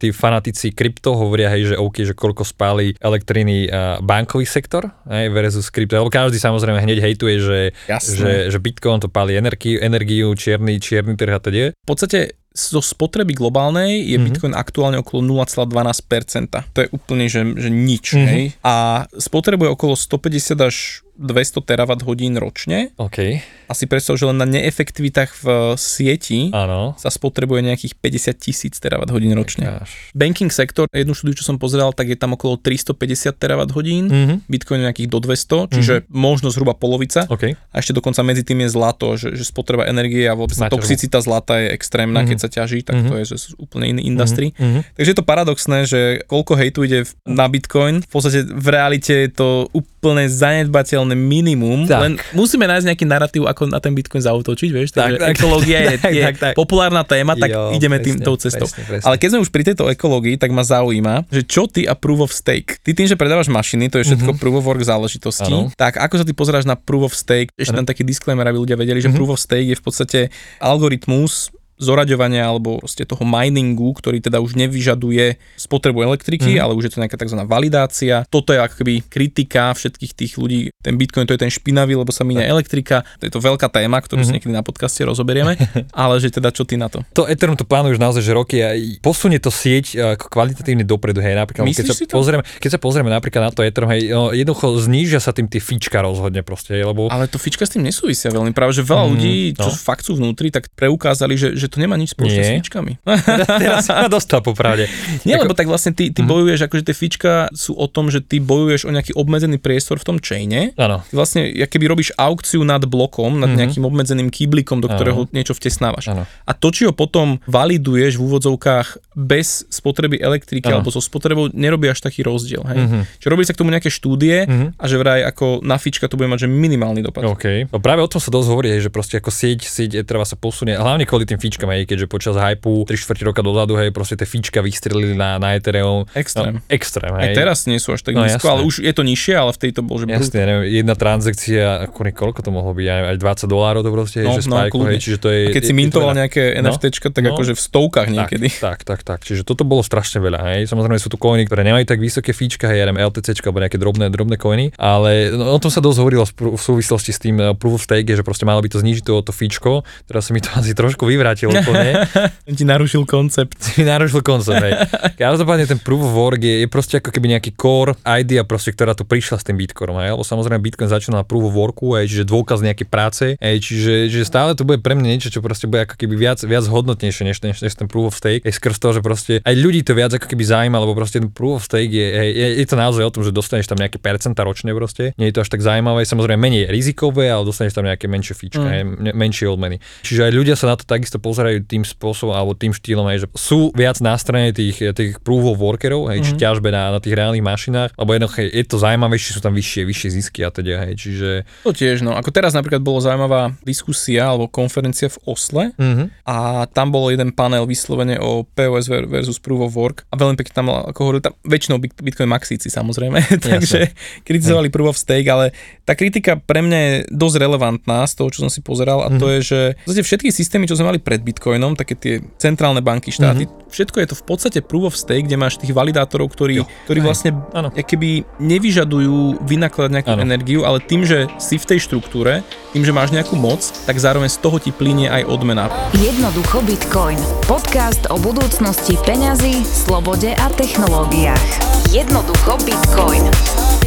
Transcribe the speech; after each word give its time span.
tí 0.00 0.16
fanatici 0.16 0.72
krypto 0.72 1.12
hovoria, 1.12 1.52
hej, 1.52 1.74
že 1.74 1.76
OK, 1.76 2.08
že 2.08 2.16
koľko 2.16 2.40
spáli 2.48 2.96
elektriny 2.96 3.68
uh, 3.68 4.00
bankový 4.00 4.48
sektor 4.48 4.88
hej, 5.04 5.28
versus 5.28 5.68
krypto. 5.68 6.00
Lebo 6.00 6.08
každý 6.08 6.40
samozrejme 6.40 6.80
hneď 6.80 7.04
hejtuje, 7.04 7.36
že, 7.36 7.60
že, 8.00 8.48
že 8.48 8.58
Bitcoin 8.58 9.04
to 9.04 9.12
páli 9.12 9.36
energiu, 9.36 9.76
energiu 9.76 10.32
čierny, 10.32 10.80
čierny 10.80 11.20
trh 11.20 11.36
a 11.36 11.40
teda. 11.44 11.76
V 11.76 11.86
podstate 11.86 12.40
zo 12.50 12.82
spotreby 12.82 13.36
globálnej 13.36 14.02
je 14.02 14.18
mm-hmm. 14.18 14.26
Bitcoin 14.26 14.54
aktuálne 14.58 14.98
okolo 14.98 15.22
0,12%. 15.46 16.74
To 16.74 16.78
je 16.82 16.88
úplne, 16.90 17.30
že, 17.30 17.46
že 17.54 17.70
nič. 17.70 18.16
Mm-hmm. 18.16 18.26
Hej? 18.26 18.42
A 18.66 19.06
spotrebuje 19.14 19.70
okolo 19.70 19.94
150 19.94 20.58
až 20.58 21.06
200 21.14 21.60
terawatt 21.60 22.02
hodín 22.02 22.34
ročne. 22.34 22.90
OK. 22.96 23.42
Asi 23.66 23.84
predstav, 23.84 24.14
že 24.14 24.24
len 24.24 24.34
na 24.34 24.44
neefektivitách 24.44 25.30
v 25.36 25.46
sieti 25.74 26.50
ano. 26.50 26.94
sa 26.94 27.06
spotrebuje 27.06 27.62
nejakých 27.62 27.94
50 27.94 28.34
tisíc 28.36 28.74
terawatt 28.76 29.08
hodín 29.08 29.30
ročne. 29.32 29.66
Jekáš. 29.68 29.90
Banking 30.12 30.50
sektor, 30.50 30.86
jednu 30.88 31.12
štúdiu, 31.12 31.34
čo 31.34 31.44
som 31.44 31.54
pozeral, 31.54 31.90
tak 31.90 32.06
je 32.06 32.16
tam 32.16 32.32
okolo 32.32 32.56
350 32.56 32.98
terawatt 33.32 33.70
hodín, 33.70 34.06
Mhm. 34.06 34.34
Bitcoin 34.46 34.82
nejakých 34.82 35.06
do 35.06 35.18
200, 35.18 35.68
čiže 35.68 35.94
možno 36.08 36.48
zhruba 36.48 36.72
polovica. 36.72 37.24
OK. 37.26 37.54
A 37.54 37.76
ešte 37.76 37.92
dokonca 37.92 38.20
medzi 38.20 38.42
tým 38.42 38.60
je 38.60 38.70
zlato, 38.70 39.14
že, 39.14 39.32
že 39.32 39.44
spotreba 39.44 39.86
energie 39.86 40.24
a 40.24 40.34
vôbec 40.34 40.56
toxicita 40.56 41.20
zlata 41.20 41.58
je 41.58 41.70
extrémna, 41.70 42.22
Mhm. 42.22 42.28
keď 42.28 42.38
sa 42.38 42.48
ťaží, 42.48 42.82
tak 42.82 43.06
to 43.06 43.14
je 43.14 43.24
že 43.26 43.36
úplne 43.56 43.86
iný 43.88 44.02
industry. 44.04 44.50
Mhm. 44.52 44.96
Takže 44.96 45.08
je 45.08 45.16
to 45.16 45.22
paradoxné, 45.22 45.78
že 45.84 46.00
koľko 46.26 46.52
hejtu 46.56 46.80
ide 46.82 46.98
na 47.22 47.46
Bitcoin, 47.46 48.00
v 48.00 48.08
podstate 48.08 48.42
v 48.42 48.66
realite 48.66 49.14
je 49.14 49.30
to 49.30 49.48
úplne 49.70 49.89
zanedbateľné 50.00 51.12
minimum, 51.12 51.84
Tak. 51.84 52.00
len 52.00 52.12
musíme 52.32 52.64
nájsť 52.64 52.86
nejaký 52.86 53.04
narratív, 53.04 53.42
ako 53.44 53.68
na 53.68 53.78
ten 53.78 53.92
Bitcoin 53.92 54.18
zautočiť, 54.18 54.70
vieš, 54.70 54.88
takže 54.90 55.16
Tak, 55.16 55.20
tak. 55.20 55.30
ekológia 55.34 55.78
je, 55.82 55.94
Tak, 56.00 56.10
je 56.10 56.22
tak, 56.22 56.36
tak. 56.38 56.52
populárna 56.54 57.02
téma, 57.02 57.34
tak 57.34 57.48
Jo, 57.48 57.70
ideme 57.70 57.96
presne, 57.96 58.06
tým, 58.10 58.16
tou 58.22 58.34
cestou. 58.34 58.64
presne, 58.64 58.82
presne. 58.86 59.04
Ale 59.04 59.16
keď 59.16 59.28
sme 59.28 59.40
už 59.40 59.50
pri 59.50 59.62
tejto 59.66 59.84
ekológii, 59.86 60.34
tak 60.34 60.48
ma 60.48 60.62
zaujíma, 60.62 61.28
že 61.28 61.42
čo 61.42 61.64
ty 61.64 61.84
a 61.84 61.92
proof 61.92 62.20
of 62.22 62.32
stake. 62.32 62.80
Ty 62.80 62.90
tým, 62.90 63.06
že 63.06 63.14
predávaš 63.14 63.46
mašiny, 63.46 63.86
to 63.86 63.98
je 63.98 64.06
všetko 64.06 64.36
proof 64.36 64.56
of 64.56 64.66
work 64.66 64.80
záležitosti. 64.80 65.46
Áno. 65.46 65.68
tak 65.74 65.96
ako 65.96 66.14
sa 66.14 66.24
ty 66.24 66.32
pozeráš 66.32 66.64
na 66.64 66.74
proof 66.74 67.06
of 67.06 67.14
stake, 67.14 67.52
ešte 67.54 67.72
tam 67.72 67.84
taký 67.84 68.00
disclaimer, 68.02 68.42
aby 68.42 68.56
ľudia 68.58 68.74
vedeli, 68.74 68.98
že 68.98 69.06
Mhm. 69.06 69.14
proof 69.14 69.30
of 69.30 69.38
stake 69.38 69.66
je 69.66 69.74
v 69.74 69.82
podstate 69.82 70.20
algoritmus 70.60 71.52
zoraďovania 71.80 72.44
alebo 72.44 72.78
proste 72.78 73.02
toho 73.02 73.24
miningu, 73.24 73.90
ktorý 73.92 74.20
teda 74.20 74.38
už 74.38 74.52
nevyžaduje 74.54 75.24
spotrebu 75.56 76.04
elektriky, 76.04 76.54
Mhm. 76.54 76.60
ale 76.60 76.72
už 76.74 76.84
je 76.84 76.92
to 76.92 77.00
nejaká 77.00 77.16
tzv. 77.16 77.40
validácia. 77.42 78.22
Toto 78.26 78.52
je 78.52 78.60
akoby 78.60 79.02
kritika 79.02 79.72
všetkých 79.72 80.12
tých 80.12 80.32
ľudí. 80.36 80.68
Ten 80.76 80.94
Bitcoin 80.94 81.24
to 81.24 81.32
je 81.32 81.40
ten 81.40 81.48
špinavý, 81.48 81.94
lebo 81.94 82.10
sa 82.10 82.22
míňa 82.22 82.44
elektrika. 82.44 83.02
To 83.18 83.24
je 83.24 83.32
to 83.32 83.40
veľká 83.40 83.68
téma, 83.68 83.98
ktorú 83.98 84.20
Mhm. 84.20 84.26
si 84.26 84.32
niekedy 84.32 84.52
na 84.52 84.60
podcaste 84.60 85.00
rozoberieme. 85.00 85.56
ale 85.94 86.14
že 86.18 86.30
teda 86.30 86.50
čo 86.50 86.62
ty 86.62 86.76
na 86.76 86.86
to? 86.86 87.00
To 87.14 87.24
Ethereum 87.24 87.54
to 87.54 87.64
plánuje 87.64 87.96
už 87.96 88.00
naozaj, 88.00 88.20
že 88.20 88.32
roky 88.32 88.56
a 88.58 88.70
posunie 89.00 89.38
to 89.38 89.48
sieť 89.48 89.86
e, 89.90 90.16
kvalitatívne 90.16 90.82
dopredu, 90.82 91.18
hej, 91.18 91.32
napríklad, 91.34 91.64
keď 91.66 91.86
sa, 91.86 91.96
pozrieme, 92.06 92.42
keď 92.58 92.70
sa 92.70 92.78
pozrieme 92.78 93.08
napríklad 93.08 93.42
na 93.42 93.50
to 93.50 93.62
Ethereum, 93.62 93.90
hej, 93.90 94.02
no, 94.08 94.30
jednoducho 94.30 94.76
znížia 94.80 95.16
sa 95.16 95.30
tým 95.30 95.46
tie 95.46 95.58
fička 95.58 95.98
rozhodne 95.98 96.42
proste, 96.42 96.74
hej, 96.74 96.84
lebo 96.84 97.08
Ale 97.08 97.24
to 97.24 97.36
fička 97.36 97.62
s 97.62 97.70
tým 97.70 97.82
nesúvisia 97.82 98.28
veľmi. 98.28 98.50
Práve, 98.50 98.72
že 98.72 98.82
veľa 98.82 98.98
Mm, 99.00 99.10
ľudí, 99.10 99.34
čo 99.54 99.66
no. 99.66 99.74
fakt 99.74 100.02
sú 100.02 100.12
vnútri, 100.12 100.48
tak 100.48 100.68
preukázali, 100.70 101.34
že, 101.34 101.48
že 101.54 101.69
to 101.70 101.78
nemá 101.78 101.94
nič 101.94 102.12
spoločné 102.12 102.42
s 102.42 102.50
fičkami. 102.58 102.92
teraz 103.62 103.86
ma 103.86 104.06
dostal 104.06 104.40
popravde. 104.40 104.90
Nie, 105.22 105.36
Ako- 105.36 105.46
lebo 105.46 105.54
tak 105.54 105.66
vlastne 105.66 105.90
ty, 105.90 106.08
Mhm. 106.08 106.12
ty 106.12 106.20
bojuješ, 106.22 106.60
akože 106.62 106.82
tie 106.82 106.96
fička 106.96 107.32
sú 107.52 107.72
o 107.72 107.86
tom, 107.86 108.08
že 108.08 108.20
ty 108.20 108.38
bojuješ 108.38 108.84
o 108.84 108.90
nejaký 108.90 109.14
obmedzený 109.14 109.56
priestor 109.56 109.96
v 109.96 110.04
tom 110.04 110.16
chaine. 110.18 110.74
Áno. 110.74 111.06
Vlastne, 111.10 111.46
keby 111.46 111.84
robíš 111.86 112.10
aukciu 112.14 112.60
nad 112.62 112.82
blokom, 112.82 113.38
nad 113.38 113.48
Mhm. 113.48 113.56
nejakým 113.56 113.84
obmedzeným 113.84 114.28
kýblikom, 114.28 114.78
do 114.78 114.88
ktorého 114.88 115.30
niečo 115.30 115.52
vtesnávaš. 115.52 116.10
Áno. 116.10 116.24
A 116.44 116.52
to, 116.52 116.68
či 116.68 116.84
ho 116.84 116.92
potom 116.92 117.38
validuješ 117.46 118.16
v 118.16 118.24
úvodzovkách 118.24 118.88
bez 119.14 119.62
spotreby 119.68 120.16
elektriky 120.16 120.66
Áno. 120.66 120.80
alebo 120.80 120.88
so 120.88 120.98
spotrebou, 120.98 121.50
nerobí 121.50 121.86
až 121.86 122.00
taký 122.00 122.22
rozdiel. 122.22 122.64
Hej? 122.64 122.78
Mhm. 122.80 123.00
Čiže 123.18 123.28
robili 123.28 123.46
sa 123.46 123.52
k 123.52 123.60
tomu 123.60 123.70
nejaké 123.70 123.90
štúdie 123.90 124.36
Mhm. 124.42 124.66
a 124.74 124.84
že 124.84 124.96
vraj 124.96 125.20
ako 125.22 125.60
na 125.60 125.76
fička 125.76 126.08
to 126.08 126.16
bude 126.16 126.26
mať 126.26 126.40
že 126.40 126.48
minimálny 126.48 127.02
dopad. 127.02 127.26
OK. 127.26 127.68
No 127.68 127.78
práve 127.78 128.00
o 128.00 128.08
tom 128.08 128.16
sa 128.16 128.30
dosť 128.30 128.48
hovorí, 128.48 128.72
že 128.74 128.88
proste 128.88 129.18
ako 129.18 129.28
sieť, 129.28 129.60
sieť 129.62 130.00
treba 130.02 130.22
sa 130.22 130.32
posunie, 130.32 130.72
hlavne 130.72 131.04
kvôli 131.04 131.24
tým 131.24 131.36
fíčkam, 131.36 131.59
hej, 131.66 131.84
keďže 131.84 132.06
počas 132.06 132.32
hypu 132.32 132.82
3 132.82 132.96
čtvrť 132.96 133.20
roka 133.22 133.40
dozadu, 133.40 133.76
hej, 133.76 133.90
proste 133.90 134.14
tie 134.14 134.24
fíčka 134.24 134.60
vystrelili 134.60 135.12
na, 135.12 135.36
na 135.36 135.52
Ethereum. 135.52 136.08
Extrém. 136.10 136.56
No, 136.56 136.64
extrém, 136.66 137.10
Aj 137.10 137.26
hej. 137.26 137.34
teraz 137.34 137.64
nie 137.64 137.76
sú 137.76 137.92
až 137.92 138.00
tak 138.00 138.14
No, 138.14 138.22
nízko, 138.22 138.40
jasné. 138.40 138.50
ale 138.50 138.60
už 138.62 138.74
je 138.80 138.92
to 138.92 139.02
nižšie, 139.02 139.34
ale 139.34 139.50
v 139.50 139.60
tejto 139.60 139.80
bol, 139.80 139.96
že. 139.96 140.04
Jasne, 140.06 140.38
neviem, 140.40 140.64
jedna 140.70 140.94
transakcia, 140.94 141.64
ako 141.84 142.08
koľko 142.10 142.40
to 142.40 142.50
mohlo 142.50 142.72
byť, 142.72 142.86
aj, 142.86 143.00
aj 143.06 143.16
20 143.18 143.44
dolárov 143.46 143.80
to 143.80 143.90
proste, 143.90 144.18
No, 144.22 144.32
že 144.32 144.46
no, 144.46 144.56
kľudne. 144.64 144.88
hej, 144.88 144.98
čiže 144.98 145.18
to 145.18 145.28
je... 145.28 145.40
A 145.42 145.50
keď 145.50 145.62
si 145.62 145.66
je- 145.66 145.74
to 145.74 145.80
mintoval 145.80 146.12
nejaké 146.14 146.42
No, 146.56 146.70
NFTčka, 146.70 147.10
tak 147.10 147.22
no. 147.22 147.34
akože 147.34 147.52
v 147.52 147.60
stovkách 147.60 148.08
niekedy. 148.08 148.48
Tak, 148.52 148.86
tak, 148.86 149.00
tak, 149.00 149.00
tak. 149.02 149.18
Čiže 149.20 149.42
toto 149.42 149.62
bolo 149.62 149.82
strašne 149.82 150.18
veľa, 150.18 150.40
hej. 150.54 150.60
Samozrejme 150.64 150.96
sú 150.96 151.08
tu 151.08 151.16
coiny, 151.16 151.44
ktoré 151.44 151.60
nemajú 151.62 151.84
tak 151.84 151.98
vysoké 151.98 152.30
fíčka, 152.30 152.64
hej, 152.66 152.78
ja 152.78 152.86
neviem, 152.86 153.02
LTC 153.02 153.34
alebo 153.40 153.58
nejaké 153.58 153.76
drobné, 153.76 154.06
drobné 154.08 154.36
coiny, 154.36 154.76
ale 154.76 155.28
no, 155.30 155.50
o 155.50 155.58
tom 155.58 155.68
sa 155.68 155.80
dosť 155.80 155.98
hovorilo 155.98 156.24
v, 156.24 156.32
súvislosti 156.56 157.10
s 157.10 157.18
tým 157.18 157.36
uh, 157.36 157.52
proof 157.52 157.74
of 157.74 157.82
stake, 157.82 158.06
že 158.06 158.22
proste 158.22 158.44
malo 158.44 158.60
by 158.60 158.68
to 158.68 158.78
znižiť 158.78 159.02
to, 159.02 159.14
to 159.20 159.32
fíčko. 159.32 159.82
Teraz 160.04 160.28
sa 160.28 160.32
mi 160.32 160.40
to 160.40 160.48
asi 160.54 160.72
trošku 160.72 161.02
vyvrátilo 161.02 161.49
úplne. 161.52 161.92
Ti 162.58 162.64
narušil 162.64 163.02
koncept. 163.04 163.58
si 163.58 163.82
narušil 163.82 164.22
koncept, 164.22 164.62
hej. 164.62 164.72
Každopádne 165.22 165.66
ten 165.66 165.78
proof 165.78 166.06
of 166.06 166.12
work 166.12 166.40
je, 166.40 166.62
je 166.62 166.68
proste 166.70 166.98
ako 166.98 167.10
keby 167.10 167.36
nejaký 167.36 167.50
core 167.54 167.94
idea, 168.06 168.46
proste, 168.46 168.70
ktorá 168.70 168.94
tu 168.94 169.02
prišla 169.02 169.40
s 169.40 169.44
tým 169.46 169.56
Bitcoinom, 169.56 169.98
hej. 170.00 170.14
Lebo 170.14 170.22
samozrejme 170.22 170.60
Bitcoin 170.60 170.88
začal 170.88 171.14
na 171.14 171.22
proof 171.22 171.50
of 171.50 171.54
worku, 171.54 171.94
hej, 171.98 172.06
čiže 172.06 172.24
dôkaz 172.26 172.62
nejakej 172.62 172.86
práce, 172.86 173.24
hej, 173.36 173.56
čiže, 173.58 174.08
čiže 174.08 174.24
stále 174.24 174.54
to 174.54 174.62
bude 174.62 174.80
pre 174.80 174.94
mňa 174.94 175.08
niečo, 175.16 175.30
čo 175.30 175.40
proste 175.40 175.66
bude 175.66 175.84
ako 175.84 175.94
keby 175.96 176.14
viac, 176.16 176.38
viac 176.42 176.64
hodnotnejšie 176.66 177.22
než, 177.26 177.38
než, 177.42 177.60
než 177.60 177.72
ten 177.74 177.86
proof 177.86 178.10
of 178.10 178.14
stake, 178.16 178.42
aj 178.42 178.52
skrz 178.54 178.76
toho, 178.78 178.92
že 178.96 179.02
proste 179.02 179.32
aj 179.40 179.54
ľudí 179.54 179.82
to 179.82 179.94
viac 179.94 180.10
ako 180.12 180.26
keby 180.26 180.44
zaujíma, 180.44 180.76
lebo 180.78 180.92
proste 180.94 181.20
ten 181.20 181.30
proof 181.30 181.60
of 181.60 181.64
stake 181.64 181.90
je, 181.90 182.06
hej, 182.06 182.30
je, 182.32 182.46
je, 182.60 182.66
to 182.66 182.76
naozaj 182.76 183.02
o 183.02 183.12
tom, 183.12 183.22
že 183.22 183.30
dostaneš 183.30 183.66
tam 183.66 183.78
nejaké 183.78 183.98
percentá 183.98 184.42
ročne 184.42 184.70
proste, 184.72 185.12
nie 185.16 185.30
je 185.30 185.34
to 185.36 185.42
až 185.42 185.50
tak 185.50 185.60
zaujímavé, 185.60 186.02
samozrejme 186.04 186.38
menej 186.40 186.64
rizikové, 186.70 187.28
ale 187.28 187.42
dostaneš 187.42 187.74
tam 187.74 187.86
nejaké 187.86 188.06
menšie 188.06 188.34
fíčka, 188.34 188.58
Mm. 188.60 188.68
hej, 188.68 188.82
menšie 189.16 189.46
odmeny. 189.48 189.80
Čiže 190.04 190.28
aj 190.28 190.32
ľudia 190.36 190.54
sa 190.54 190.68
na 190.68 190.76
to 190.76 190.84
takisto 190.84 191.16
pozerajú 191.30 191.62
tým 191.62 191.82
spôsobom 191.82 192.32
alebo 192.32 192.52
tým 192.52 192.70
štýlom, 192.70 193.06
hej, 193.06 193.22
že 193.22 193.28
sú 193.32 193.70
viac 193.72 193.96
na 193.98 194.14
strane 194.14 194.50
tých, 194.50 194.82
tých 194.90 195.12
of 195.22 195.56
workerov, 195.56 196.10
hej, 196.10 196.20
či 196.20 196.32
Mhm. 196.32 196.40
ťažbe 196.40 196.68
na, 196.68 196.90
na 196.90 196.98
tých 196.98 197.14
reálnych 197.14 197.40
mašinách, 197.40 197.90
lebo 197.94 198.10
jednoducho 198.10 198.40
je 198.42 198.64
to 198.64 198.76
zaujímavejšie, 198.76 199.30
sú 199.30 199.40
tam 199.40 199.52
vyššie, 199.52 199.82
vyššie 199.82 200.08
zisky 200.10 200.40
a 200.40 200.50
teda, 200.50 200.82
hej, 200.82 200.94
čiže... 200.96 201.28
To 201.62 201.70
tiež, 201.70 202.00
no. 202.00 202.12
Ako 202.12 202.28
teraz 202.28 202.50
napríklad 202.50 202.80
bolo 202.80 202.98
zaujímavá 202.98 203.54
diskusia 203.62 204.26
alebo 204.26 204.46
konferencia 204.46 205.06
v 205.06 205.18
Osle 205.24 205.64
Mhm. 205.76 206.04
a 206.24 206.36
tam 206.66 206.90
bol 206.90 207.08
jeden 207.08 207.30
panel 207.30 207.64
vyslovene 207.64 208.18
o 208.18 208.42
POS 208.44 208.86
ver- 208.86 209.06
versus 209.06 209.38
Proof 209.38 209.60
of 209.62 209.72
Work 209.72 210.08
a 210.08 210.16
veľmi 210.16 210.34
pekne 210.34 210.52
tam, 210.52 210.66
ako 210.68 210.98
hovorili, 211.00 211.22
tam 211.22 211.34
väčšinou 211.42 211.78
Bit- 211.78 212.00
Bitcoin 212.00 212.26
maxíci 212.26 212.66
samozrejme, 212.66 213.18
takže 213.46 213.92
kritizovali 214.22 214.68
Proof 214.68 214.88
of 214.88 214.98
Stake, 214.98 215.26
ale 215.26 215.52
tá 215.82 215.94
kritika 215.94 216.34
pre 216.36 216.60
mňa 216.60 216.78
je 216.80 216.92
dosť 217.10 217.36
relevantná 217.38 218.02
z 218.02 218.14
toho, 218.14 218.28
čo 218.28 218.38
som 218.40 218.50
si 218.50 218.60
pozeral 218.60 219.00
a 219.00 219.10
to 219.10 219.26
Mhm. 219.26 219.32
je, 219.32 219.38
že 219.44 219.60
všetky 220.00 220.30
systémy, 220.30 220.64
čo 220.64 220.74
sme 220.74 220.88
mali 220.88 220.98
pred 220.98 221.19
Bitcoinom, 221.22 221.76
také 221.76 221.94
tie 221.94 222.14
centrálne 222.36 222.80
banky, 222.80 223.12
štáty, 223.14 223.46
všetko 223.70 223.96
je 224.02 224.06
to 224.10 224.16
v 224.18 224.24
podstate 224.26 224.58
Proof 224.64 224.92
of 224.92 224.96
Stake, 224.98 225.24
kde 225.24 225.36
máš 225.38 225.56
tých 225.56 225.70
validátorov, 225.70 226.32
ktorí. 226.32 226.60
Jo, 226.60 226.66
ktorí 226.88 227.00
hej, 227.00 227.06
vlastne 227.06 227.30
áno. 227.54 227.68
keby 227.70 228.26
nevyžadujú 228.42 229.40
vynakladať 229.46 229.90
nejakú 229.94 230.12
Áno. 230.12 230.22
energiu, 230.24 230.60
ale 230.66 230.82
tým, 230.82 231.06
že 231.06 231.30
si 231.38 231.56
v 231.56 231.64
tej 231.64 231.78
štruktúre, 231.86 232.42
tým, 232.74 232.82
že 232.82 232.92
máš 232.94 233.14
nejakú 233.14 233.38
moc, 233.38 233.62
tak 233.86 233.96
zároveň 233.96 234.28
z 234.28 234.38
toho 234.42 234.56
ti 234.58 234.70
plinie 234.74 235.06
aj 235.08 235.26
odmena. 235.26 235.70
Jednoducho 235.96 236.60
Bitcoin. 236.66 237.18
Podcast 237.46 238.10
o 238.10 238.16
budúcnosti 238.18 238.98
peňazí, 239.06 239.64
slobode 239.64 240.34
a 240.34 240.46
technológiách. 240.54 241.46
Jednoducho 241.90 242.58
Bitcoin. 242.62 243.79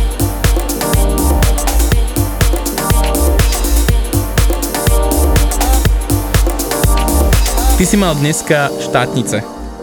Ty 7.73 7.85
si 7.85 7.97
mal 7.97 8.13
dneska 8.15 8.69
štátnice. 8.79 9.41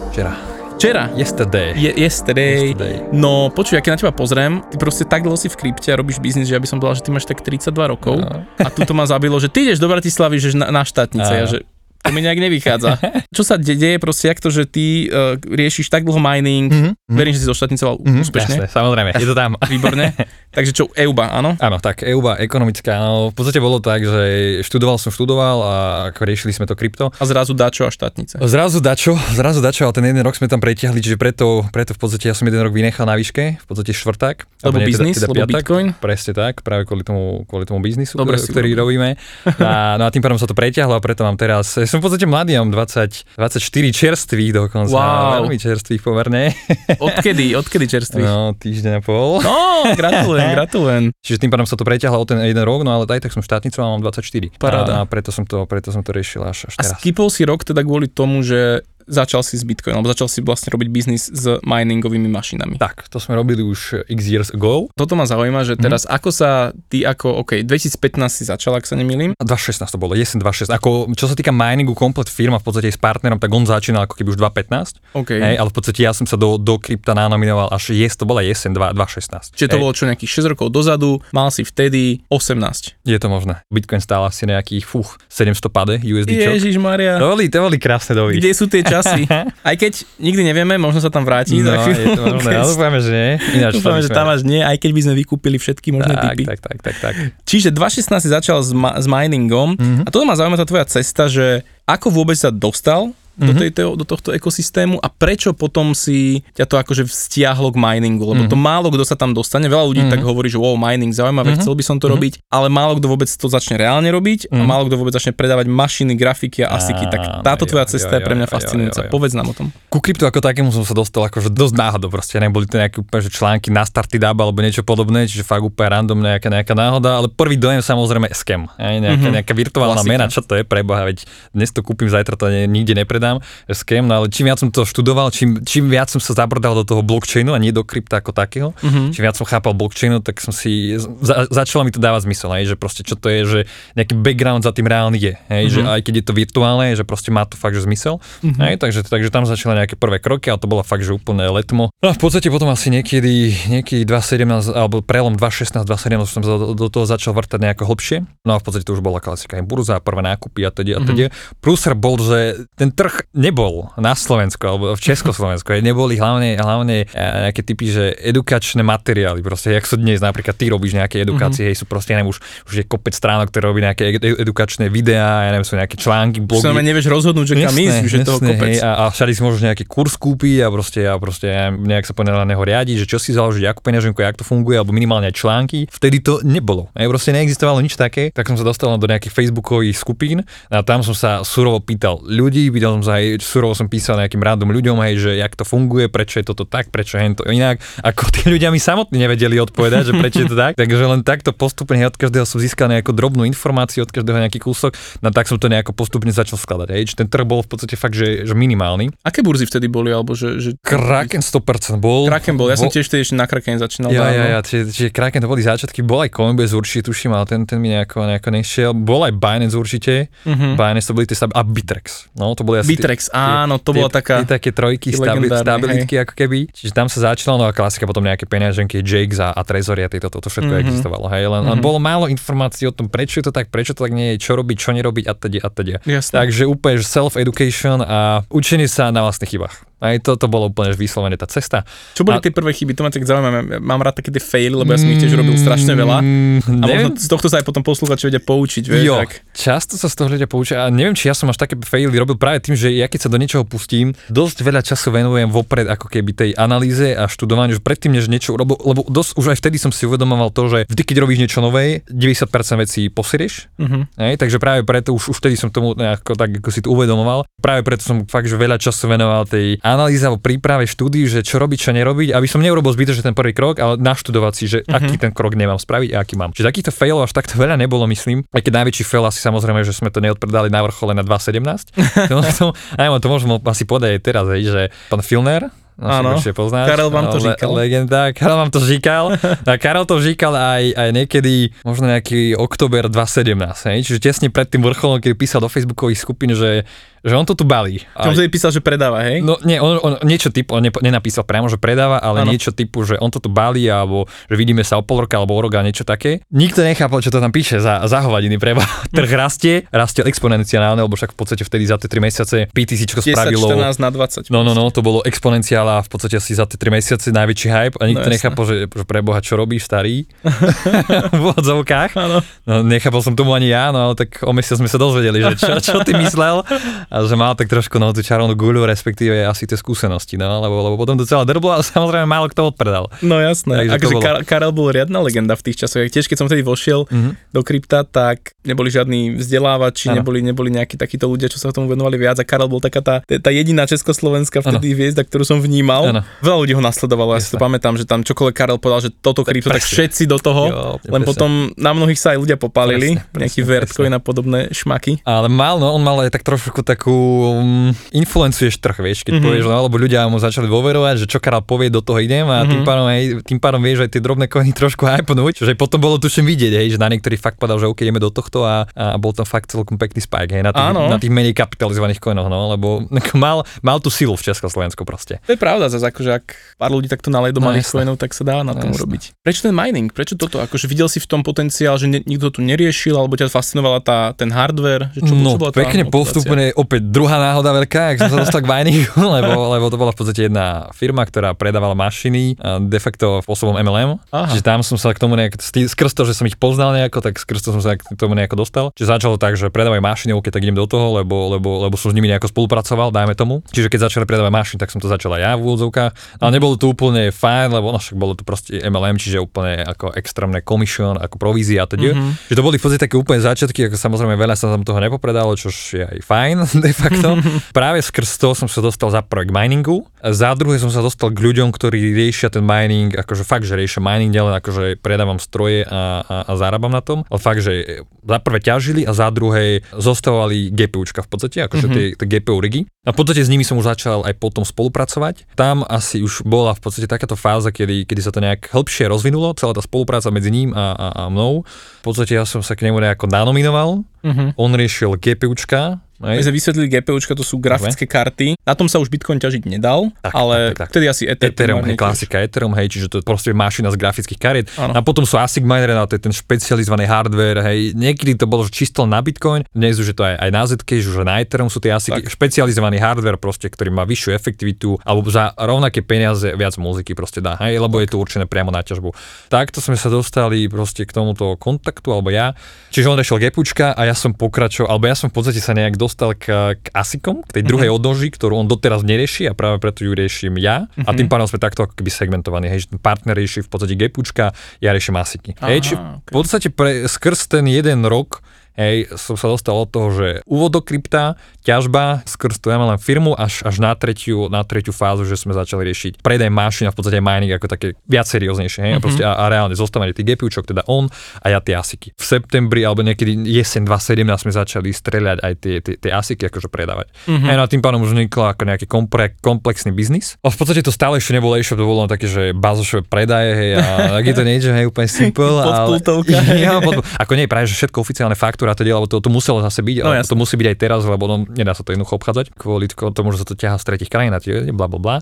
Včera. 0.09 0.33
Včera. 0.73 1.03
Yesterday. 1.13 1.75
Je, 1.75 1.91
yesterday. 1.93 2.71
Yesterday. 2.71 2.95
No 3.11 3.47
počuj, 3.47 3.77
ja 3.77 3.83
keď 3.83 3.91
na 3.91 3.99
teba 3.99 4.13
pozriem, 4.13 4.63
ty 4.65 4.75
proste 4.75 5.03
tak 5.03 5.21
dlho 5.21 5.35
si 5.35 5.45
v 5.45 5.55
krypte 5.55 5.87
a 5.87 5.95
robíš 5.95 6.17
biznis, 6.17 6.47
že 6.47 6.55
ja 6.55 6.61
by 6.61 6.65
som 6.65 6.79
povedal, 6.79 6.97
že 6.97 7.05
ty 7.05 7.11
máš 7.11 7.25
tak 7.25 7.39
32 7.39 7.69
rokov 7.85 8.17
No. 8.17 8.47
a 8.57 8.67
tu 8.67 8.81
to 8.81 8.93
ma 8.93 9.05
zabilo, 9.05 9.37
že 9.37 9.45
ty 9.45 9.63
ideš 9.63 9.77
do 9.77 9.85
Bratislavy, 9.85 10.35
že 10.35 10.55
na, 10.55 10.71
na 10.71 10.81
štátnice, 10.81 11.29
Áno. 11.29 11.37
ja, 11.37 11.45
že 11.45 11.57
to 12.01 12.09
mi 12.09 12.19
nejak 12.19 12.37
nevychádza. 12.39 12.97
Čo 13.35 13.43
sa 13.43 13.55
de- 13.55 13.73
deje 13.73 13.97
proste, 13.97 14.27
jak 14.27 14.37
to, 14.37 14.49
že 14.49 14.65
ty 14.65 15.05
uh, 15.05 15.37
riešiš 15.37 15.87
tak 15.87 16.01
dlho 16.01 16.17
mining, 16.17 16.67
Mhm, 16.67 16.89
mhm. 17.03 17.13
verím, 17.13 17.31
že 17.31 17.39
si 17.39 17.47
zoštátnicoval 17.47 17.95
Mhm, 17.97 18.19
úspešne, 18.21 18.55
Jasné, 18.57 18.67
samozrejme, 18.67 19.09
je 19.13 19.23
to 19.23 19.33
tam. 19.33 19.55
výborne. 19.69 20.11
Takže 20.55 20.71
čo, 20.73 20.83
EUBA, 20.89 21.31
áno? 21.31 21.55
Áno, 21.55 21.77
tak 21.77 22.01
EUBA 22.01 22.35
ekonomická, 22.37 22.99
no 22.99 23.29
v 23.29 23.33
podstate 23.33 23.57
bolo 23.57 23.79
tak, 23.79 24.01
že 24.01 24.23
študoval 24.61 24.97
som 24.97 25.07
študoval 25.07 25.57
a 25.61 25.75
ako 26.11 26.21
riešili 26.21 26.51
sme 26.51 26.65
to 26.65 26.73
krypto. 26.73 27.07
A 27.09 27.23
zrazu 27.23 27.53
dačo 27.53 27.85
a 27.85 27.89
štátnice. 27.89 28.35
Zrazu 28.37 28.77
dačo, 28.77 29.15
zrazu 29.31 29.59
dačo, 29.59 29.85
ale 29.85 29.93
ten 29.93 30.03
jeden 30.03 30.19
rok 30.19 30.33
sme 30.33 30.45
tam 30.45 30.59
pretiahli, 30.59 30.99
čiže 30.99 31.15
preto, 31.15 31.63
preto 31.69 31.93
v 31.93 31.99
podstate 31.99 32.27
ja 32.27 32.35
som 32.35 32.43
jeden 32.43 32.59
rok 32.59 32.69
vynechal 32.69 33.05
na 33.05 33.15
výške, 33.15 33.43
v 33.57 33.65
podstate 33.65 33.93
štvrták. 33.93 34.43
Lebo 34.61 34.75
nie, 34.75 34.87
biznis, 34.87 35.15
lebo 35.17 35.33
piatak. 35.33 35.63
Bitcoin. 35.63 35.87
Presne 35.95 36.31
tak, 36.31 36.59
práve 36.59 36.83
kvôli 36.83 37.01
tomu, 37.01 37.45
kvôli 37.45 37.63
tomu 37.63 37.79
biznisu, 37.79 38.15
Dobre 38.15 38.35
ktorý, 38.35 38.51
ktorý 38.51 38.69
robíme. 38.75 39.09
A, 39.55 39.95
no 39.95 40.03
a 40.03 40.09
tým 40.09 40.19
pádom 40.19 40.35
sa 40.35 40.45
to 40.45 40.53
preťahlo 40.53 40.93
a 40.93 41.01
preto 41.01 41.21
mám 41.21 41.35
teraz 41.35 41.79
som 41.91 41.99
v 41.99 42.07
podstate 42.07 42.23
mladý, 42.23 42.55
mám 42.55 42.71
20, 42.71 43.35
24 43.35 43.59
čerstvých 43.91 44.51
dokonca. 44.55 44.95
Wow. 44.95 45.43
Veľmi 45.43 45.59
čerstvých 45.59 45.99
pomerne. 45.99 46.55
Odkedy, 47.03 47.51
odkedy 47.59 47.85
čerstvý? 47.91 48.23
No, 48.23 48.55
týždeň 48.55 48.97
a 48.97 49.01
pol. 49.03 49.43
No, 49.43 49.91
gratulujem, 49.91 50.47
gratulujem. 50.57 51.03
Čiže 51.19 51.37
tým 51.43 51.51
pádom 51.51 51.67
sa 51.67 51.75
to 51.75 51.83
preťahlo 51.83 52.23
o 52.23 52.25
ten 52.25 52.39
jeden 52.47 52.63
rok, 52.63 52.87
no 52.87 52.95
ale 52.95 53.03
aj 53.11 53.27
tak 53.27 53.35
som 53.35 53.43
štátnicu 53.43 53.83
a 53.83 53.91
mám 53.91 53.99
24. 53.99 54.55
Paráda. 54.55 55.03
A, 55.03 55.03
a 55.03 55.09
preto 55.09 55.35
som 55.35 55.43
to, 55.43 55.67
preto 55.67 55.91
som 55.91 55.99
to 55.99 56.15
riešil 56.15 56.47
až, 56.47 56.71
až 56.71 56.79
A 56.79 56.87
teraz. 56.87 57.03
skipol 57.03 57.27
si 57.27 57.43
rok 57.43 57.67
teda 57.67 57.83
kvôli 57.83 58.07
tomu, 58.07 58.39
že 58.39 58.87
začal 59.11 59.43
si 59.43 59.59
s 59.59 59.67
Bitcoin, 59.67 59.99
alebo 59.99 60.07
začal 60.07 60.31
si 60.31 60.39
vlastne 60.39 60.71
robiť 60.71 60.87
biznis 60.87 61.27
s 61.27 61.59
miningovými 61.67 62.31
mašinami. 62.31 62.79
Tak, 62.79 63.11
to 63.11 63.19
sme 63.19 63.35
robili 63.35 63.59
už 63.59 64.07
x 64.07 64.19
years 64.23 64.49
ago. 64.55 64.87
Toto 64.95 65.19
ma 65.19 65.27
zaujíma, 65.27 65.67
že 65.67 65.75
teraz 65.75 66.07
ako 66.07 66.29
sa 66.31 66.71
ty 66.87 67.03
ako, 67.03 67.43
OK, 67.43 67.67
2015 67.67 67.99
si 68.31 68.43
začal, 68.47 68.79
ak 68.79 68.87
sa 68.87 68.95
nemýlim. 68.95 69.35
A 69.35 69.43
2016 69.43 69.91
to 69.91 69.99
bolo, 69.99 70.15
jesen 70.15 70.39
2016. 70.39 70.71
Ako, 70.71 71.11
čo 71.19 71.27
sa 71.27 71.35
týka 71.35 71.51
miningu, 71.51 71.91
komplet 71.91 72.31
firma 72.31 72.57
v 72.57 72.65
podstate 72.65 72.87
s 72.87 72.97
partnerom, 72.97 73.37
tak 73.37 73.51
on 73.51 73.67
začínal 73.67 74.07
ako 74.07 74.15
keby 74.15 74.31
už 74.31 74.39
2015. 74.39 75.03
OK. 75.19 75.29
Hej, 75.35 75.55
ale 75.59 75.67
v 75.67 75.75
podstate 75.75 75.99
ja 76.07 76.15
som 76.15 76.23
sa 76.23 76.39
do, 76.39 76.55
do 76.55 76.79
krypta 76.79 77.11
nanominoval 77.11 77.67
až 77.75 77.91
jes, 77.91 78.15
to 78.15 78.23
bola 78.23 78.39
jesen 78.39 78.71
2, 78.71 78.95
2016. 78.95 79.59
Čiže 79.59 79.67
to 79.67 79.77
Hej, 79.77 79.83
bolo 79.83 79.91
čo 79.91 80.07
nejakých 80.07 80.31
6 80.47 80.51
rokov 80.55 80.67
dozadu, 80.71 81.19
mal 81.35 81.51
si 81.51 81.67
vtedy 81.67 82.23
18. 82.31 83.03
Je 83.03 83.17
to 83.19 83.27
možné. 83.27 83.65
Bitcoin 83.67 83.99
stál 83.99 84.23
asi 84.23 84.47
nejakých, 84.47 84.87
fuch, 84.87 85.19
700 85.27 85.67
pade 85.67 85.95
USD. 85.99 86.31
Ježiš 86.31 86.77
Maria. 86.79 87.17
To 87.19 87.35
boli, 87.35 87.49
to 87.49 87.59
boli 87.59 87.77
krásne 87.81 88.15
doby. 88.15 88.39
Kde 88.39 88.51
sú 88.53 88.69
tie 88.69 88.85
časy? 88.85 89.00
Aj 89.63 89.75
keď 89.75 89.91
nikdy 90.17 90.41
nevieme, 90.43 90.75
možno 90.75 90.97
sa 90.97 91.07
tam 91.07 91.21
vráti. 91.21 91.57
No, 91.57 91.67
za 91.67 91.85
je 91.85 92.05
to 92.11 92.23
možné, 92.31 92.53
ale 92.53 92.67
dúfame, 92.67 92.97
že 92.97 93.09
nie. 93.09 93.29
Ináč 93.57 93.71
Dúfame, 93.73 93.99
že 93.99 94.09
tam 94.09 94.27
až 94.27 94.41
nie, 94.41 94.59
aj 94.59 94.77
keď 94.77 94.91
by 94.91 95.01
sme 95.01 95.13
vykúpili 95.17 95.57
všetky 95.57 95.89
možné 95.91 96.13
tak, 96.13 96.23
typy. 96.31 96.43
tak, 96.45 96.59
tak, 96.59 96.77
tak, 96.79 96.95
tak. 96.97 97.13
Čiže 97.41 97.69
2016 97.69 98.17
si 98.17 98.29
začal 98.29 98.57
s, 98.59 98.71
ma- 98.71 98.95
s 98.95 99.05
miningom 99.05 99.73
Mhm. 99.73 100.03
a 100.03 100.09
toto 100.09 100.23
ma 100.23 100.33
zaujíma 100.33 100.55
tá 100.55 100.63
tvoja 100.63 100.85
cesta, 100.85 101.25
že 101.25 101.61
ako 101.83 102.07
vôbec 102.13 102.35
sa 102.35 102.49
dostal 102.49 103.11
do, 103.41 103.51
Mhm. 103.51 103.59
tejto, 103.59 103.81
do 103.97 104.05
tohto 104.05 104.29
ekosystému 104.31 105.01
a 105.01 105.09
prečo 105.09 105.51
potom 105.51 105.91
si 105.91 106.45
ťa 106.53 106.65
to 106.65 106.77
akože 106.77 107.03
vztiahlo 107.03 107.73
k 107.73 107.77
miningu, 107.77 108.21
lebo 108.23 108.45
Mhm. 108.45 108.49
to 108.49 108.55
málo 108.55 108.87
kto 108.87 109.01
sa 109.01 109.17
tam 109.17 109.33
dostane, 109.33 109.65
veľa 109.65 109.85
ľudí 109.89 110.03
tak 110.07 110.21
hovorí, 110.21 110.45
že 110.45 110.55
wow, 110.55 110.77
mining 110.77 111.09
zaujímavé, 111.09 111.57
chcel 111.57 111.73
by 111.73 111.81
som 111.81 111.97
to 111.97 112.05
robiť, 112.07 112.45
ale 112.47 112.69
málo 112.69 112.95
kto 112.95 113.09
vôbec 113.09 113.25
to 113.25 113.47
začne 113.47 113.75
reálne 113.75 114.05
robiť 114.07 114.47
a 114.47 114.61
Mhm. 114.61 114.65
málo 114.65 114.85
kto 114.85 114.95
vôbec 114.95 115.11
začne 115.11 115.33
predávať 115.33 115.65
mašiny, 115.65 116.13
grafiky 116.13 116.61
a 116.61 116.77
asiky, 116.77 117.07
tak 117.07 117.41
táto 117.41 117.65
tvoja 117.65 117.85
cesta 117.85 118.15
je 118.15 118.21
pre 118.21 118.35
mňa 118.35 118.45
fascinujúca. 118.45 119.09
Povedz 119.09 119.33
nám 119.33 119.49
o 119.49 119.55
tom. 119.55 119.73
Ku 119.87 119.97
kryptu 119.97 120.23
ako 120.23 120.37
takému 120.37 120.69
som 120.69 120.83
sa 120.83 120.93
dostal 120.93 121.23
akože 121.23 121.49
dosť 121.49 121.73
náhodou 121.73 122.07
proste, 122.07 122.37
neboli 122.37 122.67
to 122.67 122.77
nejaké 122.77 122.99
úplne 122.99 123.21
že 123.21 123.31
články 123.31 123.69
na 123.69 123.81
starty 123.81 124.17
dab 124.17 124.35
alebo 124.35 124.59
niečo 124.59 124.83
podobné, 124.83 125.25
čiže 125.25 125.41
fakt 125.41 125.61
úplne 125.61 125.89
random 125.91 126.19
nejaká, 126.19 126.47
nejaká 126.47 126.73
náhoda, 126.73 127.15
ale 127.15 127.27
prvý 127.27 127.55
dojem 127.55 127.79
samozrejme 127.79 128.27
scam, 128.33 128.67
aj 128.75 128.95
nejaká, 128.99 129.23
Mhm. 129.23 129.33
nejaká 129.37 129.53
virtuálna 129.55 129.95
Klasika. 129.97 130.11
mena, 130.11 130.25
čo 130.27 130.41
to 130.41 130.53
je 130.53 130.63
preboha, 130.63 131.05
veď 131.05 131.23
dnes 131.51 131.71
to 131.71 131.79
kúpim, 131.79 132.07
zajtra 132.07 132.35
to 132.35 132.47
ne, 132.47 132.67
nikde 132.67 132.91
nepredám, 132.93 133.30
že 133.39 133.75
scam, 133.77 134.03
no 134.03 134.13
ale 134.13 134.27
čím 134.27 134.51
viac 134.51 134.59
som 134.59 134.67
to 134.67 134.83
študoval, 134.83 135.31
čím, 135.31 135.63
čím 135.63 135.87
viac 135.87 136.09
som 136.09 136.19
sa 136.19 136.35
zabrdal 136.35 136.75
do 136.75 136.83
toho 136.83 136.99
blockchainu 136.99 137.53
a 137.53 137.61
nie 137.61 137.71
do 137.71 137.85
krypta 137.85 138.19
ako 138.19 138.35
takého, 138.35 138.75
Mhm. 138.83 139.15
čím 139.15 139.23
viac 139.23 139.37
som 139.37 139.45
chápal 139.45 139.71
blockchainu, 139.71 140.19
tak 140.19 140.41
som 140.41 140.51
si, 140.51 140.97
za, 140.97 141.47
začalo 141.47 141.85
mi 141.85 141.91
to 141.91 142.01
dávať 142.01 142.25
zmysel, 142.25 142.51
hej, 142.51 142.65
že 142.65 142.75
proste 142.75 143.05
čo 143.05 143.15
to 143.15 143.29
je, 143.29 143.39
že 143.45 143.59
nejaký 143.93 144.17
background 144.17 144.65
za 144.65 144.73
tým 144.73 144.89
reálny 144.89 145.15
je, 145.15 145.33
hej, 145.47 145.63
že 145.69 145.79
aj 145.85 146.01
keď 146.01 146.13
je 146.17 146.25
to 146.25 146.33
virtuálne, 146.33 146.87
že 146.91 147.05
proste 147.05 147.29
má 147.29 147.45
to 147.45 147.55
fakt, 147.55 147.77
že 147.77 147.85
zmysel, 147.85 148.17
hej, 148.41 148.75
takže, 148.75 149.05
takže 149.05 149.29
tam 149.29 149.45
začali 149.45 149.77
nejaké 149.77 149.93
prvé 149.93 150.17
kroky, 150.17 150.49
ale 150.49 150.57
to 150.57 150.65
bolo 150.65 150.81
fakt, 150.81 151.05
že 151.05 151.13
úplne 151.13 151.45
letmo. 151.45 151.93
No 152.01 152.09
a 152.09 152.17
v 152.17 152.19
podstate 152.19 152.49
potom 152.49 152.67
asi 152.67 152.89
niekedy, 152.89 153.53
niekedy 153.69 154.01
2017, 154.03 154.73
alebo 154.73 155.03
prelom 155.03 155.37
2016, 155.37 155.85
2017 155.85 156.25
som 156.25 156.41
sa 156.41 156.57
do, 156.57 156.73
do 156.73 156.87
toho 156.87 157.05
začal 157.05 157.31
vrtať 157.31 157.59
nejako 157.61 157.83
hlbšie, 157.85 158.17
no 158.41 158.55
a 158.55 158.57
v 158.57 158.63
podstate 158.63 158.87
to 158.87 158.95
už 158.95 159.03
bola 159.03 159.19
klasika, 159.19 159.59
burza, 159.61 159.99
prvé 159.99 160.23
nákupy 160.23 160.65
a 160.65 160.71
teda 160.71 160.97
a 160.97 161.01
teda. 161.03 161.27
Prúser 161.59 161.93
bol, 161.93 162.17
že 162.17 162.65
ten 162.73 162.89
trh 162.89 163.10
nebol 163.31 163.91
na 163.95 164.13
Slovensku 164.17 164.63
alebo 164.67 164.95
v 164.95 165.01
Československu, 165.01 165.71
neboli 165.79 166.19
hlavne, 166.19 166.59
hlavne 166.59 167.07
eh, 167.07 167.49
nejaké 167.49 167.61
typy, 167.63 167.85
že 167.91 168.05
edukačné 168.19 168.83
materiály, 168.83 169.39
proste, 169.41 169.71
jak 169.71 169.87
sú 169.87 169.95
dnes, 169.97 170.19
napríklad 170.19 170.55
ty 170.55 170.67
robíš 170.67 170.95
nejaké 170.95 171.23
edukácie, 171.23 171.71
hej, 171.71 171.75
sú 171.79 171.85
proste, 171.87 172.13
ja 172.13 172.19
neviem, 172.19 172.31
už, 172.31 172.39
už 172.67 172.73
je 172.81 172.83
kopec 172.85 173.15
stránok, 173.15 173.49
ktoré 173.49 173.71
robí 173.71 173.81
nejaké 173.83 174.19
edu- 174.19 174.37
edukačné 174.39 174.91
videá, 174.91 175.47
ja 175.47 175.51
neviem, 175.55 175.67
sú 175.67 175.79
nejaké 175.79 175.95
články, 175.95 176.43
blogy. 176.43 176.63
sa 176.63 176.75
nevieš 176.75 177.07
rozhodnúť, 177.07 177.45
že 177.51 177.55
kam 177.63 177.75
ísť, 177.75 177.97
už 178.03 178.13
je 178.13 178.19
toho 178.27 178.39
kopec. 178.39 178.75
Hej, 178.77 178.83
a, 178.83 178.91
a 178.91 179.03
všade 179.09 179.31
si 179.31 179.41
môžeš 179.41 179.61
nejaký 179.63 179.83
kurz 179.87 180.15
kúpiť 180.19 180.57
a 180.63 180.67
proste, 180.69 181.01
a 181.07 181.15
proste 181.17 181.47
ja 181.47 181.65
nejak 181.71 182.05
sa 182.05 182.13
na 182.21 182.45
neho 182.45 182.61
riadiť, 182.61 183.03
že 183.03 183.05
čo 183.09 183.17
si 183.17 183.33
založiť, 183.33 183.63
akú 183.67 183.81
peňaženku, 183.81 184.19
jak 184.19 184.37
to 184.37 184.45
funguje, 184.45 184.77
alebo 184.77 184.93
minimálne 184.93 185.31
aj 185.31 185.35
články. 185.35 185.89
Vtedy 185.89 186.21
to 186.21 186.39
nebolo. 186.45 186.93
Hej, 186.93 187.09
proste 187.09 187.33
neexistovalo 187.33 187.81
nič 187.81 187.97
také, 187.97 188.29
tak 188.31 188.47
som 188.47 188.55
sa 188.55 188.65
dostal 188.65 188.93
do 188.95 189.07
nejakých 189.07 189.33
facebookových 189.33 189.97
skupín 189.97 190.43
a 190.69 190.83
tam 190.85 191.01
som 191.01 191.15
sa 191.15 191.41
surovo 191.41 191.81
pýtal 191.81 192.21
ľudí, 192.21 192.69
pýtal 192.69 192.99
som 192.99 193.00
sa 193.01 193.17
aj, 193.17 193.39
surovo 193.39 193.71
som 193.71 193.85
písal 193.85 194.17
nejakým 194.17 194.37
random 194.37 194.69
ľuďom, 194.71 194.97
hej, 195.01 195.15
že 195.19 195.31
jak 195.35 195.51
to 195.51 195.61
funguje, 195.61 196.07
prečo 196.07 196.37
je 196.37 196.45
toto 196.45 196.63
tak, 196.63 196.87
prečo 196.87 197.15
je 197.15 197.33
to 197.33 197.45
inak. 197.45 197.77
Ako 197.99 198.29
tí 198.29 198.47
ľudia 198.47 198.67
mi 198.67 198.77
samotní 198.77 199.17
nevedeli 199.17 199.57
odpovedať, 199.57 200.03
že 200.03 200.13
prečo 200.13 200.39
je 200.39 200.49
to 200.49 200.55
tak. 200.55 200.73
Takže 200.81 200.97
len 200.99 201.21
takto 201.21 201.51
postupne 201.51 201.95
hej, 201.95 202.07
od 202.07 202.17
každého 202.17 202.43
som 202.43 202.57
získal 202.57 202.87
nejakú 202.87 203.11
drobnú 203.11 203.43
informáciu, 203.43 204.01
od 204.01 204.09
každého 204.09 204.37
nejaký 204.39 204.57
kúsok, 204.57 204.93
no 205.19 205.29
tak 205.29 205.45
som 205.45 205.55
to 205.55 205.65
nejako 205.65 205.91
postupne 205.91 206.29
začal 206.29 206.55
skladať. 206.55 206.87
Hej. 206.91 207.01
Čiže 207.07 207.17
ten 207.17 207.27
trh 207.27 207.43
bol 207.43 207.59
v 207.59 207.69
podstate 207.69 207.93
fakt, 207.93 208.13
že, 208.13 208.43
že 208.43 208.53
minimálny. 208.53 209.11
Aké 209.21 209.41
burzy 209.41 209.63
vtedy 209.63 209.85
boli, 209.85 210.09
alebo 210.09 210.31
že... 210.31 210.57
že... 210.57 210.69
Kraken 210.77 211.39
100% 211.39 211.97
bol. 211.97 212.25
Kraken 212.25 212.55
bol, 212.55 212.67
ja 212.67 212.75
som 212.75 212.87
Vo- 212.87 212.93
tiež 212.93 213.05
ešte 213.07 213.31
na 213.31 213.43
Kraken 213.43 213.77
začínal. 213.77 214.09
Ja, 214.09 214.25
dávno. 214.25 214.35
ja, 214.35 214.45
ja, 214.47 214.59
čiže, 214.59 214.83
čiže 214.89 215.09
Kraken 215.09 215.39
to 215.39 215.47
boli 215.47 215.61
začiatky, 215.61 215.99
bol 216.01 216.21
aj 216.21 216.31
Coinbase 216.31 216.71
určite, 216.71 217.01
tuším, 217.03 217.31
ale 217.31 217.45
ten, 217.45 217.63
ten 217.63 217.77
mi 217.77 217.89
nejako, 217.89 218.23
nejako 218.25 218.49
nešiel. 218.51 218.91
Bol 218.93 219.23
aj 219.23 219.33
Binance 219.33 219.73
určite, 219.73 220.13
Mhm. 220.43 220.75
Binance 220.75 221.05
to 221.05 221.13
boli 221.13 221.23
tie 221.23 221.33
stabi- 221.33 221.51
a 221.51 221.61
Bitrex. 221.61 222.29
No, 222.33 222.51
to 222.51 222.61
boli 222.61 222.79
asi 222.79 222.90
Bitrex, 222.91 223.19
áno, 223.31 223.75
to 223.77 223.91
bola 223.91 224.07
tie, 224.07 224.17
taká... 224.17 224.35
Tie 224.39 224.49
také 224.51 224.69
trojky, 224.69 225.09
stabilitky 225.13 226.15
ako 226.17 226.33
keby. 226.33 226.59
Čiže 226.69 226.91
tam 226.91 227.07
sa 227.07 227.31
začalo, 227.31 227.55
no 227.55 227.65
a 227.65 227.71
klasika 227.71 228.03
potom 228.03 228.21
nejaké 228.21 228.43
peňaženky, 228.43 228.99
Jakes 228.99 229.37
a, 229.37 229.49
a 229.49 229.61
Trezory 229.61 230.01
a 230.01 230.09
tieto, 230.09 230.27
toto 230.27 230.47
všetko 230.47 230.71
Mhm. 230.71 230.81
existovalo. 230.81 231.25
Hej, 231.27 231.47
len, 231.47 231.61
len 231.65 231.79
bolo 231.79 231.97
málo 231.97 232.25
informácií 232.25 232.85
o 232.85 232.93
tom, 232.93 233.07
prečo 233.07 233.37
je 233.37 233.47
to 233.47 233.53
tak, 233.53 233.67
prečo 233.67 233.91
to 233.91 234.01
tak 234.01 234.11
nie 234.11 234.35
je, 234.35 234.41
čo 234.41 234.53
robiť, 234.53 234.77
čo 234.77 234.91
nerobiť 234.91 235.25
a 235.25 235.33
teda 235.33 235.59
a 235.61 235.69
teda. 235.69 235.97
Takže 236.33 236.63
úplne 236.65 236.99
self-education 236.99 238.01
a 238.01 238.19
učenie 238.47 238.85
sa 238.85 239.09
na 239.09 239.21
vlastných 239.21 239.51
chybách. 239.51 239.75
Aj 240.01 240.17
to, 240.17 240.33
to 240.33 240.49
bolo 240.49 240.73
úplne 240.73 240.97
vyslovene 240.97 241.37
tá 241.37 241.45
cesta. 241.45 241.85
Čo 242.17 242.25
boli 242.25 242.41
A- 242.41 242.43
tie 242.43 242.49
prvé 242.49 242.73
chyby? 242.73 242.97
To 242.97 243.05
ma 243.05 243.13
tak 243.13 243.23
zaujíma. 243.23 243.79
Mám 243.79 244.01
rád 244.01 244.17
také 244.17 244.33
tie 244.33 244.41
faily, 244.41 244.73
lebo 244.73 244.89
ja 244.89 244.97
som 244.97 245.07
ich 245.07 245.21
tiež 245.21 245.37
robil 245.37 245.53
strašne 245.55 245.93
veľa. 245.93 246.17
Mm, 246.19 246.59
A 246.81 246.85
neviem, 246.89 247.07
možno 247.13 247.21
z 247.21 247.29
tohto 247.29 247.47
sa 247.47 247.61
aj 247.61 247.65
potom 247.69 247.85
poslúchači 247.85 248.33
vedia 248.33 248.41
poučiť, 248.41 248.83
vieš, 248.89 249.05
jo, 249.05 249.15
tak. 249.21 249.45
často 249.53 249.93
sa 249.95 250.09
z 250.09 250.15
toho 250.17 250.27
ľudia 250.33 250.49
poučia 250.49 250.83
a 250.83 250.89
neviem, 250.89 251.13
či 251.13 251.29
ja 251.29 251.37
som 251.37 251.45
až 251.47 251.61
také 251.61 251.77
faily 251.77 252.11
robil 252.17 252.35
práve 252.35 252.65
tým, 252.65 252.73
že 252.73 252.89
ja 252.89 253.05
keď 253.05 253.27
sa 253.27 253.29
do 253.29 253.37
niečoho 253.37 253.61
pustím, 253.61 254.17
dosť 254.33 254.65
veľa 254.65 254.81
času 254.81 255.13
venujem 255.13 255.53
vopred 255.53 255.85
ako 255.85 256.09
keby 256.09 256.33
tej 256.33 256.49
analýze 256.57 257.13
a 257.13 257.29
študovaniu, 257.29 257.77
že 257.77 257.83
predtým, 257.83 258.17
než 258.17 258.25
niečo 258.25 258.57
urobil, 258.57 258.81
lebo 258.81 259.05
dosť 259.05 259.37
už 259.37 259.45
aj 259.53 259.57
vtedy 259.61 259.77
som 259.77 259.93
si 259.93 260.09
uvedomoval 260.09 260.49
to, 260.49 260.65
že 260.65 260.79
vždy, 260.89 261.03
keď 261.05 261.17
robíš 261.21 261.39
niečo 261.45 261.59
nové, 261.61 262.01
90% 262.09 262.49
vecí 262.81 263.11
posirieš, 263.11 263.69
Uh-huh. 263.81 264.05
Hej, 264.15 264.37
takže 264.37 264.61
práve 264.61 264.85
preto 264.85 265.11
už, 265.11 265.33
už 265.33 265.37
vtedy 265.41 265.57
som 265.57 265.73
tomu 265.73 265.97
nejako, 265.97 266.37
tak 266.37 266.61
ako 266.61 266.69
si 266.69 266.85
to 266.85 266.93
uvedomoval. 266.93 267.43
Práve 267.59 267.81
preto 267.81 268.05
som 268.05 268.23
fakt, 268.29 268.45
že 268.45 268.55
veľa 268.55 268.77
času 268.77 269.09
venoval 269.09 269.49
tej 269.49 269.81
analýze 269.91 270.23
alebo 270.23 270.39
príprave 270.39 270.87
štúdií, 270.87 271.27
že 271.27 271.43
čo 271.43 271.59
robiť, 271.59 271.77
čo 271.77 271.91
nerobiť, 271.91 272.31
aby 272.31 272.47
som 272.47 272.63
neurobil 272.63 272.95
zbytočne 272.95 273.31
ten 273.31 273.35
prvý 273.35 273.51
krok, 273.51 273.83
ale 273.83 273.99
naštudovať 273.99 274.53
si, 274.55 274.65
že 274.71 274.79
uh-huh. 274.81 274.95
aký 274.95 275.15
ten 275.19 275.35
krok 275.35 275.59
nemám 275.59 275.77
spraviť 275.77 276.15
a 276.15 276.23
aký 276.23 276.39
mám. 276.39 276.55
Čiže 276.55 276.67
takýchto 276.71 276.91
failov 276.95 277.27
až 277.27 277.35
takto 277.35 277.59
veľa 277.59 277.75
nebolo, 277.75 278.07
myslím. 278.07 278.47
Aj 278.49 278.63
keď 278.63 278.83
najväčší 278.83 279.03
fail 279.03 279.27
asi 279.27 279.43
samozrejme, 279.43 279.83
že 279.83 279.91
sme 279.91 280.07
to 280.09 280.23
neodpredali 280.23 280.71
na 280.71 280.81
vrchole 280.87 281.11
na 281.11 281.27
2.17. 281.27 281.91
to, 282.31 282.35
to, 282.39 282.65
aj, 282.95 283.07
to 283.19 283.27
môžem 283.27 283.49
asi 283.67 283.83
povedať 283.83 284.09
aj 284.17 284.21
teraz, 284.23 284.45
hej, 284.49 284.63
že 284.71 284.81
pán 285.11 285.19
Filner, 285.19 285.67
Áno. 286.01 286.33
Určite 286.33 286.57
poznáš. 286.57 286.89
Karel 286.89 287.13
vám 287.13 287.29
to 287.29 287.37
Le- 287.37 287.53
žíkal. 287.53 287.69
Legenda. 287.77 288.21
Karel 288.33 288.57
vám 288.57 288.71
to 288.73 288.81
žíkal. 288.81 289.25
A 289.69 289.77
Karel 289.77 290.05
to 290.09 290.17
žíkal 290.17 290.57
aj, 290.57 290.97
aj 290.97 291.09
niekedy, 291.13 291.69
možno 291.85 292.09
nejaký 292.09 292.57
október 292.57 293.05
2017. 293.05 293.53
Hej? 293.93 293.99
Čiže 294.09 294.19
tesne 294.19 294.47
pred 294.49 294.65
tým 294.65 294.81
vrcholom, 294.81 295.21
keď 295.21 295.37
písal 295.37 295.61
do 295.61 295.69
facebookových 295.69 296.17
skupín, 296.17 296.57
že, 296.57 296.89
že 297.21 297.33
on 297.37 297.45
to 297.45 297.53
tu 297.53 297.63
balí. 297.63 298.01
A- 298.17 298.33
si 298.33 298.49
písal, 298.49 298.73
že 298.73 298.81
predáva, 298.81 299.21
hej? 299.21 299.45
No 299.45 299.61
nie, 299.61 299.77
on, 299.77 300.01
on 300.01 300.13
niečo 300.25 300.49
typu, 300.49 300.73
on 300.73 300.81
nenapísal 300.81 301.45
priamo, 301.45 301.69
že 301.69 301.77
predáva, 301.77 302.17
ale 302.17 302.41
Áno. 302.41 302.49
niečo 302.49 302.73
typu, 302.73 303.05
že 303.05 303.21
on 303.21 303.29
to 303.29 303.37
tu 303.37 303.53
balí, 303.53 303.85
alebo 303.85 304.25
že 304.49 304.55
vidíme 304.57 304.81
sa 304.81 304.97
o 304.97 305.05
pol 305.05 305.23
roka 305.25 305.37
alebo 305.37 305.53
o 305.53 305.61
rok 305.61 305.77
a 305.77 305.85
niečo 305.85 306.01
také. 306.01 306.41
Nikto 306.49 306.81
nechápal, 306.81 307.21
čo 307.21 307.29
to 307.29 307.37
tam 307.37 307.53
píše 307.53 307.77
za, 307.77 308.01
za 308.09 308.19
hovadiny 308.25 308.57
preba. 308.57 308.81
Trh 309.17 309.31
rastie, 309.37 309.85
rastie 309.93 310.25
exponenciálne, 310.25 310.97
lebo 310.97 311.13
však 311.13 311.35
v 311.35 311.37
podstate 311.37 311.61
vtedy 311.61 311.85
za 311.85 312.01
tie 312.01 312.09
3 312.09 312.17
mesiace 312.17 312.57
PTC 312.73 313.01
10, 313.05 313.21
spravilo 313.21 313.69
14 313.69 314.01
na 314.01 314.09
20. 314.09 314.49
No, 314.49 314.65
no, 314.65 314.73
no, 314.73 314.89
to 314.89 315.05
bolo 315.05 315.21
exponenciála 315.21 316.01
a 316.01 316.05
v 316.05 316.09
podstate 316.09 316.41
asi 316.41 316.57
za 316.57 316.65
tie 316.65 316.81
3 316.81 316.89
mesiace 316.89 317.29
najväčší 317.29 317.67
hype 317.69 317.95
a 318.01 318.03
nikto 318.09 318.27
No, 318.27 318.33
nechápal, 318.33 318.63
že, 318.65 318.75
že 318.89 319.05
preboha, 319.05 319.39
čo 319.43 319.59
robíš 319.59 319.85
starý 319.85 320.25
v 321.41 321.45
odzovkách. 321.53 322.11
Áno. 322.17 322.41
No, 322.65 322.81
nechápal 322.81 323.21
som 323.21 323.33
tomu 323.37 323.53
ani 323.53 323.69
ja, 323.69 323.93
no 323.93 324.11
ale 324.11 324.13
tak 324.17 324.41
o 324.41 324.51
mesiac 324.55 324.81
sme 324.81 324.89
sa 324.89 324.97
dozvedeli, 324.97 325.41
že 325.41 325.53
čo, 325.57 325.77
čo 325.77 325.95
ty 326.01 326.17
myslel. 326.17 326.63
A 327.11 327.21
že 327.21 327.35
mal 327.35 327.51
tak 327.53 327.67
trošku 327.67 327.95
no, 327.95 328.09
tú 328.09 328.21
čarovnú 328.21 328.55
guľu, 328.55 328.87
respektíve 328.87 329.43
asi 329.43 329.63
tie 329.63 329.75
skúsenosti, 329.75 330.33
no, 330.33 330.47
lebo, 330.57 330.79
lebo 330.81 330.95
potom 330.95 331.13
to 331.13 331.23
celé 331.23 331.43
drblo 331.43 331.69
a 331.69 331.83
samozrejme 331.85 332.23
málo 332.23 332.47
kto 332.47 332.71
odpredal. 332.71 333.11
No 333.19 333.35
jasné, 333.37 333.83
Takže 333.83 333.95
akože 333.97 334.13
bolo- 334.13 334.23
Kar- 334.23 334.43
Karel 334.43 334.71
bol 334.71 334.87
riadna 334.87 335.19
legenda 335.19 335.53
v 335.53 335.63
tých 335.63 335.77
časoch. 335.77 336.01
Tiež 336.03 336.25
keď 336.25 336.37
som 336.37 336.47
vtedy 336.47 336.63
vošiel 336.63 337.03
Mhm. 337.03 337.51
do 337.51 337.61
krypta, 337.61 338.01
tak 338.01 338.55
neboli 338.61 338.87
žiadni 338.87 339.35
vzdelávači, 339.35 340.07
Áno. 340.07 340.17
neboli, 340.17 340.39
neboli 340.39 340.71
nejakí 340.71 340.95
takíto 340.95 341.27
ľudia, 341.27 341.45
čo 341.45 341.57
sa 341.57 341.69
tomu 341.69 341.85
venovali 341.85 342.15
viac 342.15 342.37
a 342.37 342.45
Karel 342.45 342.65
bol 342.65 342.79
taká 342.79 343.01
tá, 343.01 343.15
tá 343.21 343.49
jediná 343.49 343.83
československá 343.83 344.61
vtedy 344.61 344.93
hviezda, 344.93 345.21
ktorú 345.21 345.43
som 345.43 345.57
vnímal. 345.57 346.07
Áno. 346.07 346.21
Veľa 346.39 346.57
ľudí 346.57 346.73
ho 346.73 346.81
nasledovalo, 346.81 347.33
ja 347.33 347.41
si 347.41 347.49
to 347.49 347.57
pamätám, 347.57 347.93
že 347.93 348.05
tam 348.05 348.21
čokoľvek 348.21 348.55
Karel 348.55 348.77
povedal, 348.77 349.01
že 349.01 349.11
toto 349.13 349.43
krypto, 349.43 349.67
tak 349.67 349.83
všetci 349.83 350.23
do 350.25 350.37
toho, 350.37 350.63
Jo, 350.63 350.79
len 351.03 351.19
presne. 351.19 351.27
potom 351.27 351.51
na 351.75 351.91
mnohých 351.91 352.15
sa 352.15 352.31
aj 352.31 352.39
ľudia 352.39 352.55
popálili, 352.55 353.13
Presne, 353.13 353.25
presne, 353.25 353.41
nejaký 353.41 353.61
vertcoin 353.61 354.11
a 354.11 354.19
podobné 354.19 354.59
šmaky. 354.69 355.11
Ale 355.23 355.47
mal, 355.47 355.75
no, 355.75 355.91
on 355.91 355.99
mal 355.99 356.21
aj 356.21 356.31
tak 356.31 356.43
trošku 356.43 356.79
takú 357.01 357.17
um, 357.57 357.89
influencuješ 358.13 358.77
trh, 358.77 358.93
vieš, 359.01 359.25
keď 359.25 359.33
Mhm. 359.33 359.37
mm-hmm. 359.41 359.47
povieš, 359.49 359.65
no, 359.65 359.73
alebo 359.73 359.95
ľudia 359.97 360.29
mu 360.29 360.37
začali 360.37 360.69
dôverovať, 360.69 361.15
že 361.17 361.25
čo 361.25 361.41
Karel 361.41 361.65
povie, 361.65 361.89
do 361.89 362.05
toho 362.05 362.21
idem 362.21 362.45
a 362.45 362.61
mm-hmm. 362.61 362.69
tým, 362.69 362.81
Mhm. 362.81 362.85
pádom, 362.85 363.05
aj, 363.09 363.21
tým 363.41 363.57
pádom 363.59 363.81
vieš 363.81 364.05
aj 364.05 364.09
tie 364.13 364.21
drobné 364.21 364.45
koiny 364.45 364.69
trošku 364.71 365.09
hypnúť, 365.09 365.65
že 365.65 365.73
potom 365.73 365.97
bolo 365.97 366.21
tuším 366.21 366.45
vidieť, 366.45 366.77
hej, 366.77 366.87
že 366.93 366.97
na 367.01 367.09
niektorých 367.09 367.41
fakt 367.41 367.57
povedal, 367.57 367.81
že 367.81 367.89
OK, 367.89 368.05
ideme 368.05 368.21
do 368.21 368.29
tohto 368.29 368.61
a, 368.61 368.85
a 368.93 369.17
bol 369.17 369.33
tam 369.33 369.49
fakt 369.49 369.73
celkom 369.73 369.97
pekný 369.97 370.21
spike, 370.21 370.53
hej, 370.53 370.61
na 370.61 370.69
tých, 370.69 370.85
Áno. 370.93 371.09
na 371.09 371.17
tých 371.17 371.33
menej 371.33 371.57
kapitalizovaných 371.57 372.21
koinoch, 372.21 372.45
no, 372.45 372.69
lebo 372.69 373.09
mal, 373.33 373.65
mal 373.81 373.97
tú 373.97 374.13
silu 374.13 374.37
v 374.37 374.43
Československu 374.45 375.01
proste. 375.01 375.41
To 375.49 375.57
je 375.57 375.59
pravda, 375.59 375.89
zase 375.89 376.05
akože 376.05 376.31
ak 376.37 376.45
pár 376.77 376.93
ľudí 376.93 377.09
takto 377.09 377.33
nalej 377.33 377.57
do 377.57 377.61
No, 377.61 377.73
malých 377.73 377.89
tak 378.17 378.33
sa 378.37 378.43
dá 378.45 378.61
na 378.61 378.77
tom 378.77 378.93
Jasné. 378.93 379.01
robiť. 379.01 379.21
Prečo 379.41 379.61
ten 379.65 379.73
mining? 379.73 380.09
Prečo 380.13 380.37
toto? 380.37 380.61
Akože 380.61 380.85
videl 380.85 381.09
si 381.09 381.17
v 381.17 381.25
tom 381.29 381.41
potenciál, 381.41 381.97
že 381.97 382.05
ne, 382.05 382.21
nikto 382.21 382.49
tu 382.53 382.59
neriešil, 382.61 383.13
alebo 383.17 383.33
ťa 383.37 383.49
fascinovala 383.49 384.01
tá, 384.01 384.33
ten 384.33 384.49
hardware? 384.51 385.09
Že 385.13 385.19
čo, 385.25 385.33
no, 385.37 385.55
čo 385.55 385.59
bola 385.61 385.71
pekne 385.73 386.03
postupne, 386.09 386.73
opäť 386.91 387.07
druhá 387.07 387.39
náhoda 387.39 387.71
veľká, 387.71 388.03
ak 388.11 388.17
som 388.27 388.35
sa 388.35 388.43
dostal 388.43 388.59
k 388.59 388.67
miningu, 388.67 389.15
lebo, 389.39 389.71
lebo 389.71 389.87
to 389.87 389.95
bola 389.95 390.11
v 390.11 390.19
podstate 390.19 390.51
jedna 390.51 390.91
firma, 390.91 391.23
ktorá 391.23 391.55
predávala 391.55 391.95
mašiny 391.95 392.59
de 392.91 392.99
facto 392.99 393.39
spôsobom 393.47 393.79
MLM. 393.79 394.19
Aha. 394.35 394.51
Čiže 394.51 394.63
tam 394.67 394.83
som 394.83 394.99
sa 394.99 395.15
k 395.15 395.23
tomu 395.23 395.39
nejak, 395.39 395.55
skrz 395.63 396.11
to, 396.11 396.27
že 396.27 396.35
som 396.35 396.43
ich 396.51 396.59
poznal 396.59 396.91
nejako, 396.91 397.23
tak 397.23 397.39
skrz 397.39 397.63
to 397.63 397.71
som 397.71 397.79
sa 397.79 397.95
k 397.95 398.03
tomu 398.19 398.35
nejako 398.35 398.59
dostal. 398.59 398.85
Čiže 398.99 399.07
začalo 399.07 399.39
tak, 399.39 399.55
že 399.55 399.71
predávajú 399.71 400.03
mašiny, 400.03 400.35
OK, 400.35 400.51
tak 400.51 400.67
idem 400.67 400.75
do 400.75 400.83
toho, 400.83 401.23
lebo, 401.23 401.55
lebo, 401.55 401.87
lebo 401.87 401.95
som 401.95 402.11
s 402.11 402.15
nimi 402.17 402.27
nejako 402.27 402.51
spolupracoval, 402.51 403.15
dajme 403.15 403.39
tomu. 403.39 403.63
Čiže 403.71 403.87
keď 403.87 404.11
začali 404.11 404.27
predávať 404.27 404.51
mašiny, 404.51 404.77
tak 404.83 404.91
som 404.91 404.99
to 404.99 405.07
začal 405.07 405.31
aj 405.39 405.41
ja 405.47 405.51
v 405.55 405.63
úvodzovkách. 405.63 406.43
Ale 406.43 406.51
nebolo 406.51 406.75
to 406.75 406.91
úplne 406.91 407.31
fajn, 407.31 407.71
lebo 407.71 407.95
no, 407.95 408.03
však 408.03 408.19
bolo 408.19 408.35
to 408.35 408.43
proste 408.43 408.83
MLM, 408.83 409.15
čiže 409.15 409.39
úplne 409.39 409.79
ako 409.79 410.11
extrémne 410.19 410.59
commission, 410.59 411.15
ako 411.15 411.39
provízia 411.39 411.83
a 411.83 411.87
teda. 411.87 412.11
Mm-hmm. 412.11 412.51
Čiže 412.51 412.57
to 412.59 412.65
boli 412.67 412.75
v 412.75 412.83
podstate 412.83 413.03
také 413.07 413.15
úplne 413.15 413.39
začiatky, 413.39 413.87
ako 413.87 413.95
samozrejme 413.95 414.35
veľa 414.35 414.59
sa 414.59 414.67
tam 414.67 414.83
toho 414.83 414.99
nepopredalo, 414.99 415.55
čo 415.55 415.71
je 415.71 416.03
aj 416.03 416.19
fajn 416.27 416.80
de 416.81 416.93
facto. 416.93 417.37
Práve 417.77 418.01
skrz 418.01 418.41
toho 418.41 418.57
som 418.57 418.67
sa 418.67 418.81
dostal 418.81 419.13
za 419.13 419.21
prvé 419.21 419.47
k 419.47 419.55
miningu, 419.55 420.03
za 420.19 420.51
druhé 420.57 420.81
som 420.81 420.89
sa 420.89 420.99
dostal 420.99 421.29
k 421.29 421.39
ľuďom, 421.39 421.69
ktorí 421.69 422.11
riešia 422.11 422.49
ten 422.49 422.65
mining, 422.65 423.13
akože 423.13 423.45
fakt, 423.45 423.69
že 423.69 423.77
riešia 423.77 424.01
mining, 424.01 424.33
nielen 424.33 424.51
akože 424.57 424.99
predávam 424.99 425.37
stroje 425.37 425.85
a, 425.85 426.25
a, 426.25 426.35
a 426.49 426.51
zarábam 426.57 426.91
na 426.91 427.05
tom, 427.05 427.23
ale 427.29 427.39
fakt, 427.39 427.61
že 427.61 428.03
za 428.21 428.37
prvé 428.37 428.61
ťažili 428.61 429.01
a 429.05 429.13
za 429.13 429.29
druhé 429.33 429.81
zostavovali 429.93 430.69
GPUčka 430.73 431.25
v 431.25 431.29
podstate, 431.29 431.57
akože 431.65 431.87
mm-hmm. 431.89 432.17
tie, 432.17 432.17
tie 432.17 432.27
GPU 432.37 432.61
rigy. 432.61 432.85
A 433.01 433.13
v 433.13 433.17
podstate 433.17 433.41
s 433.41 433.49
nimi 433.49 433.65
som 433.65 433.81
už 433.81 433.97
začal 433.97 434.21
aj 434.29 434.37
potom 434.37 434.61
spolupracovať. 434.61 435.57
Tam 435.57 435.81
asi 435.89 436.21
už 436.21 436.45
bola 436.45 436.77
v 436.77 436.85
podstate 436.85 437.09
takáto 437.09 437.33
fáza, 437.33 437.73
kedy, 437.73 438.05
kedy 438.05 438.21
sa 438.21 438.29
to 438.29 438.45
nejak 438.45 438.69
hĺbšie 438.69 439.09
rozvinulo, 439.09 439.57
celá 439.57 439.73
tá 439.73 439.81
spolupráca 439.81 440.29
medzi 440.29 440.53
ním 440.53 440.69
a, 440.77 440.93
a, 440.93 441.07
a 441.09 441.23
mnou. 441.33 441.65
V 441.65 442.03
podstate 442.05 442.37
ja 442.37 442.45
som 442.45 442.61
sa 442.61 442.77
k 442.77 442.85
nemu 442.85 443.01
nejako 443.01 443.25
nanominoval, 443.25 444.05
Mhm. 444.21 444.53
on 444.57 444.71
riešil 444.77 445.17
GPUčka, 445.17 445.97
My 446.21 446.37
hej, 446.37 446.45
sme 446.45 446.53
vysvetlili 446.53 446.87
GPUčka, 446.87 447.33
to 447.33 447.41
sú 447.41 447.57
grafické 447.57 448.05
karty. 448.05 448.53
Na 448.61 448.77
tom 448.77 448.85
sa 448.85 449.01
už 449.01 449.09
Bitcoin 449.09 449.41
ťažiť 449.41 449.65
nedal, 449.65 450.13
Tak, 450.21 450.31
ale 450.37 450.77
tak, 450.77 450.85
tak. 450.85 450.87
vtedy 450.93 451.05
asi 451.09 451.23
Ether. 451.25 451.49
Ethereum, 451.49 451.81
hej, 451.81 451.97
klasika 451.97 452.37
Ethereum, 452.37 452.77
hej, 452.77 452.87
čiže 452.93 453.09
to 453.09 453.15
je 453.19 453.23
proste 453.25 453.49
mašina 453.57 453.89
z 453.89 453.97
grafických 453.97 454.39
kariet. 454.39 454.67
Áno. 454.77 454.93
A 454.93 455.01
potom 455.01 455.25
sú 455.25 455.41
ASIC 455.41 455.65
miner, 455.65 455.97
a 455.97 456.05
to 456.05 456.15
je 456.15 456.21
ten 456.21 456.33
špecializovaný 456.33 457.09
hardware, 457.09 457.65
hej, 457.73 457.97
niekedy 457.97 458.37
to 458.37 458.45
bolo 458.45 458.69
čisto 458.69 459.09
na 459.09 459.17
Bitcoin, 459.25 459.65
dnes 459.73 459.97
už 459.97 460.13
je 460.13 460.15
to 460.15 460.21
aj, 460.21 460.37
aj 460.37 460.49
na 460.53 460.63
ZK, 460.69 460.89
že 461.01 461.25
na 461.25 461.41
Ethereum 461.41 461.73
sú 461.73 461.81
tie 461.81 461.89
ASIC, 461.89 462.29
špecializovaný 462.29 463.01
hardware 463.01 463.41
proste, 463.41 463.65
ktorý 463.65 463.89
má 463.89 464.05
vyššiu 464.05 464.37
efektivitu, 464.37 465.01
alebo 465.01 465.25
za 465.33 465.57
rovnaké 465.57 466.05
peniaze 466.05 466.53
viac 466.53 466.77
muziky 466.77 467.17
proste 467.17 467.41
dá, 467.41 467.57
hej, 467.65 467.81
lebo 467.81 467.97
je 467.97 468.05
to 468.05 468.21
určené 468.21 468.45
priamo 468.45 468.69
na 468.69 468.85
ťažbu. 468.85 469.09
Takto 469.49 469.81
sme 469.81 469.97
sa 469.97 470.13
dostali 470.13 470.69
proste 470.69 471.03
k 471.03 471.11
tomuto 471.11 471.57
kontaktu, 471.57 472.13
alebo 472.13 472.29
ja. 472.29 472.53
Čiže 472.93 473.09
on 473.09 473.17
rešiel 473.17 473.41
gepučka 473.41 473.97
a 473.97 474.05
ja 474.05 474.13
som 474.13 474.37
pokračoval, 474.37 474.93
alebo 474.93 475.09
ja 475.09 475.15
som 475.17 475.33
v 475.33 475.35
podstate 475.39 475.63
sa 475.63 475.73
nejak 475.73 475.97
dostal 476.11 476.35
k, 476.35 476.45
k 476.75 476.85
ASICom, 476.91 477.47
k 477.47 477.55
tej 477.55 477.63
druhej 477.63 477.87
Mhm. 477.87 477.95
odnoži, 477.95 478.27
ktorú 478.27 478.53
on 478.53 478.67
doteraz 478.67 479.01
nerieši 479.01 479.47
a 479.47 479.55
práve 479.55 479.79
preto 479.79 480.03
ju 480.03 480.11
riešim 480.11 480.59
ja. 480.59 480.91
A 480.99 481.09
Mhm. 481.09 481.17
tým 481.17 481.27
pádom 481.27 481.47
sme 481.47 481.57
takto 481.57 481.81
ako 481.81 481.95
keby 481.95 482.11
segmentovaní, 482.11 482.67
hej, 482.67 482.83
že 482.83 482.91
ten 482.91 482.99
partner 482.99 483.33
rieši 483.33 483.63
v 483.63 483.69
podstate 483.69 483.95
gepučka, 483.95 484.51
ja 484.77 484.91
riešim 484.91 485.15
ASICy. 485.15 485.55
Aha, 485.57 485.71
Hej, 485.71 485.79
či 485.81 485.93
ok. 485.95 486.27
v 486.27 486.33
podstate 486.33 486.67
pre, 486.67 487.07
skrz 487.07 487.47
ten 487.47 487.63
jeden 487.63 488.03
rok 488.03 488.43
Hej, 488.79 489.11
som 489.19 489.35
sa 489.35 489.51
dostal 489.51 489.75
od 489.75 489.91
toho, 489.91 490.09
že 490.15 490.27
úvod 490.47 490.71
do 490.71 490.79
krypta, 490.79 491.35
ťažba, 491.67 492.23
skrz 492.23 492.63
mám 492.71 492.95
len 492.95 493.01
firmu, 493.01 493.35
až, 493.35 493.67
až 493.67 493.83
na, 493.83 493.91
tretiu, 493.93 494.47
na 494.47 494.63
tretiu 494.63 494.95
fázu, 494.95 495.27
že 495.27 495.35
sme 495.35 495.51
začali 495.51 495.83
riešiť 495.91 496.23
predaj 496.23 496.47
mašín 496.47 496.87
a 496.87 496.91
v 496.93 496.97
podstate 496.97 497.19
mining 497.19 497.51
ako 497.51 497.67
také 497.67 497.87
viac 498.07 498.25
serióznejšie. 498.31 498.79
Hej, 498.81 498.93
a, 498.95 498.99
proste, 499.03 499.23
a, 499.27 499.35
a, 499.35 499.43
reálne 499.51 499.75
zostávanie 499.75 500.15
tých 500.15 500.33
GPUčok, 500.33 500.71
teda 500.71 500.87
on 500.87 501.11
a 501.43 501.45
ja 501.51 501.59
tie 501.59 501.75
asiky. 501.75 502.15
V 502.15 502.23
septembri 502.23 502.87
alebo 502.87 503.03
niekedy 503.03 503.35
jeseň 503.43 503.85
2017 503.85 504.43
sme 504.47 504.51
začali 504.55 504.89
streľať 504.89 505.37
aj 505.43 505.53
tie, 505.59 505.75
tie, 505.83 505.95
tie 505.99 506.11
asiky 506.11 506.47
akože 506.47 506.71
predávať. 506.71 507.11
Mm-hmm. 507.27 507.47
Hej, 507.51 507.55
no 507.59 507.61
a 507.61 507.67
tým 507.67 507.81
pádom 507.83 507.99
už 508.07 508.15
vzniklo 508.15 508.47
ako 508.47 508.63
nejaký 508.71 508.85
kompre, 508.87 509.35
komplexný 509.43 509.91
biznis. 509.91 510.39
A 510.41 510.49
v 510.49 510.57
podstate 510.57 510.79
to 510.79 510.95
stále 510.95 511.19
ešte 511.19 511.35
nebolo 511.35 511.59
e-shop, 511.59 511.75
to 511.75 511.85
bolo 511.85 512.07
také, 512.07 512.25
že 512.31 512.55
bazošové 512.55 513.03
predaje, 513.05 513.51
hej, 513.53 513.71
a 513.77 513.83
tak 514.17 514.23
je 514.25 514.35
to 514.35 514.43
niečo, 514.47 514.69
hej, 514.71 514.87
úplne 514.87 515.09
simple. 515.11 515.59
ale, 515.59 515.91
Podpultovka. 515.91 516.37
ja, 516.65 516.79
pod, 516.79 517.03
ako 517.03 517.31
nie, 517.35 517.51
práve, 517.51 517.67
že 517.67 517.75
všetko 517.75 517.99
oficiálne 517.99 518.37
faktúra, 518.61 518.77
to 518.77 518.85
lebo 518.85 519.09
to, 519.09 519.17
to 519.17 519.29
muselo 519.33 519.59
zase 519.65 519.81
byť, 519.81 519.97
No, 520.05 520.13
ale 520.13 520.21
to 520.21 520.37
musí 520.37 520.53
byť 520.53 520.67
aj 520.69 520.77
teraz, 520.77 521.01
lebo 521.01 521.25
no, 521.25 521.35
nedá 521.49 521.73
sa 521.73 521.81
to 521.81 521.93
jednoducho 521.97 522.21
obchádzať, 522.21 522.45
kvôli 522.53 522.85
tomu, 522.89 523.33
že 523.33 523.41
sa 523.41 523.45
to 523.49 523.57
ťahá 523.57 523.81
z 523.81 523.85
tretich 523.89 524.09
krajín 524.13 524.33
a 524.37 524.39
bla, 524.71 524.85
bla, 524.85 524.99
bla. 525.01 525.15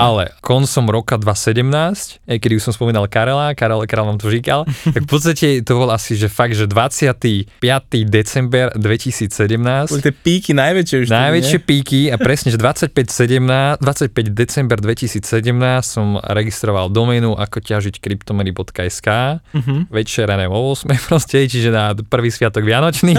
Ale 0.00 0.32
koncom 0.40 0.84
roka 0.88 1.20
2017, 1.20 2.24
aj 2.24 2.38
kedy 2.40 2.52
už 2.56 2.62
som 2.64 2.72
spomínal 2.72 3.04
Karela, 3.12 3.52
Karel, 3.52 3.84
Karel 3.84 4.08
vám 4.08 4.18
to 4.18 4.32
říkal, 4.32 4.64
tak 4.94 5.02
v 5.04 5.08
podstate 5.08 5.46
to 5.60 5.72
bol 5.76 5.92
asi, 5.92 6.16
že 6.16 6.32
fakt, 6.32 6.56
že 6.56 6.64
25. 6.64 7.60
december 8.08 8.72
2017, 8.72 9.92
Boli 9.92 10.02
tie 10.02 10.14
píky 10.16 10.56
najväčšie 10.56 10.96
už. 11.04 11.06
Najväčšie 11.12 11.58
píky 11.60 12.00
a 12.08 12.16
presne, 12.16 12.48
že 12.54 12.58
25, 12.58 12.88
17, 13.12 13.84
25 13.84 14.32
december 14.32 14.76
2017 14.80 15.28
som 15.84 16.16
registroval 16.24 16.88
doménu 16.88 17.36
ako 17.36 17.60
ťažiť 17.60 18.00
kryptomeny.sk 18.00 19.08
Mhm. 19.52 19.90
večera 19.90 20.38
neviem, 20.38 20.52
o 20.54 20.72
8 20.72 20.88
proste, 21.08 21.44
čiže 21.44 21.68
na 21.68 21.92
prvý 21.94 22.30
sviatok 22.30 22.62
Vianočný. 22.78 23.12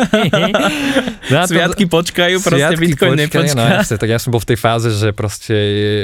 Na 1.35 1.43
tom- 1.43 1.51
Sviatky 1.51 1.85
počkajú, 1.91 2.39
proste 2.39 2.63
Sviatky 2.63 2.95
Bitcoin 2.95 3.19
počkaj, 3.19 3.27
nepočká. 3.27 3.59
No, 3.59 3.63
jasne, 3.67 3.95
tak 3.99 4.09
ja 4.09 4.17
som 4.17 4.31
bol 4.31 4.39
v 4.39 4.47
tej 4.55 4.57
fáze, 4.57 4.87
že 4.95 5.11
proste 5.11 5.55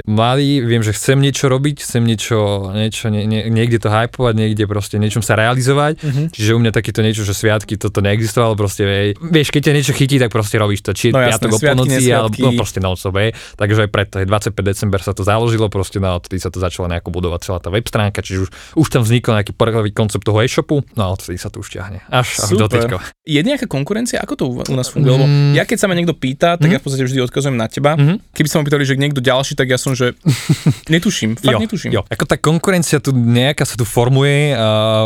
mladý, 0.04 0.60
viem, 0.60 0.84
že 0.84 0.92
chcem 0.92 1.16
niečo 1.18 1.48
robiť, 1.48 1.82
chcem 1.82 2.04
niečo, 2.04 2.70
niečo 2.76 3.08
nie, 3.08 3.24
nie, 3.24 3.48
niekde 3.48 3.80
to 3.80 3.88
hypovať, 3.88 4.34
niekde 4.36 4.68
proste 4.68 5.00
niečom 5.00 5.24
sa 5.24 5.40
realizovať. 5.40 6.04
Mhm. 6.04 6.24
Čiže 6.36 6.52
u 6.52 6.60
mňa 6.60 6.72
takéto 6.76 7.00
niečo, 7.00 7.24
že 7.24 7.32
sviatky, 7.32 7.80
toto 7.80 8.04
neexistovalo, 8.04 8.60
proste 8.60 8.84
vieš, 8.84 9.08
vieš, 9.24 9.48
keď 9.56 9.62
ťa 9.72 9.74
niečo 9.74 9.94
chytí, 9.96 10.20
tak 10.20 10.30
proste 10.36 10.60
robíš 10.60 10.84
to, 10.84 10.92
či 10.92 11.16
No 11.16 11.24
no, 11.24 11.32
jasné, 11.32 11.48
piatok 11.48 11.52
o 11.56 11.60
polnoci, 11.64 12.04
alebo 12.12 12.36
no, 12.44 12.50
proste 12.60 12.80
non-stop, 12.84 13.16
hej. 13.24 13.32
Takže 13.56 13.88
aj 13.88 13.90
preto, 13.90 14.14
hej, 14.20 14.28
25 14.28 14.52
december 14.68 15.00
sa 15.00 15.16
to 15.16 15.24
založilo, 15.24 15.72
proste 15.72 16.04
no, 16.04 16.20
odtedy 16.20 16.44
sa 16.44 16.52
to 16.52 16.60
začalo 16.60 16.92
nejako 16.92 17.10
budovať 17.16 17.40
celá 17.48 17.60
tá 17.64 17.72
web 17.72 17.88
stránka, 17.88 18.20
čiže 18.20 18.46
už, 18.46 18.50
už 18.84 18.88
tam 18.92 19.02
vznikol 19.08 19.40
nejaký 19.40 19.56
prvý 19.56 19.96
koncept 19.96 20.28
toho 20.28 20.44
e-shopu, 20.44 20.84
no 21.00 21.02
a 21.02 21.10
odtedy 21.16 21.40
sa 21.40 21.48
to 21.48 21.64
už 21.64 21.72
ťahne. 21.72 22.04
Až, 22.12 22.42
až 22.42 22.50
do 22.58 22.68
teďko. 22.68 23.00
Je 23.24 23.42
nejaká 23.46 23.70
konkurencia? 23.70 24.18
Ako 24.20 24.34
to 24.34 24.44
u 24.50 24.76
nás 24.76 24.90
funguje? 24.90 25.14
Lebo 25.14 25.26
Mm. 25.26 25.54
ja 25.58 25.64
keď 25.66 25.78
sa 25.78 25.88
ma 25.90 25.96
niekto 25.98 26.14
pýta, 26.14 26.58
tak 26.58 26.70
ja 26.70 26.78
v 26.78 26.86
podstate 26.86 27.06
vždy 27.06 27.20
odkazujem 27.26 27.58
na 27.58 27.66
teba. 27.70 27.98
Mhm. 27.98 28.34
Keby 28.34 28.48
sa 28.50 28.56
ma 28.60 28.64
pýtali, 28.66 28.84
že 28.86 28.94
niekto 28.98 29.22
ďalší, 29.22 29.54
tak 29.58 29.70
ja 29.70 29.78
som, 29.80 29.94
že 29.94 30.14
netuším, 30.94 31.38
fakt 31.38 31.54
jo, 31.54 31.60
netuším. 31.62 31.92
Jo, 31.94 32.02
ako 32.10 32.24
tá 32.26 32.38
konkurencia 32.38 32.98
tu 33.02 33.14
nejaká 33.14 33.64
sa 33.66 33.78
tu 33.78 33.86
formuje, 33.86 34.54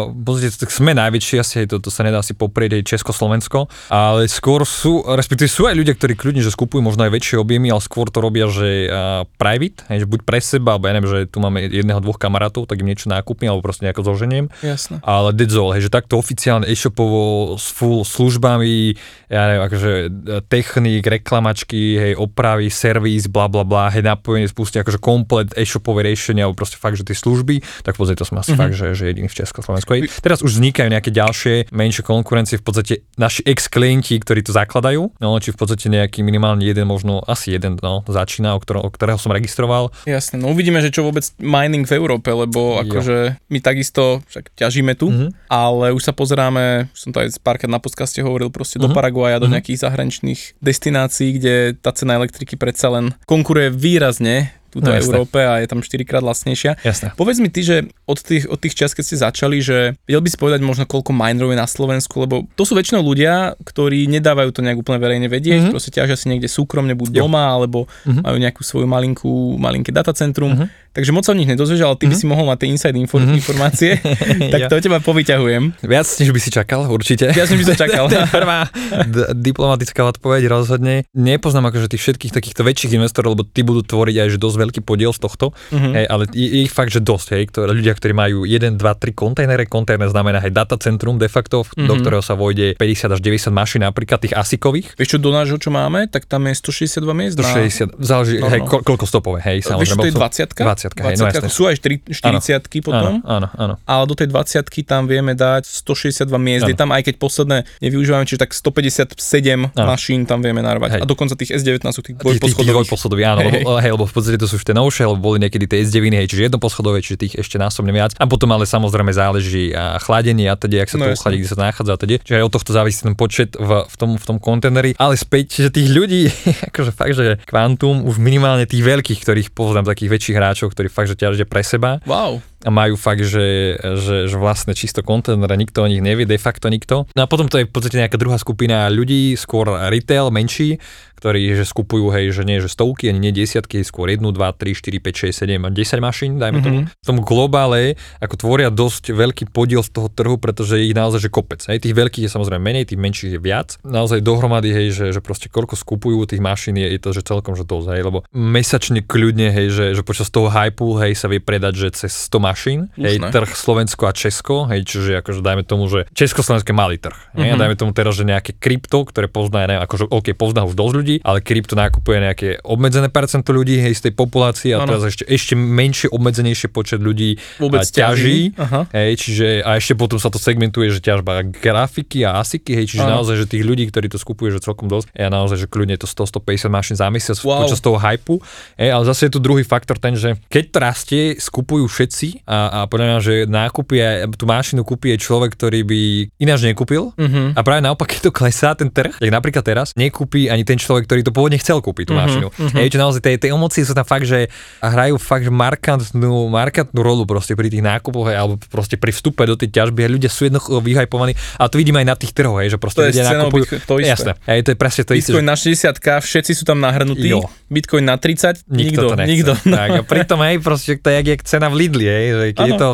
v 0.10 0.24
podstate 0.24 0.56
tak 0.56 0.72
sme 0.72 0.92
najväčší, 0.96 1.36
asi 1.40 1.66
to, 1.68 1.80
to 1.80 1.90
sa 1.92 2.04
nedá 2.04 2.20
si 2.24 2.36
poprieť 2.36 2.80
aj 2.80 2.84
Československo, 2.96 3.68
ale 3.92 4.28
skôr 4.32 4.64
sú, 4.64 5.04
respektíve 5.04 5.50
sú 5.50 5.68
aj 5.68 5.76
ľudia, 5.76 5.94
ktorí 5.96 6.14
kľudne, 6.16 6.44
že 6.44 6.52
skupujú 6.54 6.84
možno 6.84 7.08
aj 7.08 7.12
väčšie 7.16 7.36
objemy, 7.40 7.72
ale 7.72 7.82
skôr 7.84 8.08
to 8.12 8.20
robia, 8.24 8.48
že 8.48 8.88
uh, 8.88 9.26
private, 9.40 9.84
hej, 9.92 10.04
že 10.04 10.08
buď 10.08 10.20
pre 10.24 10.40
seba, 10.40 10.76
alebo 10.76 10.86
ja 10.88 10.94
neviem, 10.96 11.10
že 11.10 11.20
tu 11.30 11.38
máme 11.44 11.66
jedného, 11.66 12.00
dvoch 12.00 12.20
kamarátov, 12.20 12.68
tak 12.70 12.80
im 12.84 12.88
niečo 12.88 13.12
nákupím, 13.12 13.52
alebo 13.52 13.66
proste 13.66 13.88
nejako 13.88 14.04
zoženiem. 14.06 14.52
Jasné. 14.64 15.02
Ale 15.04 15.36
all, 15.36 15.72
hej, 15.76 15.88
že 15.88 15.92
takto 15.92 16.16
oficiálne 16.20 16.66
e-shopovo 16.70 17.56
full 17.60 18.06
službami, 18.30 18.94
ja 19.34 19.42
neviem, 19.50 19.64
akože 19.66 19.92
e, 20.06 20.08
technik, 20.46 21.02
reklamačky, 21.02 21.98
hej, 21.98 22.14
opravy, 22.14 22.70
servis, 22.70 23.26
bla 23.26 23.50
bla 23.50 23.66
bla, 23.66 23.90
hej, 23.90 24.06
napojenie 24.06 24.46
spustí 24.46 24.78
akože 24.78 25.02
komplet 25.02 25.50
e-shopové 25.58 26.06
riešenia, 26.06 26.46
alebo 26.46 26.62
proste 26.62 26.78
fakt, 26.78 27.02
že 27.02 27.10
tie 27.10 27.18
služby, 27.18 27.66
tak 27.82 27.98
v 27.98 28.06
podstate 28.06 28.22
to 28.22 28.30
sme 28.30 28.46
asi 28.46 28.54
mm-hmm. 28.54 28.62
fakt, 28.62 28.76
že, 28.78 28.88
že 28.94 29.04
jediný 29.10 29.26
v 29.26 29.38
Československu. 29.42 29.90
Hej. 29.98 30.14
Teraz 30.22 30.46
už 30.46 30.62
vznikajú 30.62 30.88
nejaké 30.94 31.10
ďalšie 31.10 31.74
menšie 31.74 32.06
konkurencie, 32.06 32.62
v 32.62 32.66
podstate 32.66 32.94
naši 33.18 33.42
ex-klienti, 33.50 34.22
ktorí 34.22 34.46
to 34.46 34.54
zakladajú, 34.54 35.18
no, 35.18 35.30
či 35.42 35.50
v 35.50 35.58
podstate 35.58 35.90
nejaký 35.90 36.22
minimálne 36.22 36.62
jeden, 36.62 36.86
možno 36.86 37.26
asi 37.26 37.58
jeden, 37.58 37.82
no, 37.82 38.06
začína, 38.06 38.54
o, 38.54 38.60
ktorom, 38.62 38.86
o 38.86 38.90
ktorého 38.94 39.18
som 39.18 39.34
registroval. 39.34 39.90
Jasne, 40.06 40.38
no 40.38 40.54
uvidíme, 40.54 40.78
že 40.84 40.94
čo 40.94 41.02
vôbec 41.08 41.26
mining 41.42 41.90
v 41.90 41.98
Európe, 41.98 42.30
lebo 42.30 42.78
akože 42.86 43.42
my 43.50 43.60
takisto 43.64 44.22
však 44.30 44.54
ťažíme 44.54 44.94
tu, 44.94 45.10
mm-hmm. 45.10 45.50
ale 45.50 45.96
už 45.96 46.04
sa 46.06 46.14
pozeráme, 46.14 46.92
som 46.92 47.16
to 47.16 47.24
aj 47.24 47.40
párkrát 47.40 47.72
na 47.72 47.80
podcaste 47.80 48.19
hovoril, 48.24 48.52
proste 48.52 48.78
mm-hmm. 48.78 48.90
do 48.90 48.94
mhm. 48.94 48.98
Paraguaja, 48.98 49.38
do 49.38 49.48
mm-hmm. 49.48 49.54
nejakých 49.60 49.82
zahraničných 49.84 50.42
destinácií, 50.60 51.30
kde 51.40 51.54
tá 51.80 51.96
cena 51.96 52.20
elektriky 52.20 52.60
predsa 52.60 52.92
len 52.92 53.16
konkuruje 53.26 53.72
výrazne 53.72 54.59
túto 54.70 54.90
no, 54.90 54.96
Európe 54.96 55.42
a 55.42 55.60
je 55.60 55.68
tam 55.68 55.82
4 55.82 56.06
krát 56.06 56.24
lacnejšia. 56.24 56.80
Jasne. 56.86 57.18
Povedz 57.18 57.42
mi 57.42 57.50
ty, 57.50 57.66
že 57.66 57.76
od 58.06 58.22
tých, 58.22 58.46
od 58.48 58.62
tých 58.62 58.78
čas, 58.78 58.94
keď 58.94 59.04
ste 59.04 59.18
začali, 59.20 59.58
že 59.60 59.98
vedel 60.06 60.22
by 60.22 60.30
si 60.30 60.38
povedať 60.38 60.62
možno 60.62 60.86
koľko 60.86 61.12
minerov 61.12 61.52
je 61.52 61.60
na 61.60 61.68
Slovensku, 61.68 62.22
lebo 62.24 62.46
to 62.54 62.64
sú 62.64 62.78
väčšinou 62.78 63.02
ľudia, 63.02 63.58
ktorí 63.62 64.06
nedávajú 64.08 64.54
to 64.54 64.62
nejak 64.62 64.80
úplne 64.80 65.02
verejne 65.02 65.28
vedieť, 65.28 65.68
mm-hmm. 65.68 65.74
proste 65.74 65.92
ťažia 65.94 66.16
si 66.16 66.30
niekde 66.32 66.48
súkromne 66.48 66.94
buď 66.94 67.20
jo. 67.20 67.26
doma, 67.26 67.52
alebo 67.52 67.90
mm-hmm. 68.06 68.24
majú 68.24 68.38
nejakú 68.38 68.62
svoju 68.62 68.88
malinkú, 68.88 69.58
malinké 69.58 69.90
datacentrum. 69.90 70.54
Mm-hmm 70.56 70.88
takže 71.00 71.14
moc 71.14 71.24
sa 71.24 71.32
o 71.32 71.38
nich 71.38 71.48
nedozvieš, 71.48 71.86
ale 71.86 71.96
ty 71.96 72.06
mm-hmm. 72.06 72.12
by 72.12 72.16
mhm. 72.18 72.22
si 72.22 72.26
mohol 72.28 72.46
mať 72.50 72.58
tie 72.60 72.70
inside 72.70 72.98
info- 72.98 73.22
mm-hmm. 73.22 73.40
informácie, 73.40 73.92
tak 74.54 74.60
to 74.68 74.82
teba 74.82 75.00
povyťahujem. 75.00 75.64
Viac, 75.86 76.08
než 76.20 76.30
by 76.34 76.40
si 76.42 76.50
čakal, 76.52 76.90
určite. 76.90 77.32
Viac, 77.32 77.48
než 77.48 77.60
by 77.64 77.66
si 77.72 77.76
čakal. 77.78 78.06
to 78.12 78.18
je 78.18 78.28
prvá 78.28 78.68
d- 79.08 79.30
diplomatická 79.38 80.02
odpoveď 80.10 80.50
rozhodne. 80.50 81.06
Nepoznám 81.14 81.70
akože 81.72 81.94
tých 81.94 82.04
všetkých 82.04 82.34
takýchto 82.34 82.62
väčších 82.66 83.00
investorov, 83.00 83.38
lebo 83.38 83.48
tí 83.48 83.62
budú 83.62 83.86
tvoriť 83.86 84.16
aj 84.26 84.28
že 84.36 84.38
dosť 84.42 84.58
veľký 84.60 84.84
podiel 84.84 85.16
z 85.16 85.24
tohto, 85.24 85.56
mm-hmm. 85.72 85.94
hej, 85.96 86.06
ale 86.12 86.24
je, 86.36 86.48
ich 86.68 86.72
fakt, 86.72 86.92
že 86.92 87.00
dosť, 87.00 87.28
hej, 87.40 87.44
ktoré, 87.50 87.72
ľudia, 87.72 87.96
ktorí 87.96 88.12
majú 88.12 88.44
1, 88.44 88.76
2, 88.76 88.84
3 88.84 89.16
kontajnere, 89.16 89.64
kontajner 89.66 90.12
znamená 90.12 90.44
aj 90.44 90.52
datacentrum 90.52 91.16
de 91.16 91.32
facto, 91.32 91.64
mm-hmm. 91.64 91.88
do 91.88 91.94
ktorého 92.04 92.24
sa 92.24 92.36
vojde 92.36 92.76
50 92.76 93.16
až 93.16 93.20
90 93.24 93.56
mašín, 93.56 93.82
napríklad 93.88 94.20
tých 94.20 94.36
asikových. 94.36 95.00
Vieš 95.00 95.16
čo, 95.16 95.20
do 95.20 95.32
nášho, 95.32 95.56
čo 95.56 95.72
máme, 95.72 96.12
tak 96.12 96.28
tam 96.28 96.44
je 96.52 96.60
162 96.60 97.08
miest. 97.16 97.36
160, 97.40 97.96
záleží, 98.04 98.36
no, 98.44 98.52
hej, 98.52 98.62
no. 98.62 98.84
koľko 98.84 99.06
stopové, 99.08 99.40
hej, 99.48 99.64
samozrejme. 99.64 99.96
Vieš, 99.96 100.04
to 100.04 100.10
je 100.12 100.16
20 100.20 100.50
20 100.60 101.00
hej, 101.00 101.16
no 101.16 101.26
jasne 101.32 101.50
sú 101.52 101.64
aj 101.70 101.76
40 101.80 102.84
potom, 102.84 103.22
áno, 103.24 103.48
áno, 103.54 103.76
ale 103.86 104.04
do 104.10 104.16
tej 104.18 104.28
20 104.32 104.66
tam 104.84 105.06
vieme 105.06 105.38
dať 105.38 105.70
162 105.86 106.26
miest. 106.42 106.64
Áno. 106.66 106.72
Je 106.74 106.78
tam 106.78 106.90
aj 106.90 107.02
keď 107.06 107.16
posledné 107.22 107.58
nevyužívame, 107.84 108.26
čiže 108.26 108.42
tak 108.42 108.52
157 108.58 109.14
áno. 109.14 109.88
mašín 109.88 110.26
tam 110.26 110.42
vieme 110.42 110.66
narvať. 110.66 111.00
Hej. 111.00 111.02
A 111.04 111.06
dokonca 111.06 111.38
tých 111.38 111.54
S19 111.54 111.86
sú 111.94 112.02
tých 112.02 112.18
dvojposchodových. 112.18 113.28
áno, 113.30 113.42
hej. 113.46 113.62
Lebo, 113.62 113.78
hej, 113.78 113.92
lebo 113.94 114.06
v 114.10 114.14
podstate 114.14 114.38
to 114.42 114.49
sú 114.50 114.58
už 114.58 114.66
tie 114.66 114.74
novšie, 114.74 115.06
lebo 115.06 115.22
boli 115.22 115.38
niekedy 115.46 115.70
tie 115.70 115.86
S9, 115.86 116.10
hej, 116.10 116.26
čiže 116.26 116.50
jednoposchodové, 116.50 117.06
čiže 117.06 117.18
tých 117.22 117.34
ešte 117.38 117.62
násobne 117.62 117.94
viac. 117.94 118.18
A 118.18 118.26
potom 118.26 118.50
ale 118.50 118.66
samozrejme 118.66 119.14
záleží 119.14 119.70
a 119.72 120.02
chladenie 120.02 120.50
a 120.50 120.58
teda, 120.58 120.82
ak 120.82 120.90
sa 120.90 120.98
no, 120.98 121.06
to 121.06 121.16
uchladí, 121.16 121.46
kde 121.46 121.50
sa 121.54 121.60
nachádza 121.62 121.92
a 121.94 122.00
teda. 122.02 122.18
Čiže 122.26 122.36
aj 122.42 122.46
od 122.50 122.54
tohto 122.58 122.72
závisí 122.74 123.00
ten 123.06 123.14
počet 123.14 123.54
v, 123.54 123.86
v, 123.86 123.96
tom, 123.96 124.18
v 124.18 124.26
tom 124.26 124.38
konteneri. 124.42 124.98
Ale 124.98 125.14
späť, 125.14 125.64
že 125.64 125.70
tých 125.70 125.90
ľudí, 125.94 126.28
akože 126.74 126.92
fakt, 126.92 127.14
že 127.14 127.38
kvantum 127.46 128.04
už 128.10 128.18
minimálne 128.18 128.66
tých 128.66 128.82
veľkých, 128.82 129.22
ktorých 129.22 129.50
poznám, 129.54 129.86
takých 129.88 130.10
väčších 130.18 130.36
hráčov, 130.36 130.74
ktorí 130.74 130.90
fakt, 130.90 131.14
že 131.14 131.16
ťažia 131.16 131.46
pre 131.46 131.62
seba. 131.62 132.02
Wow 132.10 132.42
a 132.60 132.70
majú 132.72 133.00
fakt, 133.00 133.24
že, 133.24 133.80
že, 133.80 134.28
že 134.28 134.36
vlastne 134.36 134.76
čisto 134.76 135.00
kontener 135.00 135.48
a 135.48 135.56
nikto 135.56 135.80
o 135.80 135.88
nich 135.88 136.04
nevie, 136.04 136.28
de 136.28 136.36
facto 136.36 136.68
nikto. 136.68 137.08
No 137.16 137.24
a 137.24 137.28
potom 137.32 137.48
to 137.48 137.56
je 137.56 137.68
v 137.68 137.72
podstate 137.72 137.96
nejaká 137.96 138.20
druhá 138.20 138.36
skupina 138.36 138.92
ľudí, 138.92 139.40
skôr 139.40 139.72
retail, 139.88 140.28
menší, 140.28 140.76
ktorí 141.20 141.52
že 141.60 141.68
skupujú, 141.68 142.08
hej, 142.16 142.32
že 142.32 142.48
nie 142.48 142.64
že 142.64 142.72
stovky, 142.72 143.12
ani 143.12 143.20
nie 143.20 143.34
desiatky, 143.36 143.84
skôr 143.84 144.08
1, 144.08 144.24
2, 144.24 144.32
3, 144.32 144.72
4, 144.72 145.04
5, 145.04 145.36
6, 145.36 145.44
7 145.44 145.68
a 145.68 145.70
10 145.70 146.00
mašín, 146.00 146.32
dajme 146.40 146.64
mm-hmm. 146.64 146.66
tomu. 146.66 146.80
V 146.88 147.06
tom 147.06 147.18
globále 147.20 148.00
ako 148.24 148.36
tvoria 148.40 148.72
dosť 148.72 149.12
veľký 149.12 149.52
podiel 149.52 149.84
z 149.84 149.92
toho 149.92 150.08
trhu, 150.08 150.40
pretože 150.40 150.80
ich 150.80 150.96
naozaj 150.96 151.28
že 151.28 151.30
kopec. 151.30 151.60
Hej. 151.68 151.84
Tých 151.84 151.96
veľkých 151.96 152.24
je 152.26 152.32
samozrejme 152.32 152.64
menej, 152.64 152.88
tých 152.88 153.00
menších 153.02 153.36
je 153.36 153.42
viac. 153.42 153.76
Naozaj 153.84 154.24
dohromady, 154.24 154.72
hej, 154.72 154.88
že, 154.96 155.06
že 155.12 155.20
proste 155.20 155.52
koľko 155.52 155.76
skupujú 155.76 156.24
tých 156.24 156.40
mašín 156.40 156.80
je, 156.80 156.88
je 156.88 157.00
to 157.02 157.12
že 157.12 157.28
celkom 157.28 157.60
že 157.60 157.68
dosť, 157.68 157.88
hej, 157.98 158.02
lebo 158.08 158.24
mesačne 158.32 159.04
kľudne, 159.04 159.52
hej, 159.52 159.68
že, 159.74 159.86
že 159.98 160.02
počas 160.06 160.32
toho 160.32 160.48
hypu, 160.48 160.96
hej, 161.04 161.18
sa 161.18 161.28
vie 161.28 161.44
predať, 161.44 161.74
že 161.76 161.88
cez 162.06 162.12
100 162.32 162.40
mašín, 162.40 162.80
hej, 162.96 163.20
trh 163.20 163.52
Slovensko 163.52 164.08
a 164.08 164.14
Česko, 164.16 164.70
hej, 164.72 164.86
čiže 164.88 165.20
akože 165.20 165.42
dajme 165.44 165.64
tomu, 165.68 165.90
že 165.92 166.08
Československo 166.14 166.72
je 166.72 166.78
malý 166.78 166.98
trh. 167.02 167.18
Hej, 167.36 167.56
mm-hmm. 167.56 167.60
dajme 167.60 167.76
tomu 167.76 167.92
teraz, 167.92 168.14
že 168.16 168.24
nejaké 168.24 168.56
krypto, 168.56 169.04
ktoré 169.04 169.28
pozná, 169.28 169.66
neviem, 169.66 169.82
akože 169.82 170.08
OK, 170.08 170.32
pozná 170.38 170.64
už 170.64 170.78
dosť 170.78 170.94
ľudí, 171.02 171.09
ale 171.26 171.42
krypto 171.42 171.74
nakupuje 171.74 172.22
nejaké 172.22 172.50
obmedzené 172.62 173.10
percento 173.10 173.50
ľudí 173.50 173.82
hej, 173.82 173.98
z 173.98 174.10
tej 174.10 174.14
populácie 174.14 174.78
a 174.78 174.86
ano. 174.86 174.94
teraz 174.94 175.10
ešte, 175.10 175.26
ešte 175.26 175.58
menšie, 175.58 176.14
obmedzenejšie 176.14 176.70
počet 176.70 177.02
ľudí 177.02 177.42
Vôbec 177.58 177.82
ťaží. 177.82 178.54
Hej, 178.94 179.12
čiže, 179.18 179.48
a 179.66 179.82
ešte 179.82 179.98
potom 179.98 180.22
sa 180.22 180.30
to 180.30 180.38
segmentuje, 180.38 180.94
že 180.94 181.02
ťažba 181.02 181.50
grafiky 181.50 182.28
a 182.28 182.44
asiky, 182.44 182.78
hej, 182.78 182.86
čiže 182.86 183.06
ano. 183.10 183.22
naozaj, 183.22 183.42
že 183.42 183.46
tých 183.50 183.66
ľudí, 183.66 183.90
ktorí 183.90 184.12
to 184.12 184.22
skupujú, 184.22 184.54
že 184.54 184.60
celkom 184.62 184.86
dosť. 184.86 185.10
Ja 185.18 185.34
naozaj, 185.34 185.66
že 185.66 185.68
kľudne 185.72 185.98
je 185.98 186.06
to 186.06 186.10
100-150 186.10 186.70
mašín 186.70 186.96
za 187.00 187.08
mesiac 187.08 187.38
wow. 187.42 187.66
počas 187.66 187.80
toho 187.80 187.98
hypu. 187.98 188.44
Hej, 188.76 188.90
ale 188.92 189.04
zase 189.08 189.22
je 189.28 189.32
tu 189.34 189.40
druhý 189.40 189.64
faktor 189.64 189.96
ten, 189.96 190.14
že 190.20 190.36
keď 190.52 190.64
to 190.70 190.78
rastie, 190.84 191.24
skupujú 191.40 191.88
všetci 191.88 192.44
a, 192.50 192.84
a 192.84 192.90
podľa 192.92 193.06
mňa, 193.06 193.18
že 193.24 193.34
nákupy, 193.48 193.96
tú 194.36 194.46
mašinu 194.50 194.84
kúpi 194.84 195.16
je 195.16 195.18
človek, 195.24 195.56
ktorý 195.56 195.86
by 195.88 196.02
ináč 196.42 196.66
nekúpil. 196.68 197.14
Uh-huh. 197.16 197.56
A 197.56 197.60
práve 197.64 197.86
naopak, 197.86 198.12
keď 198.12 198.30
to 198.30 198.32
klesá 198.36 198.74
ten 198.74 198.90
trh, 198.92 199.16
tak 199.16 199.30
napríklad 199.30 199.64
teraz, 199.64 199.94
nekúpi 199.94 200.50
ani 200.50 200.66
ten 200.66 200.82
človek, 200.82 200.99
ktorý 201.04 201.22
to 201.24 201.32
pôvodne 201.32 201.60
chcel 201.60 201.80
kúpiť 201.80 202.10
tú 202.10 202.14
uh-huh, 202.16 202.24
mašinu. 202.26 202.48
Uh-huh. 202.50 202.78
Hej, 202.80 202.96
čo 202.96 202.98
naozaj 203.00 203.22
tie, 203.24 203.36
tie 203.40 203.50
emócie 203.52 203.84
sú 203.84 203.94
tam 203.96 204.08
fakt, 204.08 204.28
že 204.28 204.52
hrajú 204.84 205.16
fakt 205.20 205.48
že 205.48 205.54
markantnú, 205.54 206.52
markantnú 206.52 207.00
rolu 207.00 207.24
proste 207.24 207.56
pri 207.56 207.72
tých 207.72 207.84
nákupoch 207.84 208.32
hej, 208.32 208.38
alebo 208.38 208.54
proste 208.70 209.00
pri 209.00 209.12
vstupe 209.16 209.44
do 209.48 209.56
tej 209.56 209.72
ťažby. 209.72 210.06
Hej, 210.06 210.12
ľudia 210.20 210.30
sú 210.32 210.48
jednoducho 210.48 210.80
vyhajpovaní 210.84 211.34
a 211.58 211.68
to 211.72 211.80
vidíme 211.80 212.00
aj 212.04 212.08
na 212.08 212.16
tých 212.16 212.32
trhoch, 212.36 212.60
hej, 212.60 212.76
že 212.76 212.78
proste 212.78 213.00
to 213.00 213.10
ľudia 213.10 213.24
nakupujú. 213.26 213.64
To 213.88 213.94
isté. 214.00 214.12
Jasné, 214.12 214.32
hej, 214.46 214.60
to 214.66 214.70
je 214.74 214.78
presne 214.78 215.04
to 215.08 215.14
isté. 215.16 215.32
Bitcoin 215.32 215.48
na 215.48 215.56
60 215.56 216.00
všetci 216.00 216.52
sú 216.54 216.64
tam 216.68 216.78
nahrnutí. 216.84 217.30
Jo. 217.30 217.48
Bitcoin 217.70 218.06
na 218.06 218.18
30, 218.18 218.66
nikto. 218.70 219.06
Nikto. 219.06 219.06
To 219.06 219.16
nechce. 219.16 219.30
nikto. 219.30 219.54
Tak, 219.70 219.90
a 219.90 220.02
pritom 220.04 220.40
hej, 220.44 220.58
proste 220.60 220.98
to 220.98 221.08
je 221.10 221.22
jak, 221.22 221.42
cena 221.46 221.68
v 221.70 221.76
Lidli, 221.86 222.06
hej, 222.10 222.26
že 222.34 222.46
keď 222.58 222.66
ano. 222.66 222.74
je 222.74 222.82
to 222.82 222.88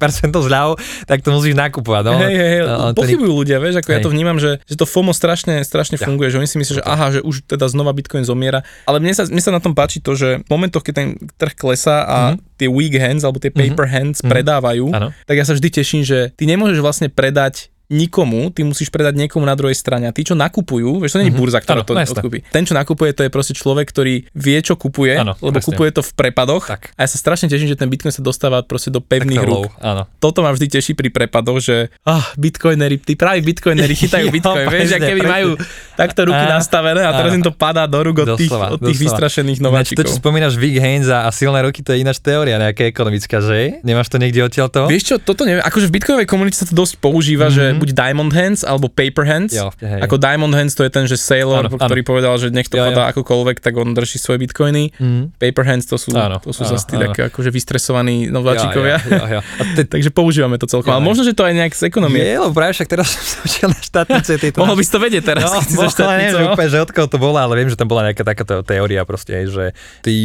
50% 0.00 0.48
zľav, 0.48 0.68
tak 1.04 1.20
to 1.20 1.28
musíš 1.30 1.54
nakupovať. 1.54 2.02
No. 2.08 2.18
Hej, 2.18 2.34
hej. 2.34 2.58
No, 2.64 2.96
Pochybujú 2.96 3.32
ľudia, 3.44 3.60
vieš, 3.60 3.84
ako 3.84 3.88
hej. 3.92 3.96
ja 3.96 4.00
to 4.00 4.10
vnímam, 4.10 4.36
že, 4.40 4.58
že 4.64 4.74
to 4.74 4.88
FOMO 4.88 5.12
strašne, 5.12 5.60
strašne 5.62 6.00
ja. 6.00 6.04
funguje, 6.08 6.32
že 6.32 6.40
oni 6.40 6.48
si 6.48 6.56
myslia, 6.56 6.80
že 6.80 6.84
aha, 6.84 7.06
že 7.14 7.20
už 7.20 7.43
teda 7.44 7.68
znova 7.68 7.92
Bitcoin 7.92 8.24
zomiera. 8.24 8.64
Ale 8.88 9.00
mne 9.02 9.12
sa, 9.12 9.28
mne 9.28 9.42
sa 9.42 9.52
na 9.52 9.60
tom 9.60 9.76
páči 9.76 10.00
to, 10.00 10.16
že 10.16 10.40
v 10.44 10.48
momentoch, 10.48 10.80
keď 10.80 10.94
ten 10.94 11.08
trh 11.36 11.54
klesá 11.54 12.04
a 12.04 12.16
mm-hmm. 12.32 12.38
tie 12.56 12.68
weak 12.70 12.94
hands 12.96 13.22
alebo 13.26 13.42
tie 13.42 13.52
paper 13.52 13.84
mm-hmm. 13.84 13.94
hands 13.94 14.18
mm-hmm. 14.20 14.32
predávajú, 14.32 14.86
ano. 14.94 15.08
tak 15.28 15.36
ja 15.36 15.44
sa 15.44 15.52
vždy 15.52 15.68
teším, 15.68 16.02
že 16.06 16.32
ty 16.38 16.48
nemôžeš 16.48 16.80
vlastne 16.80 17.08
predať 17.12 17.73
nikomu, 17.94 18.50
ty 18.50 18.66
musíš 18.66 18.90
predať 18.90 19.14
niekomu 19.14 19.46
na 19.46 19.54
druhej 19.54 19.78
strane. 19.78 20.10
A 20.10 20.12
tí, 20.12 20.26
čo 20.26 20.34
nakupujú, 20.34 20.98
vieš, 20.98 21.16
to 21.16 21.18
nie 21.22 21.30
je 21.30 21.34
mm-hmm. 21.34 21.40
burza, 21.40 21.58
ktorá 21.62 21.86
to 21.86 21.94
odkúpi. 21.94 22.42
Ten, 22.50 22.66
čo 22.66 22.74
nakupuje, 22.74 23.14
to 23.14 23.22
je 23.22 23.30
proste 23.30 23.54
človek, 23.54 23.86
ktorý 23.88 24.26
vie, 24.34 24.58
čo 24.60 24.74
kupuje, 24.74 25.14
ano, 25.16 25.38
lebo 25.38 25.62
presne. 25.62 25.68
kupuje 25.70 25.90
to 25.94 26.02
v 26.02 26.12
prepadoch. 26.12 26.66
Tak. 26.66 26.92
A 26.98 27.06
ja 27.06 27.08
sa 27.08 27.18
strašne 27.22 27.46
teším, 27.46 27.70
že 27.70 27.78
ten 27.78 27.86
Bitcoin 27.86 28.10
sa 28.10 28.20
dostáva 28.20 28.66
proste 28.66 28.90
do 28.90 28.98
pevných 28.98 29.40
rúk. 29.46 29.70
Áno. 29.78 30.10
Toto 30.18 30.42
ma 30.42 30.50
vždy 30.50 30.66
teší 30.66 30.92
pri 30.98 31.14
prepadoch, 31.14 31.62
že 31.62 31.94
ah, 32.02 32.26
bitcoinery, 32.34 32.98
tí 32.98 33.14
právi 33.14 33.40
bitcoinery 33.46 33.94
chytajú 33.94 34.26
bitcoin, 34.36 34.66
vieš, 34.66 34.98
aké 34.98 35.14
keby 35.14 35.22
majú 35.22 35.48
takto 35.94 36.26
ruky 36.26 36.44
a, 36.44 36.58
nastavené 36.58 37.06
a 37.06 37.14
teraz 37.14 37.30
im 37.36 37.44
to 37.44 37.54
padá 37.54 37.86
do 37.86 38.00
rúk 38.02 38.26
od 38.26 38.34
tých, 38.34 38.50
od 38.50 38.80
tých 38.82 38.98
vystrašených 38.98 39.62
nováčikov. 39.62 40.02
To, 40.02 40.10
čo 40.10 40.18
spomínaš 40.18 40.58
Big 40.58 40.76
Hands 40.82 41.06
a, 41.06 41.28
a 41.28 41.30
silné 41.30 41.62
ruky, 41.62 41.86
to 41.86 41.94
je 41.94 42.02
ináč 42.02 42.18
teória 42.18 42.58
nejaká 42.58 42.88
ekonomická, 42.90 43.38
že? 43.38 43.78
Nemáš 43.86 44.10
to 44.10 44.18
niekde 44.18 44.42
odtiaľ 44.42 44.68
to? 44.72 44.90
Vieš 44.90 45.04
čo, 45.04 45.16
toto 45.22 45.46
neviem, 45.46 45.62
akože 45.62 45.86
v 45.86 45.92
bitcoinovej 45.94 46.28
komunite 46.28 46.56
sa 46.58 46.66
to 46.66 46.74
dosť 46.74 46.98
používa, 46.98 47.52
mm-hmm. 47.52 47.78
že 47.78 47.78
buď 47.84 47.92
Diamond 47.92 48.32
Hands 48.32 48.60
alebo 48.64 48.88
Paper 48.88 49.24
Hands. 49.28 49.52
Jo, 49.52 49.68
hej. 49.84 50.00
Ako 50.00 50.16
Diamond 50.16 50.56
Hands 50.56 50.72
to 50.72 50.80
je 50.80 50.90
ten, 50.90 51.04
že 51.04 51.20
Sailor, 51.20 51.68
ano, 51.68 51.76
ktorý 51.76 52.00
ano. 52.00 52.08
povedal, 52.08 52.34
že 52.40 52.48
nech 52.48 52.72
to 52.72 52.80
jo, 52.80 52.88
padá 52.88 53.12
jo. 53.12 53.20
akokoľvek, 53.20 53.60
tak 53.60 53.76
on 53.76 53.92
drží 53.92 54.16
svoje 54.16 54.40
bitcoiny. 54.40 54.96
Mm. 54.96 55.36
Paper 55.36 55.64
Hands 55.68 55.84
to 55.84 56.00
sú, 56.00 56.16
ano, 56.16 56.40
to 56.40 56.56
sú 56.56 56.64
zase 56.64 56.88
tí 56.88 56.96
také 56.96 57.28
akože 57.28 57.52
vystresovaní 57.52 58.32
nováčikovia. 58.32 58.96
Ja, 59.04 59.08
ja, 59.12 59.24
ja, 59.28 59.40
ja. 59.40 59.40
Te... 59.76 59.84
Takže 59.94 60.08
používame 60.08 60.56
to 60.56 60.64
celkom. 60.64 60.88
Ja, 60.88 60.96
Ale 60.96 61.04
možno, 61.04 61.28
že 61.28 61.36
to 61.36 61.44
aj 61.44 61.52
nejak 61.52 61.72
z 61.76 61.82
ekonomie. 61.92 62.24
Je, 62.24 62.40
lebo 62.40 62.56
práve 62.56 62.72
však 62.72 62.88
teraz 62.88 63.12
som 63.14 63.22
sa 63.22 63.36
učil 63.44 63.68
na 63.68 63.80
štátnice 63.80 64.32
tejto. 64.40 64.56
Mohol 64.64 64.76
by 64.80 64.84
si 64.88 64.90
to 64.90 64.98
vedieť 65.02 65.24
teraz. 65.28 65.44
No, 65.44 65.60
mohol, 65.84 65.90
neviem, 66.16 66.32
že 66.32 66.44
úplne, 66.48 66.70
že 66.72 66.78
odkiaľ 66.80 67.06
to 67.12 67.18
bola, 67.20 67.40
ale 67.44 67.54
viem, 67.60 67.68
že 67.68 67.76
tam 67.76 67.88
bola 67.90 68.08
nejaká 68.08 68.24
takáto 68.24 68.64
teória 68.64 69.04
proste, 69.04 69.44
že 69.44 69.76
tí 70.00 70.16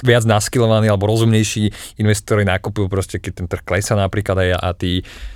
viac 0.00 0.24
naskilovaní 0.24 0.88
alebo 0.88 1.10
rozumnejší 1.10 1.98
investori 2.00 2.48
nakupujú 2.48 2.86
proste, 2.88 3.16
keď 3.20 3.32
ten 3.42 3.46
trh 3.50 3.62
klesá 3.62 3.94
napríklad 3.98 4.36
aj 4.38 4.48
a 4.56 4.68
tí, 4.72 4.92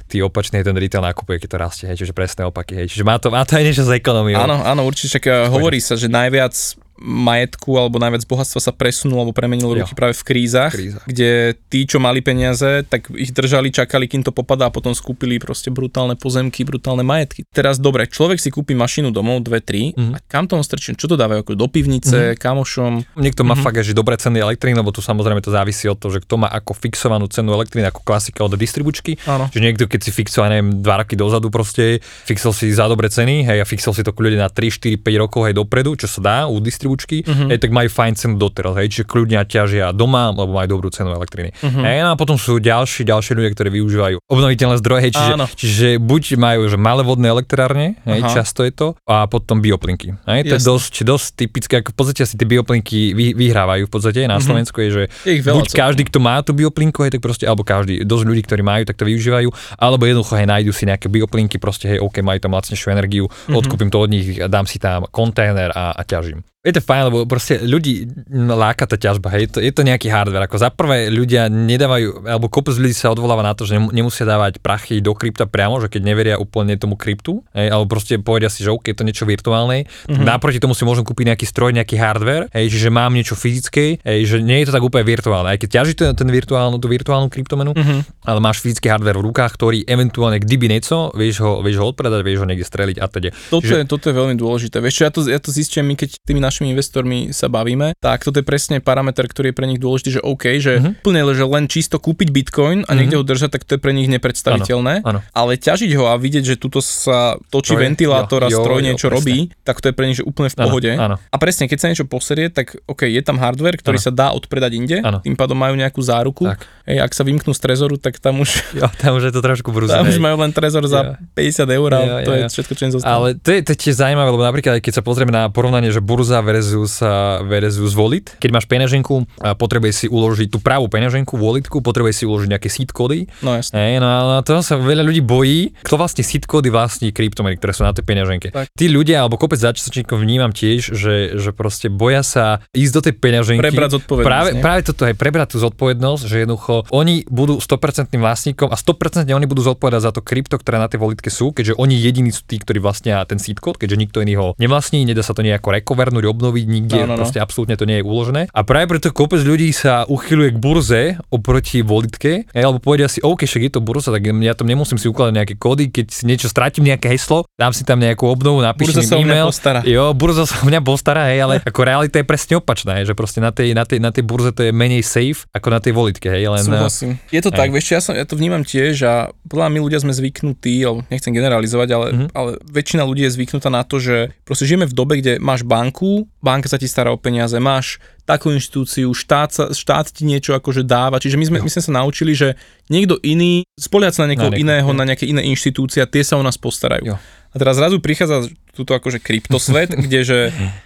tí 0.07 0.23
opačne 0.23 0.63
ten 0.63 0.77
retail 0.77 1.03
nakupuje, 1.03 1.43
keď 1.43 1.56
to 1.57 1.65
rastie, 1.65 1.85
hej, 1.89 1.97
čiže 2.05 2.13
presné 2.13 2.45
opaky. 2.45 2.77
Hej. 2.77 2.93
Čiže 2.93 3.05
má 3.09 3.17
to, 3.17 3.33
má 3.33 3.41
to 3.49 3.57
aj 3.57 3.65
niečo 3.65 3.89
z 3.89 3.97
ekonomiou. 3.97 4.45
Áno, 4.45 4.61
áno, 4.61 4.85
určite, 4.85 5.17
však 5.17 5.25
eh, 5.25 5.35
hovorí 5.49 5.81
sa, 5.81 5.97
že 5.97 6.13
najviac 6.13 6.53
majetku 6.99 7.77
alebo 7.77 7.97
najviac 7.97 8.25
bohatstva 8.25 8.61
sa 8.61 8.73
presunul 8.73 9.21
alebo 9.21 9.33
premenil 9.33 9.73
ruky 9.73 9.93
práve 9.93 10.13
v 10.13 10.25
krízach, 10.25 10.73
V 10.73 10.77
krízach. 10.77 11.05
kde 11.05 11.31
tí, 11.69 11.85
čo 11.85 11.97
mali 11.97 12.21
peniaze, 12.21 12.83
tak 12.83 13.13
ich 13.13 13.31
držali, 13.31 13.69
čakali, 13.69 14.07
kým 14.07 14.21
to 14.21 14.31
popadá 14.31 14.69
a 14.69 14.73
potom 14.73 14.93
skúpili 14.93 15.37
proste 15.37 15.69
brutálne 15.69 16.15
pozemky, 16.15 16.63
brutálne 16.63 17.03
majetky. 17.03 17.45
Teraz 17.49 17.77
dobre, 17.77 18.07
človek 18.07 18.37
si 18.37 18.49
kúpi 18.49 18.73
mašinu 18.73 19.11
domov, 19.11 19.43
dve, 19.43 19.61
tri, 19.61 19.93
Mhm. 19.93 20.13
a 20.13 20.19
kam 20.23 20.45
to 20.45 20.57
on 20.57 20.65
strčí? 20.65 20.93
Čo 20.93 21.07
to 21.07 21.17
dávajú? 21.17 21.43
Ako 21.43 21.53
do 21.55 21.69
pivnice, 21.69 22.35
kamošom? 22.37 23.05
Niekto 23.15 23.43
má 23.43 23.55
fakt 23.55 23.77
aj, 23.77 23.87
že 23.87 23.95
dobré 23.95 24.17
ceny 24.17 24.39
elektriny, 24.39 24.77
lebo 24.77 24.91
tu 24.91 25.01
samozrejme 25.01 25.41
to 25.41 25.51
závisí 25.51 25.85
od 25.87 25.97
toho, 25.97 26.11
že 26.11 26.21
kto 26.21 26.39
má 26.39 26.49
ako 26.49 26.73
fixovanú 26.73 27.29
cenu 27.29 27.53
elektriny, 27.53 27.87
ako 27.87 28.01
klasika 28.03 28.41
od 28.41 28.57
distribučky. 28.57 29.21
Áno. 29.27 29.49
Že 29.49 29.61
niekto, 29.61 29.85
keď 29.85 30.01
si 30.01 30.11
fixoval, 30.11 30.49
neviem, 30.49 30.81
dva 30.81 31.03
roky 31.03 31.15
dozadu 31.15 31.49
proste, 31.49 32.01
fixol 32.25 32.51
si 32.51 32.73
za 32.73 32.87
dobré 32.87 33.09
ceny, 33.09 33.45
hej, 33.45 33.59
a 33.61 33.67
fixol 33.67 33.93
si 33.93 34.01
to 34.01 34.11
kľudne 34.11 34.39
na 34.39 34.49
3, 34.49 34.71
4, 34.71 34.97
5 34.97 35.17
rokov, 35.19 35.45
hej, 35.45 35.55
dopredu, 35.55 35.93
čo 35.95 36.07
sa 36.07 36.21
dá 36.21 36.37
u 36.45 36.57
distribučky, 36.57 36.86
uh-huh. 36.95 37.51
hej, 37.51 37.59
tak 37.59 37.71
majú 37.75 37.89
fajn 37.91 38.13
cenu 38.15 38.35
doteraz, 38.39 38.79
hej, 38.79 38.89
čiže 38.93 39.05
kľudne 39.11 39.43
ťažia 39.43 39.91
doma, 39.91 40.31
lebo 40.31 40.55
majú 40.55 40.79
dobrú 40.79 40.89
cenu 40.95 41.11
elektriny. 41.11 41.51
Uh-huh. 41.59 41.83
Hej, 41.83 42.07
no 42.07 42.09
a 42.13 42.17
potom 42.17 42.39
sú 42.39 42.63
ďalší, 42.63 43.03
ďalšie 43.03 43.33
ľudia, 43.35 43.51
ktorí 43.53 43.69
využívajú 43.83 44.17
obnoviteľné 44.27 44.77
zdroje, 44.79 45.01
hej, 45.09 45.13
čiže, 45.17 45.33
Áno. 45.35 45.47
čiže 45.51 45.89
buď 45.99 46.23
majú 46.39 46.61
že 46.67 46.79
malé 46.79 47.03
vodné 47.03 47.27
elektrárne, 47.31 47.99
hej, 48.07 48.21
Aha. 48.23 48.33
často 48.43 48.63
je 48.63 48.73
to, 48.73 48.89
a 49.07 49.27
potom 49.27 49.59
bioplinky. 49.59 50.15
Hej, 50.27 50.51
to 50.51 50.55
je 50.57 50.63
Jasne. 50.63 50.71
dosť, 50.71 50.95
dosť 51.03 51.27
typické, 51.35 51.75
ako 51.83 51.91
v 51.93 51.97
podstate 51.97 52.21
asi 52.27 52.35
tie 52.35 52.49
bioplinky 52.49 53.15
vy, 53.15 53.35
vyhrávajú 53.35 53.87
v 53.87 53.93
podstate 53.93 54.27
na 54.27 54.39
Slovensku, 54.43 54.79
je, 54.83 54.91
že 54.91 55.03
Je 55.25 55.43
buď 55.43 55.71
celkom. 55.71 55.81
každý, 55.83 56.03
kto 56.07 56.19
má 56.23 56.43
tú 56.43 56.53
bioplinku, 56.53 57.03
hej, 57.07 57.15
tak 57.17 57.23
proste, 57.23 57.45
alebo 57.47 57.63
každý, 57.67 58.03
dosť 58.03 58.25
ľudí, 58.27 58.43
ktorí 58.45 58.63
majú, 58.63 58.83
tak 58.87 58.99
to 58.99 59.05
využívajú, 59.07 59.49
alebo 59.79 60.03
jednoducho 60.05 60.35
hej, 60.37 60.47
nájdu 60.47 60.71
si 60.75 60.85
nejaké 60.87 61.07
bioplinky, 61.09 61.57
proste 61.57 61.97
hej, 61.97 61.99
OK, 62.03 62.21
majú 62.21 62.39
tam 62.43 62.55
lacnejšiu 62.55 62.89
energiu, 62.93 63.25
mm-hmm. 63.27 63.57
odkúpim 63.57 63.89
to 63.89 63.99
od 64.03 64.11
nich, 64.11 64.27
dám 64.51 64.67
si 64.67 64.77
tam 64.83 65.07
kontajner 65.11 65.73
a, 65.73 65.95
a 65.95 66.03
ťažím. 66.03 66.43
Je 66.67 66.75
to 66.75 66.83
fajn, 66.83 67.15
lebo 67.15 67.23
proste 67.31 67.63
ľudí 67.63 68.11
láka 68.35 68.91
tá 68.91 68.99
ťažba, 68.99 69.31
hej, 69.39 69.55
to, 69.55 69.63
je 69.63 69.71
to 69.71 69.87
nejaký 69.87 70.11
hardware. 70.11 70.51
Ako 70.51 70.59
za 70.59 70.75
prvé 70.75 71.07
ľudia 71.15 71.47
nedávajú, 71.47 72.27
alebo 72.27 72.51
kopec 72.51 72.75
ľudí 72.75 72.91
sa 72.91 73.15
odvoláva 73.15 73.47
na 73.47 73.55
to, 73.55 73.63
že 73.63 73.79
nem- 73.79 74.03
nemusia 74.03 74.27
dávať 74.27 74.59
prachy 74.59 74.99
do 74.99 75.15
krypta 75.15 75.47
priamo, 75.47 75.79
že 75.79 75.87
keď 75.87 76.03
neveria 76.03 76.37
úplne 76.43 76.75
tomu 76.75 76.99
kryptu, 76.99 77.47
hej, 77.55 77.71
alebo 77.71 77.87
proste 77.87 78.19
povedia 78.19 78.51
si, 78.51 78.67
že 78.67 78.75
OK, 78.75 78.91
je 78.91 78.99
to 78.99 79.07
niečo 79.07 79.23
virtuálne. 79.23 79.87
Mm-hmm. 79.87 80.27
Naproti 80.27 80.59
tomu 80.59 80.75
si 80.75 80.83
môžem 80.83 81.07
kúpiť 81.07 81.31
nejaký 81.31 81.47
stroj, 81.47 81.71
nejaký 81.71 81.95
hardware, 81.95 82.51
hej, 82.51 82.67
čiže 82.67 82.91
mám 82.91 83.15
niečo 83.15 83.39
fyzické, 83.39 84.03
hej, 84.03 84.21
že 84.27 84.37
nie 84.43 84.67
je 84.67 84.67
to 84.67 84.75
tak 84.75 84.83
úplne 84.83 85.07
virtuálne. 85.07 85.55
Aj 85.55 85.59
keď 85.63 85.71
ťaží 85.71 85.95
ten, 85.95 86.11
ten 86.19 86.27
virtuálnu, 86.27 86.83
tú 86.83 86.91
virtuálnu 86.91 87.31
kryptomenu, 87.31 87.79
mm-hmm. 87.79 88.27
ale 88.27 88.39
máš 88.43 88.59
fyzický 88.59 88.91
hardware 88.91 89.23
v 89.23 89.31
rukách, 89.31 89.55
ktorý 89.55 89.87
eventuálne, 89.87 90.43
kdyby 90.43 90.67
niečo, 90.67 91.15
vieš 91.15 91.47
ho, 91.47 91.63
vieš 91.63 91.79
ho 91.79 91.95
odpredať, 91.95 92.27
vieš 92.27 92.43
ho 92.43 92.47
niekde 92.51 92.67
streliť 92.67 92.99
a 92.99 93.07
teda. 93.07 93.31
Toto, 93.55 93.71
je, 93.71 93.87
toto 93.87 94.11
je 94.11 94.15
veľmi 94.19 94.35
dôležité. 94.35 94.83
Vieš 94.83 94.95
čo, 94.99 95.03
ja 95.07 95.13
to, 95.15 95.21
ja 95.31 95.39
to 95.39 95.55
zistím, 95.55 95.87
my 95.87 95.95
keď 95.95 96.19
tými 96.27 96.43
našimi 96.57 96.73
investormi 96.73 97.19
sa 97.31 97.47
bavíme, 97.47 97.93
tak 97.99 98.23
toto 98.23 98.41
je 98.41 98.43
presne 98.43 98.81
parameter, 98.81 99.25
ktorý 99.25 99.53
je 99.53 99.55
pre 99.55 99.67
nich 99.67 99.77
dôležitý, 99.77 100.11
že 100.11 100.23
OK, 100.23 100.57
že 100.57 100.73
Mhm. 100.79 100.91
úplne, 100.99 101.21
že 101.31 101.45
len 101.45 101.65
čisto 101.67 101.99
kúpiť 101.99 102.29
bitcoin 102.31 102.83
a 102.83 102.93
niekde 102.93 103.15
ho 103.15 103.23
držať, 103.23 103.53
tak 103.53 103.63
to 103.63 103.77
je 103.77 103.81
pre 103.83 103.93
nich 103.93 104.09
nepredstaviteľné. 104.09 105.03
Áno, 105.03 105.21
áno. 105.21 105.21
Ale 105.31 105.55
ťažiť 105.55 105.93
ho 105.93 106.07
a 106.07 106.17
vidieť, 106.17 106.45
že 106.45 106.55
tuto 106.57 106.81
sa 106.81 107.37
točí 107.47 107.71
To 107.71 107.79
je- 107.79 107.85
ventilátor 107.85 108.41
a 108.41 108.49
jo, 108.49 108.57
jo, 108.57 108.59
stroj 108.59 108.81
jo, 108.81 108.87
niečo 108.87 109.07
presne. 109.07 109.17
robí, 109.19 109.37
tak 109.63 109.77
to 109.79 109.87
je 109.87 109.95
pre 109.95 110.07
nich 110.07 110.17
že 110.17 110.25
úplne 110.25 110.49
v 110.49 110.57
pohode. 110.57 110.91
áno. 110.91 111.21
A 111.21 111.37
presne, 111.37 111.67
keď 111.67 111.79
sa 111.79 111.87
niečo 111.89 112.07
poserie, 112.07 112.49
tak 112.49 112.81
OK, 112.87 113.05
je 113.05 113.21
tam 113.21 113.37
hardware, 113.37 113.77
ktorý 113.77 113.99
Áno. 113.99 114.07
sa 114.07 114.11
dá 114.11 114.33
odpredať 114.33 114.73
inde, 114.73 114.97
Áno. 114.99 115.21
tým 115.21 115.35
pádom 115.35 115.55
majú 115.55 115.75
nejakú 115.75 116.01
záruku. 116.01 116.47
Tak. 116.47 116.65
Hej, 116.87 116.99
ak 117.01 117.13
sa 117.13 117.23
vymknú 117.23 117.51
z 117.51 117.61
trezoru, 117.61 117.97
tak 117.97 118.17
tam 118.17 118.41
už, 118.41 118.49
Jo, 118.81 118.89
tam 118.95 119.13
už 119.15 119.29
je 119.29 119.33
to 119.33 119.41
trošku 119.41 119.69
brúze. 119.69 119.91
tam 119.91 120.07
už 120.07 120.17
majú 120.17 120.39
len 120.39 120.51
trezor 120.51 120.87
za 120.87 121.21
50 121.31 121.69
eur 121.69 121.91
a 121.91 122.01
Jo, 122.01 122.15
to 122.23 122.31
jo, 122.31 122.33
je 122.33 122.43
jo. 122.43 122.49
všetko, 122.49 122.73
čo 122.73 122.83
im 122.83 122.93
zostane. 122.93 123.13
Ale 123.13 123.29
to 123.35 123.49
je, 123.51 123.59
to 123.61 123.71
je 123.71 123.79
tiež 123.79 123.95
zaujímavé, 123.97 124.29
lebo 124.31 124.43
napríklad 124.43 124.79
keď 124.79 124.93
sa 124.95 125.03
pozrieme 125.03 125.31
na 125.31 125.49
porovnanie, 125.49 125.91
že 125.91 126.01
burza 126.01 126.36
versus, 126.43 127.01
a, 127.05 127.43
versus 127.45 127.93
wallet, 127.97 128.33
keď 128.41 128.51
máš 128.53 128.67
peňaženku, 128.67 129.27
potrebuješ 129.57 129.95
si 129.95 130.07
uložiť 130.09 130.49
tú 130.53 130.59
pravú 130.59 130.89
peňaženku, 130.91 131.37
walletku, 131.37 131.81
potrebuješ 131.81 132.17
si 132.23 132.25
uložiť 132.25 132.49
nejaké 132.51 132.69
seed 132.73 132.91
kódy. 132.91 133.29
No 133.45 133.57
jasne. 133.57 133.77
Hej, 133.77 134.03
no 134.03 134.07
a 134.37 134.41
to 134.43 134.61
sa 134.61 134.77
veľa 134.77 135.05
ľudí 135.05 135.23
bojí, 135.23 135.73
kto 135.85 135.97
vlastne 135.97 136.23
seed 136.27 136.45
kódy 136.45 136.69
vlastní 136.73 137.13
kryptomeny, 137.13 137.57
ktoré 137.61 137.73
sú 137.73 137.83
na 137.85 137.93
tej 137.93 138.05
peňaženke. 138.05 138.49
Tak. 138.53 138.73
Tí 138.73 138.87
ľudia, 138.91 139.25
alebo 139.25 139.39
kopec 139.41 139.61
začiatočníkov 139.61 140.17
vnímam 140.21 140.51
tiež, 140.51 140.93
že, 140.93 141.37
že 141.37 141.51
proste 141.53 141.89
boja 141.93 142.21
sa 142.27 142.65
ísť 142.75 142.93
do 142.93 143.01
tej 143.07 143.15
peňaženky. 143.17 143.63
Prebrať 143.63 144.03
zodpovednosť, 144.03 144.27
Práve, 144.27 144.51
nie? 144.53 144.63
práve 144.63 144.81
toto 144.85 145.03
aj 145.07 145.15
prebrať 145.17 145.49
tú 145.55 145.59
zodpovednosť, 145.63 146.23
že 146.27 146.37
jednoducho 146.45 146.75
oni 146.91 147.25
budú 147.31 147.59
100% 147.63 148.13
vlastníkom 148.17 148.69
a 148.69 148.77
100% 148.77 149.31
oni 149.31 149.47
budú 149.47 149.63
zodpovedať 149.65 150.01
za 150.03 150.13
to 150.13 150.21
krypto, 150.21 150.59
ktoré 150.59 150.83
na 150.83 150.91
tej 150.91 151.01
volitke 151.01 151.31
sú, 151.31 151.55
keďže 151.55 151.79
oni 151.79 151.95
jediní 151.97 152.31
sú 152.35 152.43
tí, 152.45 152.59
ktorí 152.59 152.83
vlastnia 152.83 153.23
ten 153.25 153.39
seed 153.41 153.63
code, 153.63 153.79
keďže 153.79 153.97
nikto 153.97 154.21
iný 154.21 154.35
ho 154.37 154.47
nevlastní, 154.59 155.07
nedá 155.07 155.23
sa 155.23 155.33
to 155.33 155.47
nejako 155.47 155.73
rekovernúť, 155.73 156.26
obnoviť 156.27 156.65
nikde, 156.65 156.99
No, 156.99 157.07
no, 157.07 157.13
no. 157.13 157.19
proste 157.19 157.39
absolútne 157.39 157.75
to 157.75 157.85
nie 157.85 157.99
je 157.99 158.05
uložené. 158.05 158.43
A 158.49 158.61
práve 158.61 158.87
preto 158.89 159.11
kopec 159.11 159.41
ľudí 159.41 159.71
sa 159.71 160.05
uchyluje 160.05 160.51
k 160.51 160.59
burze 160.59 161.03
oproti 161.29 161.81
volitke, 161.81 162.45
alebo 162.53 162.79
povedia 162.79 163.07
si, 163.07 163.21
OK, 163.21 163.45
však 163.45 163.63
je 163.63 163.73
to 163.73 163.81
burza, 163.81 164.09
tak 164.09 164.23
ja 164.23 164.53
tam 164.53 164.67
nemusím 164.67 164.97
si 164.97 165.07
ukladať 165.07 165.33
nejaké 165.35 165.55
kódy, 165.55 165.89
keď 165.89 166.07
si 166.09 166.23
niečo 166.25 166.47
stratím, 166.47 166.87
nejaké 166.87 167.09
heslo, 167.09 167.45
dám 167.53 167.71
si 167.71 167.83
tam 167.83 167.99
nejakú 167.99 168.25
obnovu, 168.25 168.59
napíšem 168.59 168.97
Burza 168.97 169.03
sa 169.05 169.15
im 169.15 169.25
mňa 169.25 169.35
e-mail. 169.35 169.47
postará. 169.47 169.81
Jo, 169.83 170.05
burza 170.13 170.45
sa 170.45 170.57
o 170.57 170.65
mňa 170.65 170.81
postará, 170.81 171.23
hej, 171.27 171.41
ale 171.41 171.55
ako 171.61 171.81
realita 171.83 172.17
je 172.17 172.25
presne 172.25 172.55
opačná, 172.57 172.97
hej, 172.97 173.07
že 173.07 173.15
proste 173.15 173.39
na 173.39 173.51
tej, 173.51 173.73
na, 173.73 173.83
tej, 173.83 173.99
na 173.99 174.11
tej 174.11 174.23
burze 174.23 174.51
to 174.51 174.63
je 174.63 174.73
menej 174.73 175.03
safe 175.03 175.45
ako 175.51 175.69
na 175.69 175.79
tej 175.79 175.93
volitke, 175.93 176.27
hej, 176.27 176.47
len... 176.47 176.63
Súhlasím. 176.63 177.11
Je 177.29 177.39
to 177.39 177.49
Hej. 177.49 177.59
tak, 177.59 177.69
vieš, 177.69 177.87
ja, 177.89 178.01
som, 178.01 178.13
ja 178.13 178.25
to 178.25 178.35
vnímam 178.35 178.63
tiež 178.63 178.95
a 179.03 179.15
podľa 179.45 179.69
my 179.69 179.79
ľudia 179.81 179.99
sme 179.99 180.11
zvyknutí, 180.11 180.81
alebo 180.81 181.05
nechcem 181.07 181.31
generalizovať, 181.31 181.89
ale, 181.91 182.07
Mhm. 182.09 182.27
ale 182.33 182.51
väčšina 182.65 183.03
ľudí 183.03 183.23
je 183.23 183.35
zvyknutá 183.35 183.69
na 183.69 183.83
to, 183.83 183.99
že 183.99 184.17
proste 184.43 184.65
žijeme 184.65 184.85
v 184.85 184.95
dobe, 184.95 185.15
kde 185.17 185.37
máš 185.39 185.61
banku, 185.61 186.16
banka 186.41 186.71
sa 186.71 186.81
ti 186.81 186.89
stará 186.89 187.13
o 187.13 187.19
peniaze, 187.21 187.59
máš 187.61 188.01
takú 188.25 188.49
inštitúciu, 188.55 189.13
štát, 189.13 189.51
sa, 189.53 189.65
štát 189.75 190.09
ti 190.09 190.25
niečo 190.25 190.57
akože 190.57 190.83
dáva, 190.83 191.21
čiže 191.21 191.37
my 191.37 191.45
sme, 191.47 191.59
my 191.63 191.71
sme 191.71 191.83
sa 191.83 191.93
naučili, 191.93 192.33
že 192.33 192.57
niekto 192.89 193.21
iný, 193.23 193.67
spoliať 193.77 194.19
sa 194.19 194.21
na 194.25 194.35
niekoho 194.35 194.51
Na 194.51 194.59
iného, 194.59 194.89
na 194.97 195.05
nejaké 195.07 195.29
iné 195.29 195.45
inštitúcie 195.47 196.03
tie 196.09 196.23
sa 196.25 196.41
o 196.41 196.43
nás 196.43 196.57
postarajú. 196.57 197.15
Jo. 197.15 197.17
A 197.57 197.59
teraz 197.59 197.81
zrazu 197.81 197.97
prichádza 197.99 198.45
túto 198.71 198.93
akože 198.93 199.17
kryptosvet, 199.19 199.89
kde 200.05 200.21
že 200.21 200.39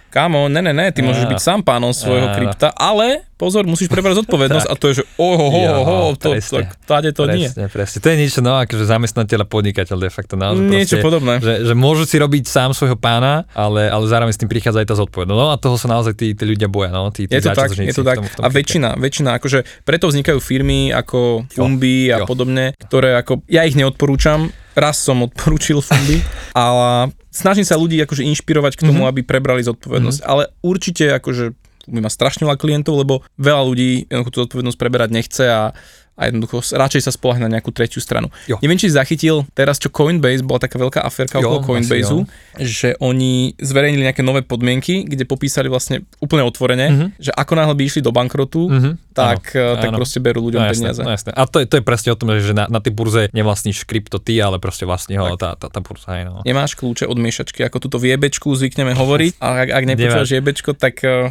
kámo, 0.07 0.47
ne, 0.47 0.59
ne, 0.59 0.71
ne, 0.71 0.87
ty 0.91 0.99
môžeš 0.99 1.23
byť 1.25 1.39
sám 1.39 1.59
pánom 1.63 1.91
svojho 1.91 2.35
krypta, 2.35 2.71
ale 2.71 3.23
pozor, 3.39 3.63
musíš 3.63 3.87
prebrať 3.87 4.21
zodpovednosť 4.21 4.67
a 4.67 4.75
to 4.75 4.91
je, 4.91 5.01
že 5.01 5.03
oho, 5.15 5.47
ho, 5.47 5.61
Jo, 5.63 5.75
ho, 5.81 5.97
to, 6.13 6.35
tak 6.35 6.75
táde 6.83 7.09
to 7.15 7.25
nie. 7.31 7.47
presne, 7.47 7.71
presne. 7.71 7.97
To 7.97 8.07
je 8.11 8.17
niečo, 8.19 8.39
no, 8.43 8.59
akože 8.59 8.83
zamestnateľ 8.85 9.39
a 9.43 9.47
podnikateľ 9.47 9.97
de 9.97 10.11
facto. 10.11 10.35
Že 10.35 10.61
Niečo 10.61 10.99
proste, 10.99 11.07
podobné. 11.07 11.33
Že, 11.39 11.53
že 11.63 11.73
môžu 11.73 12.03
si 12.03 12.19
robiť 12.19 12.43
sám 12.43 12.75
svojho 12.75 12.99
pána, 12.99 13.47
ale, 13.55 13.87
ale 13.87 14.03
zároveň 14.05 14.35
s 14.35 14.39
tým 14.39 14.51
prichádza 14.51 14.83
aj 14.83 14.87
tá 14.91 14.95
zodpovednosť. 14.99 15.39
No 15.39 15.47
a 15.47 15.55
toho 15.55 15.79
sa 15.79 15.87
naozaj 15.87 16.13
tí, 16.13 16.35
tí 16.35 16.43
ľudia 16.43 16.67
boja. 16.67 16.91
No, 16.91 17.07
tí, 17.09 17.25
tí 17.25 17.39
Je 17.39 17.41
to 17.41 17.55
tak, 17.55 17.71
je 17.71 17.95
to 17.95 18.03
v 18.03 18.09
tak. 18.11 18.17
tom- 18.19 18.27
v 18.27 18.35
tom 18.35 18.43
A 18.43 18.47
väčšina, 18.51 18.89
väčšina, 18.99 19.29
akože 19.39 19.59
preto 19.87 20.11
vznikajú 20.11 20.37
firmy 20.43 20.91
ako 20.91 21.47
Fumbi 21.49 22.11
a 22.11 22.21
jo. 22.21 22.25
podobne, 22.27 22.75
ktoré 22.77 23.15
ako, 23.15 23.41
ja 23.47 23.63
ich 23.63 23.73
neodporúčam, 23.73 24.51
raz 24.73 24.97
som 24.97 25.19
odporúčil 25.21 25.79
Fumbi, 25.79 26.21
ale 26.55 27.11
snažím 27.29 27.63
sa 27.63 27.75
ľudí 27.75 27.99
akože 27.99 28.23
inšpirovať 28.25 28.77
k 28.77 28.85
tomu, 28.87 29.05
aby 29.05 29.21
prebrali 29.21 29.61
zodpovednosť. 29.61 30.19
Ale 30.23 30.51
určite 30.61 31.11
akože 31.15 31.55
Fumbi 31.81 31.99
má 31.99 32.09
strašne 32.09 32.45
veľa 32.45 32.61
klientov, 32.61 32.93
lebo 32.95 33.25
veľa 33.35 33.63
ľudí 33.65 33.89
tú 34.29 34.45
zodpovednosť 34.45 34.77
preberať 34.77 35.09
nechce 35.11 35.43
a 35.43 35.73
a 36.11 36.27
jednoducho 36.29 36.61
radšej 36.75 37.07
sa 37.07 37.11
spolahne 37.15 37.47
na 37.47 37.57
nejakú 37.57 37.71
tretiu 37.73 37.97
stranu. 37.97 38.29
Jo. 38.45 38.59
Neviem, 38.61 38.77
či 38.77 38.91
zachytil 38.91 39.47
teraz, 39.55 39.79
čo 39.79 39.89
Coinbase, 39.89 40.43
bola 40.43 40.61
taká 40.61 40.77
veľká 40.77 41.01
aférka 41.01 41.39
okolo 41.39 41.63
Coinbaseu, 41.63 42.27
že 42.59 42.93
oni 42.99 43.57
zverejnili 43.57 44.05
nejaké 44.05 44.21
nové 44.21 44.45
podmienky, 44.45 45.01
kde 45.01 45.25
popísali 45.25 45.65
vlastne 45.65 46.05
úplne 46.19 46.43
otvorene, 46.43 46.87
Mhm. 46.91 47.05
že 47.17 47.31
ako 47.31 47.53
náhle 47.57 47.73
by 47.73 47.83
išli 47.87 48.01
do 48.03 48.13
bankrotu, 48.13 48.69
Mhm, 48.69 49.10
tak, 49.11 49.53
áno, 49.53 49.77
tak 49.77 49.89
áno. 49.91 49.97
proste 49.99 50.19
berú 50.23 50.47
ľuďom 50.47 50.59
No 50.63 50.67
jasné, 50.67 50.91
peniaze. 50.91 51.01
no 51.03 51.11
jasné. 51.11 51.31
A 51.35 51.43
to 51.45 51.57
je, 51.59 51.65
to 51.67 51.75
je 51.79 51.83
presne 51.83 52.09
o 52.11 52.17
tom, 52.17 52.31
že 52.39 52.53
na, 52.55 52.65
na 52.71 52.79
tej 52.79 52.95
burze 52.95 53.27
nevlastníš 53.35 53.83
krypto 53.83 54.17
ty, 54.17 54.39
ale 54.39 54.57
proste 54.57 54.87
vlastní 54.87 55.19
ho 55.19 55.35
tá, 55.35 55.59
tá, 55.59 55.67
tá 55.67 55.79
burza. 55.83 56.07
Hej, 56.15 56.31
no. 56.31 56.41
Nemáš 56.47 56.79
kľúče 56.79 57.05
od 57.07 57.17
miešačky, 57.19 57.61
ako 57.67 57.77
túto 57.83 57.97
v 57.99 58.15
jebečku 58.15 58.47
zvykneme 58.55 58.95
hovoriť. 58.95 59.37
A 59.43 59.67
ak, 59.67 59.69
ak 59.71 59.83
nepočúvaš 59.85 60.29
jebečko, 60.31 60.71
tak 60.73 61.03
uh, 61.03 61.29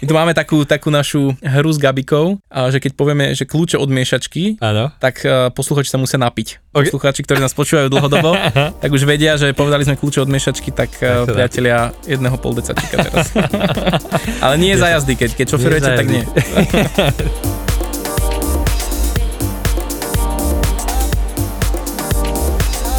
my 0.00 0.04
tu 0.08 0.12
máme 0.16 0.32
takú, 0.34 0.64
takú 0.64 0.90
našu 0.90 1.36
hru 1.38 1.70
s 1.70 1.78
Gabikou, 1.78 2.40
že 2.50 2.78
keď 2.80 2.92
povieme, 2.96 3.24
že 3.36 3.44
kľúče 3.46 3.78
od 3.78 3.88
miešačky, 3.92 4.58
Áno. 4.58 4.90
tak 4.98 5.22
uh, 5.22 5.52
posluchači 5.54 5.92
sa 5.92 5.98
musia 6.00 6.18
napiť. 6.18 6.58
Ok. 6.72 6.88
Posluchači, 6.88 7.20
ktorí 7.20 7.38
nás 7.38 7.52
počúvajú 7.52 7.92
dlhodobo, 7.92 8.32
tak 8.82 8.90
už 8.90 9.04
vedia, 9.04 9.36
že 9.36 9.52
povedali 9.52 9.84
sme 9.84 9.94
kľúče 9.94 10.24
od 10.24 10.30
miešačky, 10.32 10.72
tak 10.72 10.88
dá. 10.98 11.28
priatelia 11.28 11.92
jedného 12.08 12.34
pol 12.40 12.56
decačíka 12.56 12.96
teraz. 12.98 13.28
Ale 14.44 14.56
nie 14.56 14.72
za 14.74 14.88
jazdy, 14.88 15.14
keď, 15.14 15.30
keď 15.36 15.46
šoferujete, 15.52 15.90
tak 15.92 16.06
nie. 16.08 16.24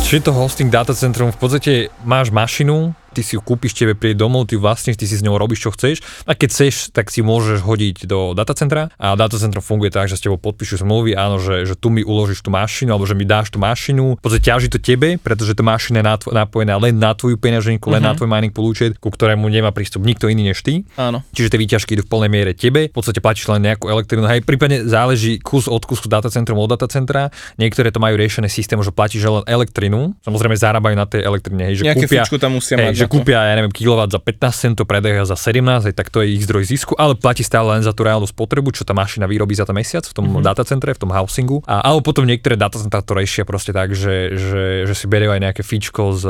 Či 0.04 0.22
to 0.22 0.30
hosting 0.30 0.70
datacentrum, 0.70 1.34
v 1.34 1.38
podstate 1.42 1.90
máš 2.06 2.30
mašinu, 2.30 2.94
ty 3.14 3.22
si 3.22 3.38
ju 3.38 3.42
kúpiš, 3.46 3.78
tebe 3.78 3.94
príde 3.94 4.18
domov, 4.18 4.50
ty 4.50 4.58
vlastne 4.58 4.98
ty 4.98 5.06
si 5.06 5.14
s 5.14 5.22
ňou 5.22 5.38
robíš, 5.38 5.70
čo 5.70 5.72
chceš. 5.72 6.02
A 6.26 6.34
keď 6.34 6.50
chceš, 6.50 6.74
tak 6.90 7.14
si 7.14 7.22
môžeš 7.22 7.62
hodiť 7.62 8.10
do 8.10 8.34
datacentra 8.34 8.90
a 8.98 9.14
datacentrum 9.14 9.62
funguje 9.62 9.94
tak, 9.94 10.10
že 10.10 10.18
s 10.18 10.26
tebou 10.26 10.42
podpíšu 10.42 10.82
zmluvy, 10.82 11.14
áno, 11.14 11.38
že, 11.38 11.70
že 11.70 11.78
tu 11.78 11.94
mi 11.94 12.02
uložíš 12.02 12.42
tú 12.42 12.50
mašinu, 12.50 12.98
alebo 12.98 13.06
že 13.06 13.14
mi 13.14 13.24
dáš 13.24 13.54
tú 13.54 13.62
mašinu. 13.62 14.18
Podstate 14.20 14.44
ťaží 14.44 14.68
to 14.74 14.82
tebe, 14.82 15.22
pretože 15.22 15.54
tá 15.54 15.62
mašina 15.62 16.02
je 16.02 16.06
napojená 16.34 16.76
len 16.82 16.98
na 16.98 17.14
tvoju 17.14 17.38
peňaženku, 17.38 17.94
len 17.94 18.02
uh-huh. 18.02 18.10
na 18.10 18.12
mhm. 18.12 18.18
tvoj 18.18 18.30
mining 18.30 18.54
pool 18.54 18.74
účet, 18.74 18.98
ku 18.98 19.14
ktorému 19.14 19.46
nemá 19.48 19.70
prístup 19.70 20.02
nikto 20.02 20.26
iný 20.28 20.50
než 20.50 20.66
ty. 20.66 20.84
Áno. 20.98 21.22
Čiže 21.36 21.54
tie 21.54 21.60
výťažky 21.62 21.92
idú 22.00 22.04
v 22.08 22.10
plnej 22.10 22.32
miere 22.32 22.52
tebe, 22.58 22.90
v 22.90 22.94
podstate 22.94 23.22
platíš 23.22 23.52
len 23.52 23.62
nejakú 23.62 23.92
elektrínu. 23.92 24.26
Hej, 24.26 24.42
prípadne 24.48 24.88
záleží 24.88 25.38
kus 25.44 25.70
od 25.70 25.84
kusu 25.84 26.10
datacentrum 26.10 26.58
od 26.58 26.72
datacentra. 26.72 27.30
Niektoré 27.60 27.92
to 27.92 28.00
majú 28.00 28.16
riešené 28.18 28.48
systém, 28.48 28.80
že 28.80 28.90
platíš 28.96 29.28
len 29.28 29.46
elektrinu. 29.46 30.16
Samozrejme 30.24 30.56
zarábajú 30.56 30.96
na 30.96 31.06
tej 31.06 31.22
elektrine. 31.28 31.70
Hej, 31.70 31.82
že 31.82 31.84
Nejaké 31.86 32.08
kúpia, 32.08 32.24
tam 32.40 32.58
musia 32.58 32.76
hej, 32.80 32.86
mať. 32.90 32.94
Že 32.98 33.03
kúpia, 33.08 33.40
ja 33.48 33.54
neviem, 33.56 33.72
kilowatt 33.72 34.12
za 34.12 34.20
15 34.20 34.52
centov, 34.52 34.90
predajú 34.90 35.24
za 35.24 35.38
17, 35.38 35.88
hej, 35.88 35.96
tak 35.96 36.10
to 36.10 36.26
je 36.26 36.36
ich 36.36 36.44
zdroj 36.44 36.66
zisku, 36.66 36.94
ale 36.98 37.14
platí 37.14 37.46
stále 37.46 37.70
len 37.78 37.86
za 37.86 37.94
tú 37.94 38.04
reálnu 38.04 38.26
spotrebu, 38.26 38.74
čo 38.74 38.84
tá 38.84 38.92
mašina 38.92 39.30
vyrobí 39.30 39.54
za 39.54 39.64
ten 39.64 39.78
mesiac 39.78 40.04
v 40.04 40.14
tom 40.14 40.26
mm-hmm. 40.28 40.44
datacentre, 40.44 40.92
v 40.98 41.00
tom 41.00 41.12
housingu. 41.14 41.62
A, 41.70 41.86
alebo 41.86 42.02
potom 42.02 42.26
niektoré 42.26 42.58
datacentra 42.58 43.06
to 43.06 43.14
riešia 43.14 43.46
proste 43.46 43.72
tak, 43.72 43.94
že, 43.94 44.34
že, 44.34 44.64
že 44.90 44.94
si 44.98 45.06
berie 45.06 45.30
aj 45.30 45.42
nejaké 45.42 45.62
fíčko 45.62 46.18
z, 46.18 46.26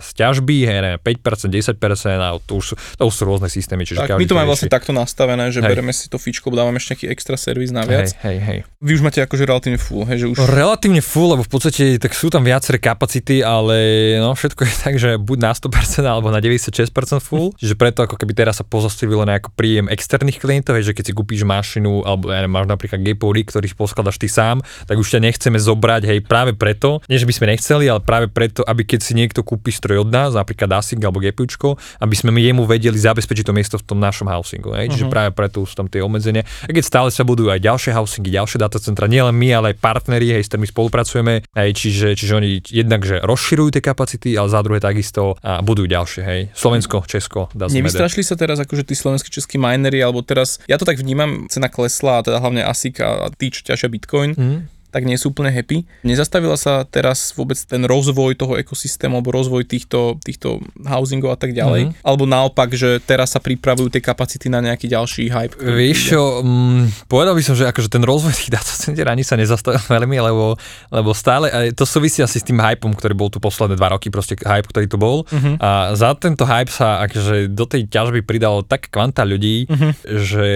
z 0.00 0.08
ťažby, 0.14 0.56
hej, 0.64 0.78
neviem, 0.80 1.00
5%, 1.02 1.50
10% 1.50 2.22
a 2.22 2.38
to 2.38 2.62
už, 2.62 2.78
to 2.78 3.02
už 3.02 3.14
sú 3.14 3.22
rôzne 3.26 3.50
systémy. 3.50 3.82
Čiže 3.82 4.06
tak, 4.06 4.16
my 4.16 4.26
to 4.26 4.38
máme 4.38 4.48
vlastne 4.48 4.70
takto 4.70 4.94
nastavené, 4.94 5.50
že 5.50 5.60
hej. 5.60 5.68
bereme 5.68 5.92
si 5.92 6.06
to 6.06 6.16
fíčko, 6.16 6.54
dávame 6.54 6.78
ešte 6.78 7.00
nejaký 7.00 7.06
extra 7.08 7.36
servis 7.40 7.72
naviac. 7.72 8.12
Hej, 8.20 8.38
hej, 8.38 8.38
hej. 8.44 8.58
Vy 8.84 8.90
už 8.98 9.02
máte 9.02 9.24
akože 9.24 9.48
relatívne 9.48 9.80
full, 9.80 10.04
hej, 10.04 10.24
že 10.24 10.26
už... 10.28 10.36
Relatívne 10.44 11.00
full, 11.00 11.32
lebo 11.32 11.42
v 11.46 11.50
podstate 11.50 11.96
tak 11.96 12.12
sú 12.12 12.28
tam 12.28 12.44
viaceré 12.44 12.76
kapacity, 12.76 13.40
ale 13.40 13.76
no 14.20 14.36
všetko 14.36 14.60
je 14.68 14.74
tak, 14.76 14.94
že 15.00 15.16
buď 15.16 15.38
na 15.40 15.52
100% 15.56 16.04
alebo 16.10 16.34
na 16.34 16.42
96% 16.42 16.90
full, 17.22 17.54
čiže 17.56 17.78
preto 17.78 18.02
ako 18.02 18.18
keby 18.18 18.32
teraz 18.34 18.58
sa 18.58 18.64
pozastavilo 18.66 19.22
nejaký 19.22 19.54
príjem 19.54 19.86
externých 19.88 20.42
klientov, 20.42 20.76
že 20.82 20.92
keď 20.92 21.10
si 21.10 21.12
kúpiš 21.14 21.46
mašinu 21.46 22.02
alebo 22.02 22.34
ja 22.34 22.42
neviem, 22.42 22.52
máš 22.52 22.66
napríklad 22.66 23.00
Gapory, 23.00 23.46
ktorých 23.46 23.78
poskladaš 23.78 24.18
ty 24.18 24.26
sám, 24.26 24.60
tak 24.86 24.98
už 24.98 25.16
ťa 25.16 25.20
nechceme 25.22 25.58
zobrať, 25.58 26.02
hej, 26.10 26.18
práve 26.26 26.52
preto, 26.56 26.98
nie 27.06 27.20
že 27.20 27.28
by 27.28 27.34
sme 27.36 27.46
nechceli, 27.54 27.84
ale 27.86 28.00
práve 28.02 28.26
preto, 28.26 28.66
aby 28.66 28.82
keď 28.82 29.00
si 29.04 29.12
niekto 29.14 29.44
kúpi 29.46 29.70
stroj 29.70 30.04
od 30.04 30.10
nás, 30.10 30.34
napríklad 30.34 30.70
ASIC 30.80 30.98
alebo 31.04 31.22
GPUčko, 31.22 31.76
aby 32.02 32.14
sme 32.16 32.34
my 32.34 32.40
jemu 32.40 32.62
vedeli 32.64 32.96
zabezpečiť 32.96 33.44
to 33.46 33.52
miesto 33.52 33.76
v 33.76 33.84
tom 33.84 33.98
našom 34.00 34.26
housingu. 34.26 34.72
Hej. 34.74 34.96
Čiže 34.96 35.04
uh-huh. 35.06 35.14
práve 35.14 35.30
preto 35.36 35.62
sú 35.68 35.74
tam 35.76 35.86
tie 35.86 36.00
obmedzenia. 36.00 36.42
A 36.64 36.72
keď 36.72 36.84
stále 36.84 37.08
sa 37.12 37.22
budujú 37.22 37.52
aj 37.52 37.60
ďalšie 37.60 37.92
housingy, 37.92 38.30
ďalšie 38.32 38.58
datacentra, 38.58 39.04
nielen 39.06 39.36
my, 39.36 39.48
ale 39.52 39.66
aj 39.74 39.76
partneri, 39.78 40.32
hej, 40.32 40.42
s 40.46 40.48
ktorými 40.50 40.68
spolupracujeme, 40.68 41.34
hej, 41.44 41.70
čiže, 41.76 42.08
čiže 42.16 42.32
oni 42.34 42.48
jednak, 42.64 43.04
že 43.04 43.20
rozširujú 43.20 43.76
tie 43.76 43.82
kapacity, 43.84 44.34
ale 44.34 44.48
za 44.48 44.60
druhé 44.64 44.80
takisto 44.80 45.36
a 45.44 45.60
budujú 45.60 45.86
ďalšie, 45.86 45.99
hej. 46.24 46.48
Slovensko, 46.56 47.04
Česko, 47.04 47.52
Nevystrašili 47.52 48.24
sa 48.24 48.38
teraz 48.38 48.56
akože 48.62 48.88
tí 48.88 48.94
slovenskí 48.96 49.28
českí 49.28 49.56
minery, 49.60 50.00
alebo 50.00 50.24
teraz, 50.24 50.62
ja 50.64 50.80
to 50.80 50.88
tak 50.88 50.96
vnímam, 50.96 51.50
cena 51.52 51.68
klesla, 51.68 52.24
teda 52.24 52.40
hlavne 52.40 52.64
ASIC 52.64 53.00
a 53.04 53.28
tí, 53.34 53.52
čo 53.52 53.64
ťažia 53.66 53.88
Bitcoin, 53.92 54.32
mm 54.36 54.79
tak 54.90 55.06
nie 55.06 55.16
sú 55.16 55.30
úplne 55.30 55.54
happy. 55.54 55.86
Nezastavila 56.02 56.58
sa 56.58 56.82
teraz 56.84 57.32
vôbec 57.38 57.56
ten 57.56 57.86
rozvoj 57.86 58.34
toho 58.34 58.58
ekosystému 58.58 59.22
alebo 59.22 59.30
rozvoj 59.30 59.64
týchto, 59.64 60.18
týchto 60.20 60.58
housingov 60.82 61.34
a 61.34 61.38
tak 61.38 61.54
ďalej? 61.54 61.90
Mm-hmm. 61.90 62.06
Alebo 62.06 62.24
naopak, 62.26 62.74
že 62.74 62.98
teraz 63.02 63.32
sa 63.32 63.40
pripravujú 63.40 63.94
tie 63.94 64.02
kapacity 64.02 64.50
na 64.50 64.58
nejaký 64.58 64.90
ďalší 64.90 65.30
hype? 65.30 65.54
Vieš 65.56 65.98
čo, 66.14 66.42
mm, 66.42 67.06
povedal 67.06 67.38
by 67.38 67.42
som, 67.46 67.54
že 67.54 67.70
akože 67.70 67.88
ten 67.88 68.02
rozvoj 68.02 68.34
tých 68.34 68.50
datacenter 68.50 69.06
ani 69.06 69.22
sa 69.22 69.38
nezastavil 69.38 69.80
veľmi, 69.96 70.18
lebo, 70.18 70.58
lebo 70.90 71.10
stále, 71.14 71.72
to 71.72 71.86
súvisí 71.86 72.20
asi 72.20 72.42
s 72.42 72.46
tým 72.46 72.58
hypom, 72.58 72.92
ktorý 72.92 73.14
bol 73.14 73.30
tu 73.30 73.38
posledné 73.38 73.78
dva 73.78 73.94
roky, 73.94 74.10
proste 74.10 74.34
hype, 74.34 74.68
ktorý 74.68 74.86
tu 74.90 74.98
bol. 74.98 75.22
Mm-hmm. 75.30 75.54
A 75.62 75.94
za 75.94 76.10
tento 76.18 76.42
hype 76.42 76.72
sa 76.72 77.06
akože 77.06 77.52
do 77.54 77.64
tej 77.64 77.86
ťažby 77.86 78.26
pridalo 78.26 78.66
tak 78.66 78.90
kvanta 78.90 79.22
ľudí, 79.22 79.70
mm-hmm. 79.70 79.92
že 80.26 80.48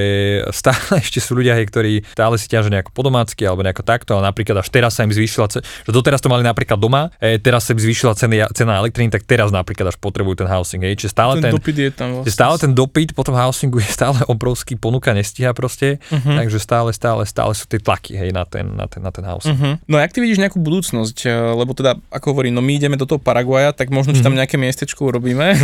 stále 0.50 0.98
ešte 1.04 1.22
sú 1.22 1.38
ľudia, 1.38 1.54
ktorí 1.56 2.02
stále 2.10 2.34
si 2.40 2.50
ťažia 2.50 2.80
nejako 2.80 2.90
podomácky 2.96 3.44
alebo 3.44 3.62
nejako 3.62 3.84
takto, 3.86 4.18
napríklad 4.24 4.64
až 4.64 4.68
teraz 4.72 4.96
sa 4.96 5.04
im 5.04 5.12
zvýšila, 5.12 5.46
že 5.52 5.60
doteraz 5.92 6.24
to 6.24 6.32
mali 6.32 6.40
napríklad 6.40 6.80
doma, 6.80 7.12
e, 7.20 7.36
teraz 7.36 7.68
sa 7.68 7.76
im 7.76 7.80
zvýšila 7.80 8.16
ceny, 8.16 8.48
cena 8.56 8.80
elektriny, 8.80 9.12
tak 9.12 9.28
teraz 9.28 9.52
napríklad 9.52 9.92
až 9.92 9.96
potrebujú 10.00 10.40
ten 10.40 10.48
housing. 10.48 10.80
Hej. 10.80 11.04
Čiže 11.04 11.10
stále 11.12 11.32
ten, 11.38 11.50
ten, 11.50 11.54
dopyt 11.54 11.76
je 11.76 11.90
tam 11.92 12.08
vlastne. 12.20 12.32
stále 12.32 12.54
ten 12.56 12.72
dopyt 12.72 13.12
po 13.12 13.22
tom 13.22 13.36
housingu 13.36 13.78
je 13.84 13.90
stále 13.90 14.18
obrovský, 14.24 14.80
ponuka 14.80 15.12
nestíha 15.12 15.52
proste, 15.52 16.00
uh-huh. 16.08 16.36
takže 16.40 16.58
stále, 16.58 16.90
stále, 16.96 17.22
stále 17.28 17.52
sú 17.52 17.68
tie 17.68 17.78
tlaky 17.78 18.16
hej, 18.16 18.30
na, 18.32 18.48
ten, 18.48 18.64
na, 18.72 18.88
ten, 18.88 19.00
na 19.04 19.10
ten 19.12 19.24
housing. 19.26 19.54
Uh-huh. 19.54 19.74
No 19.84 20.00
a 20.00 20.06
ak 20.06 20.14
ty 20.14 20.24
vidíš 20.24 20.40
nejakú 20.40 20.58
budúcnosť, 20.62 21.18
e, 21.26 21.32
lebo 21.32 21.76
teda, 21.76 21.98
ako 22.08 22.32
hovorím, 22.32 22.56
no 22.56 22.62
my 22.64 22.72
ideme 22.78 22.96
do 22.96 23.04
toho 23.04 23.20
Paraguaja, 23.20 23.74
tak 23.76 23.92
možno, 23.92 24.16
uh-huh. 24.16 24.24
tam 24.24 24.34
nejaké 24.34 24.56
miestečko 24.56 25.10
urobíme, 25.10 25.54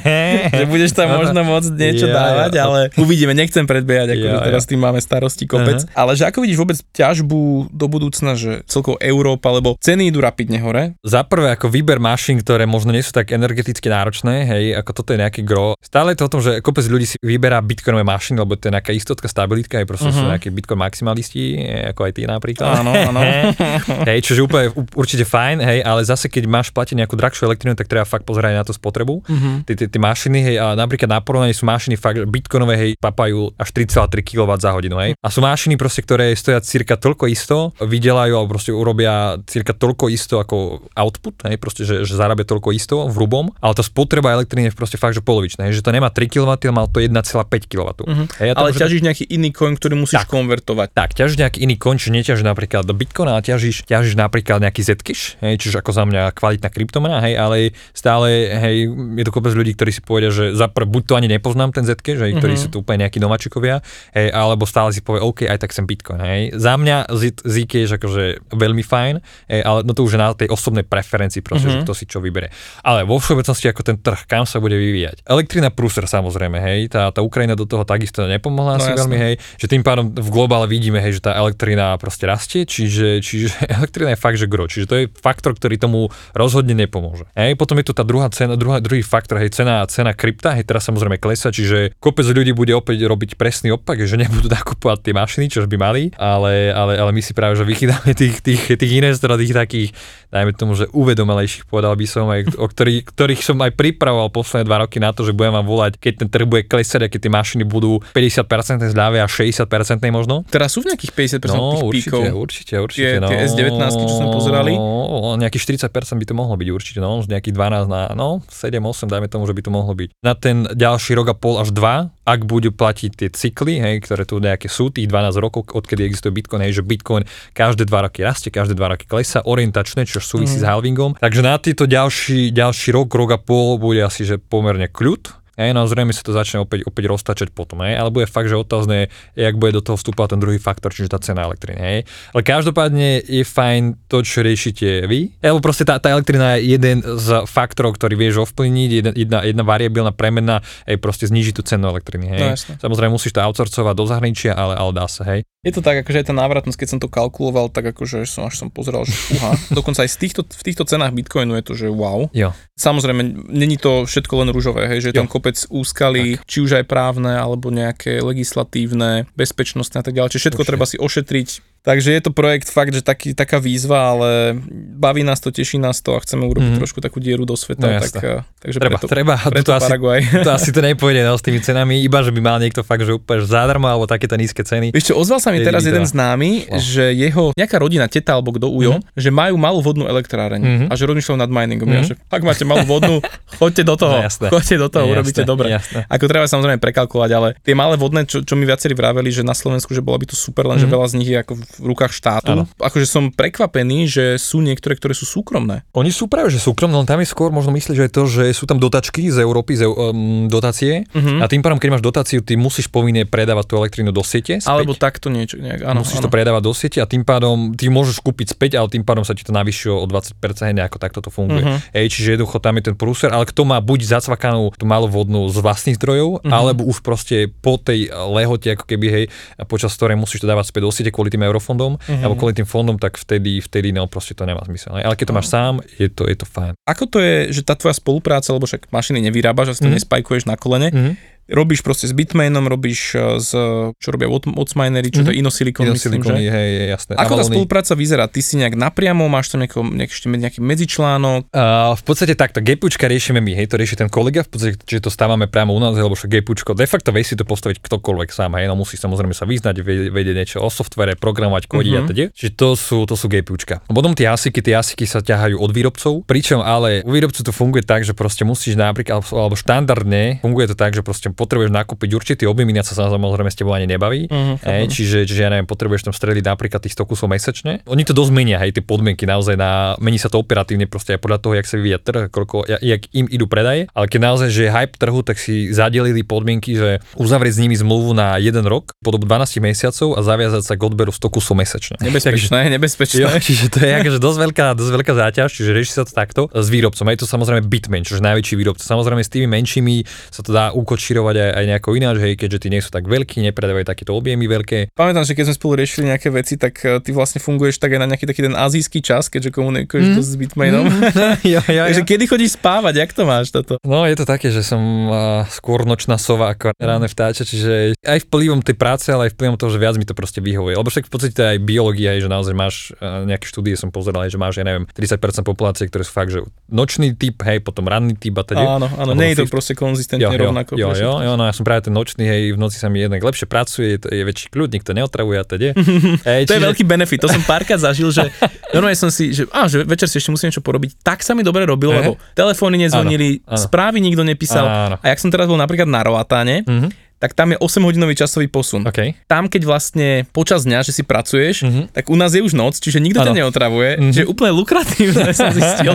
že 0.58 0.64
budeš 0.66 0.96
tam 0.96 1.12
možno 1.12 1.42
môcť 1.44 1.70
niečo 1.74 2.06
yeah, 2.08 2.16
dávať, 2.16 2.52
ale 2.62 2.78
uvidíme, 2.96 3.36
nechcem 3.36 3.66
predbiehať, 3.68 4.16
akože 4.16 4.36
yeah, 4.38 4.46
teraz 4.46 4.64
tým 4.64 4.80
máme 4.80 4.98
starosti 5.02 5.44
kopec, 5.44 5.84
uh-huh. 5.84 5.98
ale 5.98 6.16
že 6.16 6.24
ako 6.28 6.42
vidíš 6.42 6.58
vôbec 6.58 6.78
ťažbu 6.94 7.70
do 7.72 7.86
budúcna, 8.06 8.38
že 8.38 8.62
celkovo 8.70 9.02
Európa, 9.02 9.50
lebo 9.50 9.74
ceny 9.82 10.14
idú 10.14 10.22
rapidne 10.22 10.62
hore. 10.62 10.94
Za 11.02 11.26
prvé 11.26 11.58
ako 11.58 11.66
výber 11.66 11.98
mašín, 11.98 12.38
ktoré 12.38 12.62
možno 12.62 12.94
nie 12.94 13.02
sú 13.02 13.10
tak 13.10 13.34
energeticky 13.34 13.90
náročné, 13.90 14.46
hej, 14.46 14.64
ako 14.78 15.02
toto 15.02 15.10
je 15.10 15.18
nejaký 15.26 15.42
gro. 15.42 15.74
Stále 15.82 16.14
je 16.14 16.22
to 16.22 16.30
o 16.30 16.32
tom, 16.38 16.40
že 16.40 16.62
kopec 16.62 16.86
ľudí 16.86 17.06
si 17.10 17.18
vyberá 17.18 17.58
bitcoinové 17.58 18.06
mašiny, 18.06 18.38
lebo 18.38 18.54
to 18.54 18.70
je 18.70 18.72
nejaká 18.78 18.94
istotka, 18.94 19.26
stabilitka, 19.26 19.82
aj 19.82 19.86
proste 19.90 20.14
uh-huh. 20.14 20.22
sú 20.22 20.22
mhm. 20.22 20.30
nejakí 20.38 20.48
bitcoin 20.54 20.78
maximalisti, 20.78 21.42
ako 21.90 22.00
aj 22.06 22.12
ty 22.14 22.22
napríklad. 22.30 22.86
Áno, 22.86 22.94
áno. 22.94 23.20
hej, 24.08 24.18
čiže 24.22 24.46
úplne 24.46 24.70
určite 24.94 25.26
fajn, 25.26 25.58
hej, 25.66 25.78
ale 25.82 26.06
zase 26.06 26.30
keď 26.30 26.46
máš 26.46 26.70
platiť 26.70 27.02
nejakú 27.02 27.18
drahšiu 27.18 27.50
elektrínu, 27.50 27.74
tak 27.74 27.90
treba 27.90 28.06
fakt 28.06 28.22
pozerať 28.22 28.54
na 28.54 28.62
tú 28.62 28.70
spotrebu. 28.70 29.26
Uh-huh. 29.26 29.56
Mašiny, 29.96 30.38
hej, 30.44 30.56
a 30.60 30.76
napríklad 30.76 31.08
na 31.08 31.18
porovnaní 31.24 31.56
sú 31.56 31.64
mašiny 31.66 31.98
fakt 31.98 32.20
bitcoinové, 32.28 32.78
hej, 32.78 32.90
papajú 33.00 33.56
až 33.56 33.68
3,3 33.74 34.22
kW 34.22 34.50
za 34.60 34.70
hodinu, 34.70 35.00
hej. 35.00 35.16
A 35.18 35.28
sú 35.32 35.40
mašiny 35.40 35.74
proste, 35.80 36.04
ktoré 36.04 36.36
stoja 36.36 36.60
cirka 36.60 37.00
toľko 37.00 37.24
isto, 37.32 37.72
vydelajú 37.96 38.32
alebo 38.36 38.52
proste 38.52 38.76
urobia 38.76 39.40
cirka 39.48 39.72
toľko 39.72 40.12
isto 40.12 40.36
ako 40.36 40.84
output, 40.92 41.48
hej, 41.48 41.56
proste, 41.56 41.82
že, 41.88 42.04
že 42.04 42.12
zarábia 42.12 42.44
toľko 42.44 42.76
isto 42.76 43.08
v 43.08 43.14
hrubom, 43.16 43.48
ale 43.64 43.72
tá 43.72 43.80
spotreba 43.80 44.36
elektriny 44.36 44.68
je 44.68 44.76
proste 44.76 45.00
fakt, 45.00 45.16
že 45.16 45.24
polovičná, 45.24 45.68
hej, 45.68 45.80
že 45.80 45.82
to 45.82 45.90
nemá 45.90 46.12
3 46.12 46.28
kW, 46.28 46.52
ale 46.52 46.74
má 46.76 46.84
to 46.84 47.00
1,5 47.00 47.72
kW. 47.72 47.88
Uh-huh. 48.04 48.26
Hej, 48.38 48.48
ale 48.52 48.68
ťažíš 48.76 49.00
nejaký 49.00 49.24
iný 49.32 49.50
coin, 49.56 49.74
ktorý 49.74 49.96
musíš 49.96 50.28
tak, 50.28 50.30
konvertovať. 50.30 50.92
Tak, 50.92 51.16
ťažíš 51.16 51.40
nejaký 51.40 51.58
iný 51.64 51.76
coin, 51.80 51.96
čiže 51.96 52.12
neťažíš 52.12 52.44
napríklad 52.44 52.84
do 52.84 52.92
Bitcoin, 52.92 53.32
ale 53.32 53.40
ťažíš, 53.40 53.88
ťažíš 53.88 54.14
napríklad 54.20 54.60
nejaký 54.60 54.84
Zcash, 54.84 55.40
hej, 55.40 55.54
čiže 55.56 55.80
ako 55.80 55.90
za 55.96 56.04
mňa 56.04 56.36
kvalitná 56.36 56.68
kryptomena, 56.68 57.24
hej, 57.24 57.34
ale 57.40 57.56
stále, 57.96 58.52
hej, 58.52 58.90
je 58.92 59.24
to 59.24 59.32
kopec 59.32 59.54
ľudí, 59.56 59.72
ktorí 59.78 59.90
si 59.94 60.02
povedia, 60.04 60.28
že 60.28 60.52
za 60.52 60.68
buď 60.68 61.02
to 61.08 61.14
ani 61.16 61.28
nepoznám 61.30 61.72
ten 61.72 61.86
Zcash, 61.86 62.20
hej, 62.20 62.36
ktorí 62.36 62.54
mhm. 62.58 62.60
sú 62.60 62.68
tu 62.68 62.76
úplne 62.84 63.06
nejakí 63.06 63.22
nováčikovia, 63.22 63.80
hej, 64.12 64.28
alebo 64.34 64.68
stále 64.68 64.92
si 64.92 65.00
povie, 65.00 65.22
OK, 65.22 65.48
aj 65.48 65.58
tak 65.62 65.72
sem 65.72 65.86
Bitcoin, 65.88 66.20
hej. 66.20 66.42
Za 66.56 66.76
mňa 66.76 67.08
Zcash 67.46 67.85
akože 67.94 68.50
veľmi 68.50 68.82
fajn, 68.82 69.14
e, 69.46 69.62
ale 69.62 69.86
no 69.86 69.94
to 69.94 70.02
už 70.02 70.18
je 70.18 70.20
na 70.20 70.34
tej 70.34 70.48
osobnej 70.50 70.82
preferencii 70.82 71.40
proste, 71.40 71.70
mm-hmm. 71.70 71.82
že 71.82 71.86
kto 71.86 71.92
si 71.94 72.04
čo 72.10 72.18
vybere. 72.18 72.50
Ale 72.82 73.06
vo 73.06 73.22
všeobecnosti 73.22 73.70
ako 73.70 73.82
ten 73.86 73.96
trh, 74.02 74.26
kam 74.26 74.42
sa 74.44 74.58
bude 74.58 74.74
vyvíjať. 74.74 75.22
Elektrina 75.26 75.70
prúser 75.70 76.06
samozrejme, 76.10 76.58
hej, 76.58 76.90
tá, 76.90 77.10
tá 77.14 77.20
Ukrajina 77.22 77.54
do 77.54 77.68
toho 77.68 77.86
takisto 77.86 78.26
nepomohla 78.26 78.76
no, 78.76 78.82
asi 78.82 78.90
veľmi, 78.94 79.16
hej, 79.16 79.34
že 79.60 79.66
tým 79.70 79.86
pádom 79.86 80.10
v 80.10 80.28
globále 80.32 80.66
vidíme, 80.66 80.98
hej, 80.98 81.20
že 81.20 81.30
tá 81.30 81.32
elektrina 81.38 81.94
proste 82.00 82.26
rastie, 82.26 82.66
čiže, 82.66 83.20
čiže 83.22 83.48
elektrina 83.78 84.14
je 84.14 84.18
fakt, 84.18 84.38
že 84.40 84.46
gro, 84.50 84.66
čiže 84.66 84.86
to 84.86 84.94
je 84.98 85.04
faktor, 85.10 85.54
ktorý 85.54 85.78
tomu 85.78 86.10
rozhodne 86.32 86.74
nepomôže. 86.74 87.28
Hej, 87.38 87.54
potom 87.54 87.78
je 87.78 87.86
tu 87.86 87.92
tá 87.94 88.02
druhá 88.02 88.26
cena, 88.32 88.54
druhá, 88.54 88.82
druhý 88.82 89.04
faktor, 89.04 89.38
hej, 89.38 89.54
cena, 89.54 89.84
cena 89.86 90.12
krypta, 90.16 90.56
hej, 90.56 90.64
teraz 90.66 90.86
samozrejme 90.88 91.20
klesa, 91.20 91.50
čiže 91.54 91.94
kopec 91.98 92.26
ľudí 92.26 92.52
bude 92.52 92.72
opäť 92.72 93.04
robiť 93.04 93.38
presný 93.38 93.74
opak, 93.74 94.00
že 94.04 94.18
nebudú 94.18 94.48
nakupovať 94.50 94.98
tie 95.02 95.14
mašiny, 95.14 95.44
čo 95.50 95.64
by 95.66 95.78
mali, 95.78 96.02
ale, 96.16 96.70
ale, 96.72 96.98
ale 96.98 97.10
my 97.12 97.22
si 97.22 97.32
práve, 97.36 97.58
že 97.58 97.66
vychytáme 97.76 98.16
tých, 98.16 98.40
tých, 98.40 98.62
tých 98.80 98.92
investorov, 98.96 99.36
tých 99.36 99.52
takých, 99.52 99.92
dajme 100.32 100.56
tomu, 100.56 100.72
že 100.72 100.88
uvedomelejších, 100.96 101.68
povedal 101.68 101.92
by 101.92 102.06
som, 102.08 102.24
aj, 102.32 102.56
o 102.56 102.64
ktorých, 102.64 103.04
ktorých 103.12 103.42
som 103.44 103.60
aj 103.60 103.76
pripravoval 103.76 104.32
posledné 104.32 104.64
dva 104.64 104.88
roky 104.88 104.96
na 104.96 105.12
to, 105.12 105.28
že 105.28 105.36
budem 105.36 105.52
vám 105.52 105.68
volať, 105.68 106.00
keď 106.00 106.12
ten 106.24 106.28
trh 106.32 106.48
bude 106.48 106.64
klesať 106.64 107.04
a 107.04 107.08
keď 107.12 107.28
tie 107.28 107.32
mašiny 107.36 107.64
budú 107.68 108.00
50% 108.16 108.88
zľave 108.88 109.20
a 109.20 109.28
60% 109.28 109.68
možno. 110.08 110.48
Teraz 110.48 110.72
sú 110.72 110.80
v 110.80 110.96
nejakých 110.96 111.12
50% 111.44 111.52
no, 111.52 111.76
tých 111.76 111.84
určite, 111.84 112.08
píkov. 112.08 112.20
Určite, 112.32 112.74
určite. 112.80 113.04
Tie, 113.04 113.20
no, 113.20 113.28
tie 113.28 113.38
S19, 113.44 113.76
čo 113.92 114.14
sme 114.16 114.28
pozerali. 114.32 114.72
No, 114.72 115.36
nejakých 115.36 115.76
40% 115.92 116.16
by 116.16 116.24
to 116.24 116.34
mohlo 116.34 116.56
byť 116.56 116.68
určite, 116.72 116.98
no, 117.04 117.20
z 117.20 117.28
nejakých 117.28 117.52
12 117.52 117.92
na, 117.92 118.02
no, 118.16 118.40
7, 118.48 118.80
8, 118.80 119.12
dajme 119.12 119.28
tomu, 119.28 119.44
že 119.44 119.52
by 119.52 119.60
to 119.60 119.70
mohlo 119.70 119.92
byť. 119.92 120.08
Na 120.24 120.32
ten 120.32 120.64
ďalší 120.64 121.12
rok 121.12 121.28
a 121.28 121.36
pol 121.36 121.60
až 121.60 121.76
2, 121.76 122.15
ak 122.26 122.42
budú 122.42 122.74
platiť 122.74 123.10
tie 123.14 123.28
cykly, 123.30 123.78
hej, 123.78 124.02
ktoré 124.02 124.26
tu 124.26 124.42
nejaké 124.42 124.66
sú, 124.66 124.90
tých 124.90 125.06
12 125.06 125.38
rokov, 125.38 125.70
odkedy 125.70 126.02
existuje 126.02 126.34
Bitcoin, 126.34 126.66
hej, 126.66 126.82
že 126.82 126.82
Bitcoin 126.82 127.22
každé 127.54 127.86
2 127.86 128.06
roky 128.10 128.26
rastie, 128.26 128.50
každé 128.50 128.74
2 128.74 128.92
roky 128.98 129.06
klesa, 129.06 129.46
orientačné, 129.46 130.10
čo 130.10 130.18
súvisí 130.18 130.58
mm. 130.58 130.62
s 130.62 130.64
halvingom. 130.66 131.10
Takže 131.22 131.42
na 131.46 131.54
tieto 131.62 131.86
ďalší, 131.86 132.50
ďalší 132.50 132.90
rok, 132.90 133.14
rok 133.14 133.30
a 133.30 133.38
pol 133.38 133.78
bude 133.78 134.02
asi 134.02 134.26
že 134.26 134.42
pomerne 134.42 134.90
kľud 134.90 135.45
Hej, 135.56 135.72
no 135.72 135.88
zrejme 135.88 136.12
sa 136.12 136.20
to 136.20 136.36
začne 136.36 136.60
opäť, 136.60 136.84
opäť 136.84 137.08
roztačať 137.08 137.48
potom, 137.48 137.80
hej, 137.80 137.96
ale 137.96 138.12
bude 138.12 138.28
fakt, 138.28 138.44
že 138.44 138.60
otázne, 138.60 139.08
jak 139.32 139.56
bude 139.56 139.72
do 139.72 139.80
toho 139.80 139.96
vstúpať 139.96 140.36
ten 140.36 140.40
druhý 140.44 140.60
faktor, 140.60 140.92
čiže 140.92 141.08
tá 141.08 141.16
cena 141.16 141.48
elektriny, 141.48 141.80
hej. 141.80 141.98
Ale 142.36 142.42
každopádne 142.44 143.24
je 143.24 143.40
fajn 143.40 144.04
to, 144.04 144.20
čo 144.20 144.44
riešite 144.44 145.08
vy, 145.08 145.32
lebo 145.40 145.64
proste 145.64 145.88
tá, 145.88 145.96
tá 145.96 146.12
elektrina 146.12 146.60
je 146.60 146.76
jeden 146.76 147.00
z 147.00 147.26
faktorov, 147.48 147.96
ktorý 147.96 148.20
vieš 148.20 148.44
ovplyvniť, 148.44 148.90
jedna, 148.92 149.12
jedna, 149.16 149.38
jedna 149.48 149.64
variabilná 149.64 150.12
premena, 150.12 150.60
hej, 150.84 151.00
proste 151.00 151.24
zniží 151.24 151.56
tú 151.56 151.64
cenu 151.64 151.88
elektriny, 151.88 152.36
hej. 152.36 152.40
No, 152.40 152.46
jasne. 152.52 152.72
Samozrejme 152.76 153.16
musíš 153.16 153.32
to 153.32 153.40
outsourcovať 153.40 153.94
do 153.96 154.04
zahraničia, 154.04 154.52
ale, 154.52 154.76
ale 154.76 154.92
dá 154.92 155.08
sa, 155.08 155.24
hej. 155.24 155.40
Je 155.64 155.74
to 155.74 155.82
tak, 155.82 156.04
akože 156.04 156.22
aj 156.22 156.26
tá 156.30 156.34
návratnosť, 156.36 156.78
keď 156.78 156.88
som 156.94 157.00
to 157.02 157.10
kalkuloval, 157.10 157.66
tak 157.72 157.90
akože 157.90 158.22
som 158.22 158.46
až 158.46 158.54
som 158.54 158.68
pozeral, 158.70 159.02
že 159.02 159.16
uha. 159.34 159.50
Dokonca 159.78 160.06
aj 160.06 160.10
z 160.14 160.18
týchto, 160.20 160.40
v 160.46 160.62
týchto 160.62 160.86
cenách 160.86 161.10
Bitcoinu 161.10 161.58
je 161.58 161.64
to, 161.66 161.72
že 161.74 161.86
wow. 161.90 162.30
Jo. 162.30 162.54
Samozrejme, 162.78 163.50
není 163.50 163.74
to 163.74 164.06
všetko 164.06 164.46
len 164.46 164.54
rúžové, 164.54 164.86
hej, 164.86 165.00
že 165.02 165.08
je 165.10 165.14
Jo. 165.18 165.20
tam 165.24 165.30
kopec 165.30 165.45
úskalí, 165.70 166.40
či 166.48 166.58
už 166.64 166.82
aj 166.82 166.84
právne, 166.90 167.36
alebo 167.38 167.70
nejaké 167.70 168.18
legislatívne, 168.24 169.30
bezpečnostné 169.38 170.00
a 170.00 170.04
tak 170.04 170.16
ďalej. 170.16 170.34
Čiže 170.34 170.42
všetko 170.50 170.62
Určite. 170.64 170.72
treba 170.74 170.86
si 170.88 170.96
ošetriť. 170.98 171.48
Takže 171.86 172.10
je 172.10 172.20
to 172.20 172.34
projekt 172.34 172.66
fakt, 172.66 172.90
že 172.90 172.98
taký, 172.98 173.30
taká 173.30 173.56
výzva, 173.56 174.10
ale 174.10 174.58
baví 174.92 175.22
nás 175.22 175.38
to, 175.38 175.48
teší 175.48 175.78
nás 175.78 176.02
to 176.02 176.12
a 176.12 176.20
chceme 176.20 176.42
urobiť 176.42 176.74
Mhm. 176.74 176.78
trošku 176.82 176.98
takú 176.98 177.16
dieru 177.16 177.46
do 177.46 177.54
sveta. 177.54 177.86
No 177.86 178.02
tak, 178.02 178.14
eh, 178.18 178.42
takže 178.58 178.76
Treba, 178.76 178.98
preto, 178.98 179.06
treba, 179.06 179.34
preto 179.38 179.70
to 179.70 179.72
asi, 179.72 179.94
to 180.42 180.50
asi 180.50 180.70
to 180.70 180.82
nepôjde 180.82 181.22
no, 181.22 181.32
s 181.32 181.42
tými 181.42 181.62
cenami, 181.62 182.02
iba 182.02 182.18
že 182.20 182.34
by 182.34 182.40
mal 182.40 182.58
niekto 182.58 182.82
fakt, 182.82 183.00
že 183.00 183.14
úplne 183.14 183.46
zadarmo, 183.46 183.86
alebo 183.86 184.04
takéto 184.04 184.34
nízke 184.34 184.60
ceny. 184.60 184.90
Čo, 184.92 185.14
ozval 185.14 185.38
sa 185.38 185.54
mi 185.54 185.62
teraz 185.62 185.86
jeden 185.86 186.02
známy, 186.02 186.66
že 186.76 187.14
jeho 187.14 187.54
nejaká 187.54 187.78
rodina, 187.78 188.04
teta 188.06 188.34
alebo 188.34 188.50
kto 188.50 188.66
ujo, 188.66 188.98
že 189.14 189.30
majú 189.30 189.54
malú 189.54 189.78
vodnú 189.78 190.04
elektráreň 190.04 190.58
Mhm. 190.58 190.84
a 190.90 190.92
že 190.92 191.06
rozmýšľajú 191.06 191.38
nad 191.38 191.46
miningom. 191.48 191.86
Ja, 191.86 192.02
Mhm. 192.02 192.08
že 192.08 192.14
ak 192.26 192.42
máte 192.42 192.64
malú 192.64 192.82
vodnú, 192.84 193.22
choďte 193.54 193.82
do 193.82 193.94
toho, 193.94 194.18
No, 194.18 194.26
jasné. 194.26 194.50
choďte 194.50 194.76
do 194.76 194.88
toho, 194.88 195.04
Jasné, 195.04 195.14
urobíte 195.14 195.42
dobre. 195.44 195.70
jasné. 195.70 196.02
Ako 196.08 196.26
treba 196.26 196.44
samozrejme 196.44 196.82
prekalkulovať, 196.82 197.30
ale 197.30 197.48
tie 197.60 197.72
malé 197.72 197.94
vodné, 197.94 198.24
čo, 198.24 198.42
čo 198.42 198.54
mi 198.54 198.64
viacerí 198.64 198.90
vraveli, 198.92 199.30
že 199.30 199.42
na 199.42 199.54
Slovensku, 199.54 199.92
že 199.92 200.02
bola 200.02 200.18
by 200.18 200.26
to 200.26 200.34
super, 200.34 200.66
len 200.66 200.76
že 200.76 200.84
Mhm. 200.84 200.92
veľa 200.92 201.06
z 201.06 201.14
nich 201.14 201.30
je 201.30 201.38
ako 201.38 201.52
v 201.76 201.86
rukách 201.86 202.10
štátu. 202.10 202.50
Áno. 202.50 202.64
Akože 202.76 203.04
som 203.04 203.28
prekvapený, 203.28 204.06
že 204.06 204.24
sú 204.36 204.58
niektoré, 204.58 204.94
ktoré 204.94 205.12
sú 205.12 205.24
súkromné. 205.24 205.84
Oni 205.92 206.08
sú 206.08 206.26
práve, 206.26 206.48
že 206.48 206.58
súkromné, 206.58 206.94
len 206.94 207.04
tam 207.04 207.18
je 207.18 207.26
skôr 207.26 207.48
možno 207.48 207.70
myslíš, 207.70 207.94
že 207.94 208.04
je 208.04 208.12
to, 208.12 208.22
že 208.26 208.44
sú 208.52 208.64
tam 208.64 208.76
dotačky 208.76 209.28
z 209.28 209.38
Európy, 209.38 209.74
z 209.74 209.84
um, 209.84 210.46
dotácie 210.46 211.04
Mhm. 211.08 211.38
a 211.38 211.46
tým 211.46 211.60
pádom, 211.60 211.76
keď 211.76 211.88
máš 211.90 212.04
dotáciu, 212.04 212.40
ty 212.40 212.54
musíš 212.54 212.86
povinne 212.86 213.24
predávať 213.24 213.64
tú 213.66 213.74
elektrínu 213.76 214.10
do 214.10 214.20
siete. 214.20 214.58
Späť. 214.58 214.68
Alebo 214.68 214.92
takto 214.92 215.28
niečo. 215.28 215.56
Nejak, 215.56 215.82
áno, 215.82 216.02
musíš 216.02 216.18
áno. 216.18 216.24
to 216.24 216.30
predávať 216.30 216.62
do 216.62 216.72
siete 216.72 216.98
a 216.98 217.06
tým 217.06 217.22
pádom 217.22 217.72
ty 217.72 217.86
môžeš 217.86 218.18
kúpiť 218.18 218.52
späť, 218.52 218.76
ale 218.76 218.88
tým 218.88 219.02
pádom 219.02 219.22
sa 219.22 219.32
ti 219.32 219.42
to 219.42 219.50
navyšuje 219.50 219.92
o 219.92 220.04
20%, 220.04 220.32
nejako 220.72 220.96
takto 220.96 221.20
to 221.20 221.28
funguje. 221.28 221.62
Mhm. 221.62 221.78
Hej, 221.92 222.06
čiže 222.10 222.28
jednoducho 222.34 222.58
tam 222.58 222.76
je 222.76 222.84
ten 222.84 222.94
prúser, 222.94 223.30
ale 223.30 223.44
kto 223.44 223.62
má 223.62 223.78
buď 223.78 224.18
zacvakanú 224.18 224.72
tú 224.72 224.84
malú 224.84 225.06
vodnú 225.06 225.46
z 225.46 225.58
vlastných 225.58 225.96
zdrojov, 225.96 226.42
Mhm. 226.42 226.50
alebo 226.50 226.82
už 226.84 227.00
proste 227.00 227.48
po 227.50 227.76
tej 227.76 228.08
lehote, 228.10 228.68
ako 228.68 228.84
keby, 228.84 229.06
hej, 229.08 229.24
počas 229.64 229.92
ktorej 229.92 230.16
musíš 230.16 230.40
to 230.40 230.48
dávať 230.48 230.70
späť 230.70 230.82
do 230.82 230.92
siete 230.92 231.10
kvôli 231.10 231.28
tým 231.28 231.42
eurofondom, 231.66 231.98
Mhm. 231.98 232.22
alebo 232.22 232.34
kvôli 232.38 232.54
tým 232.54 232.64
fondom, 232.64 232.96
tak 232.96 233.18
vtedy, 233.18 233.58
vtedy 233.58 233.90
no, 233.90 234.06
proste 234.06 234.38
to 234.38 234.46
nemá 234.46 234.62
zmysel. 234.62 234.94
Ale 234.94 235.18
keď 235.18 235.26
to 235.26 235.34
máš 235.34 235.50
sám, 235.50 235.82
je 235.98 236.06
to, 236.06 236.22
je 236.24 236.36
to 236.36 236.46
fajn. 236.46 236.78
Ako 236.86 237.10
to 237.10 237.18
je, 237.18 237.50
že 237.50 237.66
tá 237.66 237.74
tvoja 237.74 237.92
spolupráca, 237.92 238.54
lebo 238.54 238.64
však 238.64 238.86
mašiny 238.88 239.18
nevyrábaš, 239.20 239.66
že 239.66 239.74
si 239.74 239.82
to 239.82 239.90
Mhm. 239.90 239.96
nespajkuješ 239.98 240.46
na 240.46 240.54
kolene, 240.54 240.94
Mhm. 240.94 241.12
Robíš 241.48 241.80
proste 241.80 242.06
s 242.06 242.12
Bitmainom, 242.12 242.64
robíš 242.64 243.12
eh, 243.12 243.38
s, 243.38 243.50
čo 243.92 244.08
robia 244.08 244.26
Wat- 244.26 244.48
Watsminery, 244.48 245.08
čo 245.08 245.22
to 245.22 245.30
je 245.30 245.38
Inosilicon, 245.38 245.84
Iné 245.84 245.94
myslím, 245.94 246.18
silikóny, 246.18 246.42
že? 246.42 246.50
hej, 246.50 246.68
je 246.72 246.84
jasné. 246.90 247.12
Ako 247.14 247.34
tá 247.34 247.44
spolupráca 247.44 247.92
vyzerá? 247.92 248.24
Ty 248.26 248.40
si 248.40 248.54
nejak 248.56 248.74
napriamo, 248.74 249.26
máš 249.26 249.48
tam 249.48 249.60
nejako, 249.60 249.80
nejak, 249.84 250.10
ešte 250.10 250.26
nejaký 250.28 250.58
medzičlánok? 250.60 251.48
Uh, 251.48 251.94
v 251.94 252.02
podstate 252.02 252.34
takto, 252.34 252.58
GPUčka 252.58 253.04
riešime 253.04 253.38
my, 253.38 253.52
hej, 253.54 253.66
to 253.66 253.74
rieši 253.74 253.96
ten 253.96 254.08
kolega, 254.08 254.42
v 254.42 254.50
podstate, 254.50 254.74
čiže 254.78 255.02
to 255.02 255.10
stávame 255.10 255.46
priamo 255.46 255.70
u 255.70 255.78
nás, 255.78 255.94
lebo 255.94 256.12
však 256.12 256.30
GPUčko, 256.32 256.72
de 256.72 256.84
facto 256.84 257.10
vie 257.10 257.22
si 257.22 257.34
to 257.34 257.42
postaviť 257.42 257.78
ktokoľvek 257.78 258.28
sám, 258.28 258.56
hej, 258.56 258.66
no 258.66 258.74
musí 258.74 258.94
samozrejme 258.94 259.32
sa 259.32 259.44
vyznať, 259.44 259.80
vedieť 260.10 260.34
niečo 260.34 260.58
o 260.58 260.68
softvere, 260.68 261.14
programovať, 261.14 261.66
kodiť 261.66 261.92
Mhm. 261.92 261.98
a 261.98 262.02
teda. 262.04 262.24
Čiže 262.32 262.52
to 262.52 262.68
sú, 262.74 262.98
to 263.04 263.14
sú 263.14 263.26
GPUčka. 263.26 263.80
Potom 263.86 264.12
tie 264.12 264.26
asiky, 264.26 264.60
tie 264.60 264.74
asiky 264.74 265.04
sa 265.04 265.20
ťahajú 265.20 265.56
od 265.56 265.70
výrobcov, 265.70 266.24
pričom 266.24 266.60
ale 266.60 267.00
u 267.02 267.10
výrobcu 267.10 267.40
to 267.40 267.52
funguje 267.52 267.82
tak, 267.82 268.02
že 268.02 268.12
proste 268.12 268.42
musíš 268.42 268.74
napríklad, 268.74 269.22
alebo 269.26 269.54
štandardne 269.54 270.40
funguje 270.40 270.66
to 270.66 270.74
tak, 270.74 270.92
že 270.92 271.00
proste 271.00 271.28
potrebuješ 271.36 271.70
nakúpiť 271.70 272.10
určitý 272.16 272.44
objem, 272.48 272.72
ináč 272.72 272.90
sa 272.90 273.06
samozrejme 273.06 273.52
s 273.52 273.56
tebou 273.56 273.76
ani 273.76 273.84
nebaví. 273.86 274.26
Mhm, 274.26 274.54
Hej, 274.64 274.84
čiže, 274.90 275.18
čiže 275.28 275.40
ja 275.44 275.50
neviem, 275.52 275.68
potrebuješ 275.68 276.08
tam 276.08 276.14
streliť 276.16 276.42
napríklad 276.42 276.80
tých 276.80 276.96
100 276.96 277.04
kusov 277.04 277.28
mesačne. 277.28 277.84
Oni 277.86 278.02
to 278.02 278.16
dosť 278.16 278.32
menia, 278.32 278.56
hej, 278.58 278.72
tie 278.72 278.82
podmienky 278.82 279.28
naozaj 279.28 279.54
na, 279.54 279.94
mení 280.00 280.16
sa 280.16 280.32
to 280.32 280.40
operatívne 280.40 280.88
proste 280.88 281.14
aj 281.14 281.20
podľa 281.20 281.38
toho, 281.38 281.52
jak 281.54 281.66
sa 281.68 281.76
vyvíja 281.76 281.98
trh, 282.00 282.32
koľko, 282.32 282.64
ja- 282.66 282.80
jak 282.80 283.06
im 283.12 283.28
idú 283.28 283.44
predaje. 283.46 283.86
Ale 283.92 284.08
keď 284.08 284.20
naozaj, 284.22 284.48
že 284.50 284.60
je 284.66 284.70
hype 284.72 284.96
trhu, 284.96 285.20
tak 285.20 285.36
si 285.36 285.68
zadelili 285.70 286.24
podmienky, 286.24 286.72
že 286.72 286.90
uzavrieť 287.14 287.52
s 287.52 287.60
nimi 287.60 287.76
zmluvu 287.76 288.14
na 288.14 288.38
jeden 288.40 288.64
rok 288.64 288.96
po 289.02 289.10
dobu 289.12 289.28
12 289.28 289.60
mesiacov 289.60 290.16
a 290.16 290.20
zaviazať 290.24 290.62
sa 290.62 290.74
k 290.78 290.82
odberu 290.86 291.12
100 291.12 291.28
kusov 291.28 291.58
mesačne. 291.58 291.98
Nebezpečné, 292.00 292.70
nebezpečné. 292.70 293.20
Jo, 293.20 293.28
čiže 293.36 293.68
to 293.68 293.82
je 293.82 293.92
akože 293.92 294.18
dosť 294.22 294.38
veľká, 294.48 294.66
dosť 294.78 294.90
veľká 294.94 295.12
záťaž, 295.12 295.50
čiže 295.50 295.70
rieši 295.74 295.92
sa 295.92 296.02
to 296.06 296.12
takto 296.14 296.42
s 296.54 296.66
výrobcom. 296.70 297.04
Je 297.10 297.18
to 297.18 297.26
samozrejme 297.26 297.66
Bitmain, 297.66 298.06
čo 298.06 298.16
najväčší 298.22 298.54
výrobca. 298.54 298.86
Samozrejme 298.86 299.20
s 299.20 299.30
tými 299.30 299.50
menšími 299.50 299.94
sa 300.30 300.40
to 300.46 300.54
dá 300.54 300.70
ukočírovať 300.70 301.25
aj, 301.30 301.54
aj 301.58 301.64
nejako 301.66 301.88
ináč, 301.98 302.16
hej, 302.22 302.34
keďže 302.38 302.58
tí 302.62 302.68
nie 302.70 302.82
sú 302.82 302.90
tak 302.94 303.10
veľkí, 303.10 303.42
nepredávajú 303.50 303.86
takéto 303.86 304.12
objemy 304.14 304.46
veľké. 304.46 304.94
Pamätám, 304.94 305.26
že 305.26 305.34
keď 305.34 305.50
sme 305.50 305.58
spolu 305.58 305.72
riešili 305.82 306.10
nejaké 306.10 306.28
veci, 306.30 306.54
tak 306.60 306.78
eh, 306.84 307.00
ty 307.02 307.10
vlastne 307.10 307.42
funguješ 307.42 307.82
tak 307.82 307.96
aj 307.96 308.00
na 308.02 308.06
nejaký 308.10 308.26
taký 308.28 308.46
ten 308.46 308.54
azijský 308.54 309.00
čas, 309.02 309.26
keďže 309.26 309.50
komunikuješ 309.50 310.06
mm. 310.06 310.22
s 310.22 310.32
Bitmainom. 310.38 310.86
jo, 311.54 311.60
jo, 311.62 311.82
Takže 311.90 312.04
kedy 312.06 312.24
chodíš 312.28 312.58
spávať, 312.60 312.94
jak 313.02 313.10
to 313.16 313.22
máš 313.26 313.50
toto? 313.50 313.80
No 313.82 314.04
je 314.06 314.16
to 314.16 314.24
také, 314.28 314.52
že 314.52 314.62
som 314.62 314.80
uh, 314.80 315.16
skôr 315.50 315.82
nočná 315.88 316.20
sova 316.20 316.54
ako 316.54 316.76
ráne 316.76 317.08
vtáča, 317.10 317.42
čiže 317.42 317.96
aj 318.04 318.28
vplyvom 318.28 318.60
tej 318.62 318.76
práce, 318.76 319.08
ale 319.10 319.30
aj 319.30 319.34
vplyvom 319.34 319.56
toho, 319.56 319.70
že 319.72 319.78
viac 319.80 319.96
mi 319.96 320.06
to 320.06 320.14
proste 320.14 320.38
vyhovuje. 320.44 320.76
Lebo 320.76 320.88
však 320.88 321.08
v 321.08 321.12
podstate 321.12 321.34
to 321.34 321.42
aj 321.42 321.58
biológia, 321.62 322.18
že 322.20 322.28
naozaj 322.30 322.54
máš 322.54 322.92
uh, 322.98 323.24
nejaké 323.24 323.48
štúdie 323.48 323.74
som 323.78 323.90
pozeral, 323.90 324.26
hej, 324.26 324.34
že 324.34 324.40
máš, 324.40 324.60
ja 324.60 324.64
neviem, 324.66 324.84
30% 324.92 325.46
populácie, 325.46 325.88
ktoré 325.88 326.02
sú 326.04 326.12
fakt, 326.12 326.32
že 326.32 326.44
nočný 326.68 327.14
typ, 327.16 327.40
hej, 327.46 327.62
potom 327.62 327.86
ranný 327.88 328.18
typ 328.18 328.36
a 328.36 328.44
teda. 328.44 328.62
Áno, 328.76 328.86
áno, 328.86 329.12
nie 329.14 329.32
je 329.32 329.44
to 329.44 329.48
50. 329.48 329.54
proste 329.54 329.72
konzistentne 329.78 330.26
Jo, 330.26 330.30
rovnako. 330.34 330.76
jo, 330.76 330.90
jo, 330.92 331.12
všetkých. 331.18 331.26
jo, 331.26 331.32
no 331.34 331.44
ja 331.44 331.52
som 331.52 331.62
práve 331.62 331.82
ten 331.82 331.92
nočný, 331.92 332.24
hej, 332.24 332.42
v 332.50 332.58
noci 332.58 332.76
sa 332.76 332.86
mi 332.86 332.98
jednak 332.98 333.18
lepšie 333.18 333.44
pracuje, 333.44 333.86
je, 333.92 333.98
je 334.02 334.22
väčší 334.22 334.46
kľud, 334.48 334.68
nikto 334.68 334.90
neotravuje 334.90 335.36
a 335.36 335.44
teda. 335.44 335.72
Hej, 336.28 336.42
To 336.44 336.52
je 336.52 336.62
veľký 336.62 336.84
benefit, 336.84 337.18
to 337.18 337.28
som 337.28 337.42
párkrát 337.42 337.78
zažil, 337.78 338.08
že 338.08 338.28
normálne 338.74 338.94
som 338.94 339.08
si, 339.08 339.30
že, 339.30 339.48
á, 339.48 339.64
že 339.64 339.82
večer 339.82 340.06
si 340.06 340.16
ešte 340.16 340.28
musím 340.28 340.48
niečo 340.48 340.60
porobiť, 340.60 341.00
tak 341.00 341.20
sa 341.20 341.32
mi 341.32 341.40
dobre 341.40 341.62
robilo, 341.62 341.90
Ehe. 341.90 342.00
lebo 342.02 342.12
telefóny 342.32 342.76
nezvonili, 342.78 343.40
Áno, 343.42 343.52
áno. 343.52 343.62
správy 343.62 343.98
nikto 343.98 344.22
nepísal. 344.22 344.64
Áno. 344.64 344.96
A 344.96 345.06
jak 345.06 345.18
som 345.18 345.28
teraz 345.28 345.44
bol 345.44 345.56
napríklad 345.56 345.86
na 345.86 346.00
Roatáne, 346.00 346.62
Mhm. 346.62 346.88
Tak 347.18 347.32
tam 347.32 347.50
je 347.50 347.58
8-hodinový 347.58 348.14
časový 348.14 348.46
posun. 348.46 348.82
OK. 348.82 349.16
Tam, 349.24 349.46
keď 349.46 349.62
vlastne 349.62 350.08
počas 350.30 350.62
dňa, 350.62 350.80
že 350.80 350.92
si 350.92 351.02
pracuješ, 351.02 351.62
Mhm. 351.62 351.82
tak 351.90 352.06
u 352.06 352.14
nás 352.14 352.30
je 352.30 352.40
už 352.40 352.52
noc, 352.52 352.76
čiže 352.76 352.98
nikto 352.98 353.18
ťa 353.18 353.30
Áno. 353.30 353.38
neotravuje, 353.38 353.90
Mhm. 353.98 354.10
že 354.10 354.20
je 354.20 354.26
úplne 354.26 354.52
lukratívne 354.52 355.32
som 355.32 355.48
zistil, 355.50 355.92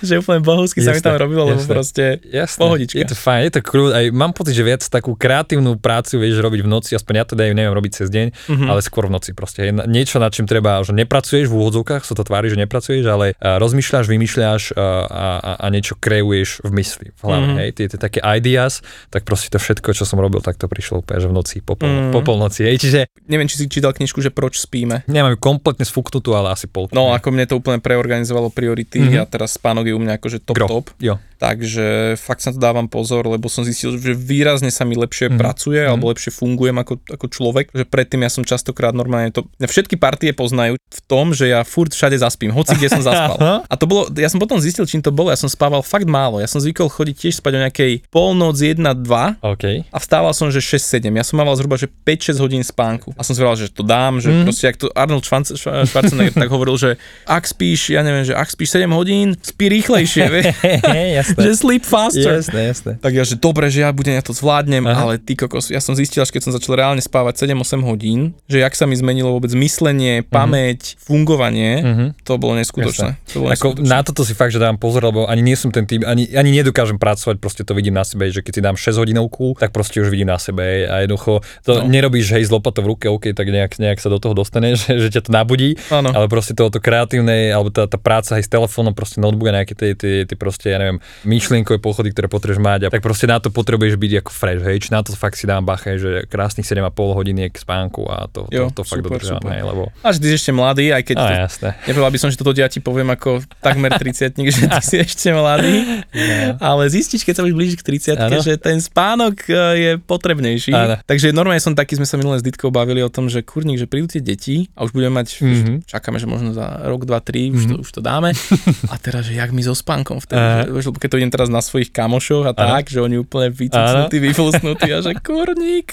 že 0.00 0.12
úplne 0.16 0.40
bohovsky 0.40 0.80
sa 0.80 0.90
mi 0.90 1.00
tam 1.00 1.14
robilo, 1.16 1.46
lebo 1.46 1.60
jasné. 1.60 1.70
proste 1.70 2.04
Jasné, 2.24 2.60
pohodička. 2.60 2.96
je 2.96 3.06
to 3.06 3.16
fajn, 3.16 3.40
je 3.42 3.52
to 3.52 3.62
kľud, 3.62 3.90
aj 3.92 4.04
mám 4.12 4.32
pocit, 4.32 4.52
že 4.52 4.62
viac 4.62 4.82
takú 4.82 5.14
kreatívnu 5.14 5.76
prácu 5.76 6.18
vieš 6.18 6.38
robiť 6.38 6.60
v 6.60 6.68
noci, 6.68 6.90
aspoň 6.92 7.14
ja 7.14 7.24
to 7.24 7.34
dajú, 7.34 7.52
neviem 7.52 7.72
robiť 7.72 7.92
cez 7.94 8.08
deň, 8.08 8.26
Mhm. 8.48 8.66
ale 8.66 8.80
skôr 8.80 9.04
v 9.04 9.12
noci 9.12 9.30
proste. 9.32 9.62
Je 9.62 9.72
niečo, 9.72 10.16
nad 10.16 10.30
čím 10.30 10.44
treba, 10.44 10.80
že 10.80 10.92
nepracuješ 10.92 11.46
v 11.46 11.54
úvodzovkách, 11.54 12.02
sa 12.02 12.12
to 12.12 12.22
tvári, 12.22 12.48
že 12.48 12.58
nepracuješ, 12.58 13.04
ale 13.04 13.26
a, 13.36 13.56
rozmýšľaš, 13.56 14.04
vymýšľaš 14.06 14.62
a, 14.72 14.86
a, 15.06 15.26
a, 15.38 15.52
a 15.58 15.66
niečo 15.68 15.94
kreuješ 15.96 16.60
v 16.60 16.70
mysli, 16.74 17.06
v 17.12 17.20
hlave, 17.22 17.46
Mhm. 17.46 17.56
hej, 17.56 17.70
tie, 17.72 17.86
tie 17.86 17.98
také 18.00 18.18
ideas, 18.20 18.82
tak 19.08 19.22
proste 19.22 19.48
to 19.48 19.58
všetko, 19.58 19.92
čo 19.92 20.02
som 20.02 20.16
robil, 20.16 20.40
tak 20.40 20.55
to 20.56 20.66
prišlo 20.66 21.00
úplne, 21.00 21.18
že 21.18 21.28
v 21.28 21.34
noci, 21.34 21.56
po, 21.60 21.74
pol, 21.74 21.86
Mhm. 21.86 22.10
po 22.10 22.20
polnoci, 22.22 22.64
hej, 22.64 22.76
čiže 22.78 23.00
neviem, 23.24 23.44
či 23.44 23.56
si 23.56 23.66
čítal 23.66 23.92
knižku, 23.92 24.18
že 24.18 24.28
proč 24.28 24.58
spíme. 24.58 25.04
nemám 25.06 25.30
ju 25.30 25.38
kompletne 25.38 25.82
sfúknutú, 25.82 26.32
ale 26.32 26.50
asi 26.50 26.66
pol. 26.66 26.88
No, 26.90 27.12
ako 27.12 27.28
mne 27.28 27.44
to 27.44 27.54
úplne 27.54 27.78
preorganizovalo 27.78 28.48
priority 28.48 28.98
Mhm. 28.98 29.16
a 29.18 29.24
teraz 29.24 29.54
spánok 29.54 29.84
je 29.84 29.94
u 29.94 30.00
mňa 30.00 30.16
akože 30.16 30.38
top 30.40 30.56
Gro. 30.56 30.66
top. 30.66 30.86
Jo. 30.98 31.20
Takže 31.36 31.84
fakt 32.16 32.40
sa 32.40 32.48
to 32.48 32.56
dávam 32.56 32.86
pozor, 32.86 33.22
lebo 33.22 33.46
som 33.46 33.60
zistil, 33.60 33.92
že 33.94 34.12
výrazne 34.12 34.68
sa 34.68 34.82
mi 34.82 34.94
lepšie 34.94 35.28
Mhm. 35.28 35.36
pracuje 35.36 35.78
alebo 35.78 36.08
lepšie 36.08 36.32
fungujem 36.32 36.72
ako, 36.74 36.96
ako 37.06 37.26
človek. 37.28 37.68
Že 37.70 37.84
predtým 37.84 38.20
ja 38.20 38.30
som 38.30 38.40
častokrát 38.42 38.90
normálne 38.90 39.28
to... 39.30 39.44
Všetky 39.58 39.96
partie 39.96 40.32
poznajú 40.32 40.80
v 40.80 41.00
tom, 41.04 41.30
že 41.30 41.50
ja 41.50 41.60
furt 41.60 41.92
všade 41.92 42.16
zaspím, 42.16 42.50
hoci 42.50 42.72
kde 42.72 42.88
som 42.88 43.02
zaspal. 43.04 43.36
A 43.62 43.74
to 43.74 43.84
bolo, 43.84 44.08
ja 44.10 44.26
som 44.26 44.38
potom 44.38 44.56
zistil, 44.56 44.84
čím 44.84 44.98
to 44.98 45.10
bolo, 45.10 45.28
ja 45.28 45.36
som 45.36 45.46
spával 45.46 45.82
fakt 45.82 46.08
málo. 46.08 46.40
Ja 46.40 46.48
som 46.48 46.56
zvykol 46.56 46.88
chodiť 46.88 47.16
tiež 47.18 47.34
spať 47.36 47.52
o 47.52 47.62
nejakej 47.62 47.92
polnoc 48.08 48.56
1, 48.56 48.80
2 48.96 49.36
OK. 49.38 49.64
a 49.86 49.98
vstával 49.98 50.32
som, 50.32 50.45
že 50.48 50.60
6-7. 50.60 51.08
Ja 51.10 51.22
som 51.22 51.36
mával 51.36 51.54
zhruba, 51.54 51.74
že 51.74 51.86
5-6 51.86 52.36
hodín 52.38 52.60
spánku. 52.60 53.12
A 53.12 53.20
som 53.20 53.30
si 53.30 53.38
povedal, 53.38 53.58
že 53.58 53.68
to 53.68 53.80
dám, 53.80 54.18
že 54.18 54.28
Mhm. 54.28 54.36
mm. 54.36 54.44
proste, 54.44 54.64
ak 54.64 54.76
to 54.76 54.86
Arnold 54.90 55.22
Schwarz- 55.22 55.52
Schwar- 55.52 55.84
Schwarzenegger 55.84 56.34
tak 56.36 56.48
hovoril, 56.48 56.76
že 56.76 56.90
ak 57.24 57.44
spíš, 57.44 57.90
ja 57.90 58.00
neviem, 58.00 58.22
že 58.22 58.32
ak 58.32 58.46
spíš 58.46 58.74
7 58.74 58.90
hodín, 58.90 59.34
spí 59.36 59.66
rýchlejšie, 59.66 60.24
vieš, 60.34 60.46
jasné. 60.84 61.38
že 61.40 61.50
sleep 61.54 61.82
faster. 61.82 62.32
Jasné, 62.36 62.60
jasné. 62.66 62.92
Tak 62.96 63.12
ja, 63.12 63.22
že 63.22 63.34
dobre, 63.34 63.66
že 63.66 63.80
ja 63.80 63.90
budem, 63.90 64.12
ja 64.12 64.22
to 64.22 64.32
zvládnem, 64.32 64.82
Aha. 64.84 65.02
Ale 65.04 65.14
ty 65.16 65.34
kokos, 65.34 65.68
ja 65.68 65.78
som 65.78 65.92
zistil, 65.92 66.18
až 66.18 66.28
keď 66.28 66.42
som 66.42 66.52
začal 66.52 66.76
reálne 66.76 66.98
spávať 66.98 67.46
7-8 67.46 67.56
hodín, 67.82 68.20
že 68.44 68.58
jak 68.58 68.72
sa 68.72 68.84
mi 68.84 68.94
zmenilo 68.94 69.30
vôbec 69.30 69.50
myslenie, 69.52 70.22
pamäť, 70.22 70.94
fungovanie, 70.98 71.70
Mhm. 71.78 72.06
to 72.20 72.36
bolo 72.36 72.54
neskutočné. 72.54 73.16
To 73.30 73.40
bolo 73.40 73.50
Ako, 73.50 73.68
neskutočné. 73.72 73.86
na 73.86 73.98
toto 74.00 74.22
si 74.22 74.32
fakt, 74.32 74.50
že 74.50 74.58
dám 74.58 74.76
pozor, 74.76 75.02
lebo 75.02 75.24
ani 75.24 75.42
nie 75.42 75.54
som 75.54 75.68
ten 75.68 75.84
tým, 75.84 76.02
ani, 76.02 76.28
ani 76.30 76.50
nedokážem 76.52 76.96
pracovať, 76.96 77.36
proste 77.36 77.62
to 77.62 77.72
vidím 77.72 77.92
na 77.92 78.02
sebe, 78.02 78.26
že 78.26 78.40
keď 78.40 78.52
si 78.52 78.62
dám 78.62 78.76
6 78.76 78.96
hodinovku, 78.96 79.56
tak 79.56 79.70
proste 79.70 79.98
už 79.98 80.08
vidím 80.08 80.28
na 80.28 80.35
sebe 80.38 80.86
a 80.86 81.02
jednoducho 81.02 81.40
to 81.62 81.72
No. 81.76 81.84
no. 81.84 81.92
nerobíš, 81.92 82.32
hej, 82.32 82.48
s 82.48 82.50
lopatou 82.50 82.80
v 82.80 82.96
ruke, 82.96 83.06
OK, 83.10 83.36
tak 83.36 83.48
nejak, 83.48 83.76
nejak 83.76 83.98
sa 84.00 84.08
do 84.08 84.16
toho 84.16 84.32
dostane, 84.32 84.72
že, 84.80 84.96
že 84.96 85.08
ťa 85.12 85.28
to 85.28 85.30
nabudí, 85.30 85.76
Áno. 85.92 86.08
ale 86.12 86.26
proste 86.26 86.56
to, 86.56 86.70
to 86.70 86.80
kreatívne, 86.80 87.52
alebo 87.52 87.68
tá, 87.68 87.84
tá 87.84 87.98
práca 88.00 88.36
aj 88.36 88.46
s 88.46 88.50
telefónom, 88.50 88.96
proste 88.96 89.20
notebook 89.20 89.52
a 89.52 89.60
nejaké 89.60 89.74
tie, 89.76 89.92
tie, 89.92 90.24
tie 90.24 90.36
proste, 90.38 90.72
ja 90.72 90.78
neviem, 90.80 90.98
myšlienkové 91.26 91.76
pochody, 91.78 92.12
ktoré 92.12 92.30
potrebuješ 92.30 92.60
mať, 92.62 92.80
a 92.86 92.88
tak 92.88 93.02
proste 93.02 93.26
na 93.28 93.36
to 93.42 93.52
potrebuješ 93.52 93.96
byť 93.96 94.12
ako 94.24 94.30
fresh, 94.30 94.62
hej, 94.64 94.76
či 94.80 94.88
na 94.90 95.00
to 95.04 95.12
fakt 95.12 95.36
si 95.36 95.44
dám 95.44 95.66
bache, 95.66 95.98
že 95.98 96.24
krásnych 96.26 96.64
7,5 96.64 96.88
hodiny 96.96 97.50
k 97.50 97.56
spánku 97.58 98.06
a 98.08 98.24
to, 98.30 98.48
Jo, 98.48 98.70
to, 98.72 98.80
to 98.80 98.88
fakt 98.88 99.04
dodržám, 99.04 99.42
hej, 99.50 99.62
lebo... 99.64 99.92
A 100.00 100.12
že 100.12 100.22
ty 100.22 100.32
ešte 100.32 100.52
mladý, 100.52 100.94
aj 100.94 101.02
keď... 101.04 101.16
No 101.16 101.26
to, 101.26 101.34
jasné. 101.36 101.68
Nepovedal 101.84 102.12
by 102.12 102.18
som, 102.20 102.28
že 102.30 102.36
toto 102.38 102.54
ja 102.54 102.68
ti 102.68 102.80
poviem 102.80 103.10
ako 103.12 103.42
takmer 103.60 103.92
30 103.92 104.32
že 104.36 104.64
ty 104.70 104.80
si 104.80 104.96
ešte 104.96 105.28
mladý, 105.32 106.04
ale 106.62 106.88
zistíš, 106.88 107.26
keď 107.26 107.34
sa 107.36 107.42
blížiť 107.44 107.78
k 107.80 107.84
30 107.84 108.16
Áno. 108.16 108.40
že 108.40 108.54
ten 108.56 108.78
spánok 108.78 109.34
e, 109.46 109.52
je 109.76 109.90
potrebnejší. 110.26 110.72
Áno. 110.72 110.98
Takže 111.00 111.30
normálne 111.30 111.58
som 111.58 111.70
taký, 111.70 111.94
sme 111.94 112.02
sa 112.02 112.16
minulé 112.16 112.36
s 112.36 112.44
Ditkou 112.44 112.68
bavili 112.68 112.98
o 112.98 113.08
tom, 113.08 113.26
že 113.26 113.40
kurník, 113.40 113.78
že 113.78 113.86
prídu 113.86 114.08
tie 114.08 114.18
deti 114.18 114.66
a 114.72 114.82
už 114.82 114.90
budeme 114.90 115.14
mať, 115.14 115.26
Mhm. 115.36 115.46
mm-hmm. 115.46 115.76
čakáme, 115.86 116.16
že 116.16 116.26
možno 116.26 116.50
za 116.50 116.82
rok, 116.82 117.04
dva, 117.04 117.20
tri, 117.20 117.48
už, 117.48 117.62
to, 117.64 117.74
už 117.78 117.90
to 117.92 118.00
dáme. 118.00 118.34
A 118.92 118.96
teraz, 118.96 119.22
že 119.22 119.34
jak 119.34 119.50
mi 119.50 119.60
so 119.60 119.72
spánkom 119.72 120.18
vtedy, 120.18 120.42
že, 120.66 120.90
lebo 120.90 120.98
keď 120.98 121.08
to 121.08 121.18
idem 121.18 121.30
teraz 121.30 121.46
na 121.46 121.60
svojich 121.60 121.88
kamošoch 121.88 122.44
a 122.44 122.52
tak, 122.52 122.88
že 122.88 122.98
oni 122.98 123.16
úplne 123.16 123.48
vycucnutí, 123.48 124.16
vyflusnutí 124.18 124.88
a 124.88 124.98
že 125.00 125.12
kurník, 125.22 125.86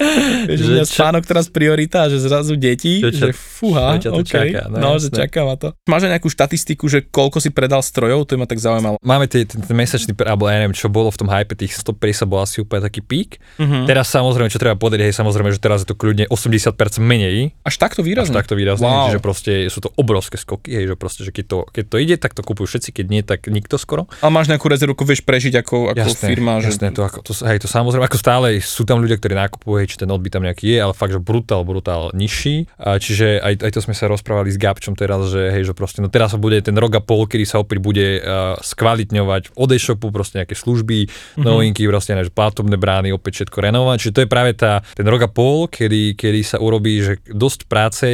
že 0.47 0.57
Že 0.57 0.73
čo- 0.81 0.97
spánok 0.97 1.23
teraz 1.23 1.45
priorita 1.47 2.07
že 2.07 2.17
zrazu 2.17 2.55
deti, 2.55 2.99
Že 2.99 3.11
čo- 3.11 3.21
že 3.23 3.29
fúha, 3.31 3.97
čo 3.97 4.09
to 4.09 4.21
okay. 4.21 4.49
čaká, 4.49 4.61
no 4.67 4.77
no, 4.79 4.89
že 4.95 5.09
čaká 5.09 5.43
ma 5.43 5.55
to. 5.55 5.75
Máš 5.85 6.07
aj 6.07 6.11
nejakú 6.13 6.27
štatistiku, 6.27 6.85
že 6.87 7.03
koľko 7.03 7.37
si 7.37 7.49
predal 7.49 7.79
strojov, 7.79 8.23
to 8.23 8.35
ma 8.35 8.45
tak 8.45 8.57
zaujímalo. 8.57 8.97
Máme 8.99 9.25
tie, 9.25 9.43
ten, 9.43 9.59
ten 9.59 9.73
mesačný, 9.73 10.15
alebo 10.17 10.45
ja 10.45 10.57
neviem, 10.57 10.73
čo 10.73 10.87
bolo 10.87 11.09
v 11.09 11.17
tom 11.17 11.27
hype, 11.27 11.53
tých 11.53 11.75
150 11.77 12.23
bol 12.25 12.39
asi 12.39 12.59
úplne 12.59 12.81
taký 12.81 13.01
pík. 13.01 13.37
Mhm. 13.57 13.85
Teraz 13.85 14.07
samozrejme, 14.23 14.49
čo 14.49 14.59
treba 14.61 14.79
povedať, 14.79 15.11
hej, 15.11 15.13
samozrejme, 15.13 15.51
že 15.51 15.59
teraz 15.59 15.83
je 15.83 15.91
to 15.91 15.95
kľudne 15.99 16.31
80% 16.31 17.03
menej, 17.03 17.51
Až 17.67 17.75
takto 17.75 18.01
až 18.01 18.07
výrazne? 18.07 18.33
takto 18.33 18.55
výrazne, 18.55 18.87
Wow. 18.87 19.11
čiže 19.11 19.19
proste 19.19 19.51
sú 19.67 19.83
to 19.83 19.89
obrovské 19.99 20.39
skoky, 20.39 20.71
hej, 20.71 20.85
že 20.91 20.95
proste, 20.95 21.21
že 21.27 21.31
keď 21.35 21.45
to, 21.45 21.57
keď 21.69 21.83
to 21.91 21.97
ide, 21.99 22.15
tak 22.17 22.31
to 22.31 22.41
kúpujú 22.41 22.71
všetci, 22.71 22.89
keď 22.95 23.05
nie, 23.11 23.21
tak 23.21 23.45
nikto 23.51 23.75
skoro. 23.75 24.07
Ale 24.23 24.31
máš 24.31 24.47
nejakú 24.47 24.71
rezervu, 24.71 24.95
vieš 25.03 25.21
prežiť 25.27 25.59
ako, 25.59 25.91
ako 25.91 26.09
firma, 26.15 26.63
že 26.63 26.71
jasné, 26.71 26.95
to, 26.95 27.03
ako, 27.03 27.19
to, 27.21 27.31
hej, 27.43 27.59
to 27.59 27.67
samozrejme, 27.67 28.07
ako 28.07 28.17
stále 28.17 28.47
sú 28.63 28.87
tam 28.87 29.03
ľudia, 29.03 29.19
ktorí 29.19 29.35
nakupujú, 29.35 29.75
hej, 29.83 29.87
či 29.91 29.97
ten 29.99 30.09
odbyt 30.09 30.33
tam 30.33 30.47
nejaký 30.47 30.65
je, 30.65 30.77
ale 30.79 30.93
fakt, 30.95 31.11
že 31.11 31.19
brutál, 31.19 31.67
brutál 31.67 32.09
nižší. 32.15 32.65
A 32.79 32.97
čiže 32.97 33.37
aj, 33.43 33.61
aj 33.61 33.71
to 33.75 33.79
sme 33.83 33.93
sa 33.93 34.07
rozprávali 34.07 34.49
s 34.49 34.57
Gabčom 34.57 34.95
teraz, 34.95 35.27
že 35.29 35.51
hej, 35.51 35.67
že 35.67 35.73
proste, 35.75 35.99
no 36.01 36.07
teraz 36.07 36.33
sa 36.33 36.39
bude 36.39 36.57
ten 36.63 36.73
rok 36.73 36.95
a 36.97 37.01
pol, 37.03 37.27
kedy 37.27 37.45
sa 37.45 37.61
opäť 37.61 37.77
bude 37.83 38.21
uh, 38.23 38.57
skvalitňovať 38.63 39.53
od 39.53 39.69
e-shopu, 39.75 40.09
proste 40.09 40.41
nejaké 40.41 40.55
služby, 40.57 41.05
mm-hmm. 41.05 41.43
novinky, 41.43 41.85
proste 41.85 42.15
že 42.17 42.31
platobné 42.33 42.77
brány, 42.79 43.09
opäť 43.11 43.43
všetko 43.43 43.57
renovať. 43.59 43.97
Čiže 43.99 44.12
to 44.13 44.21
je 44.21 44.29
práve 44.29 44.53
tá, 44.53 44.85
ten 44.93 45.03
rok 45.09 45.25
a 45.25 45.29
pol, 45.29 45.67
kedy, 45.67 46.13
kedy 46.13 46.41
sa 46.45 46.61
urobí, 46.61 47.01
že 47.01 47.13
dosť 47.25 47.59
práce 47.65 48.07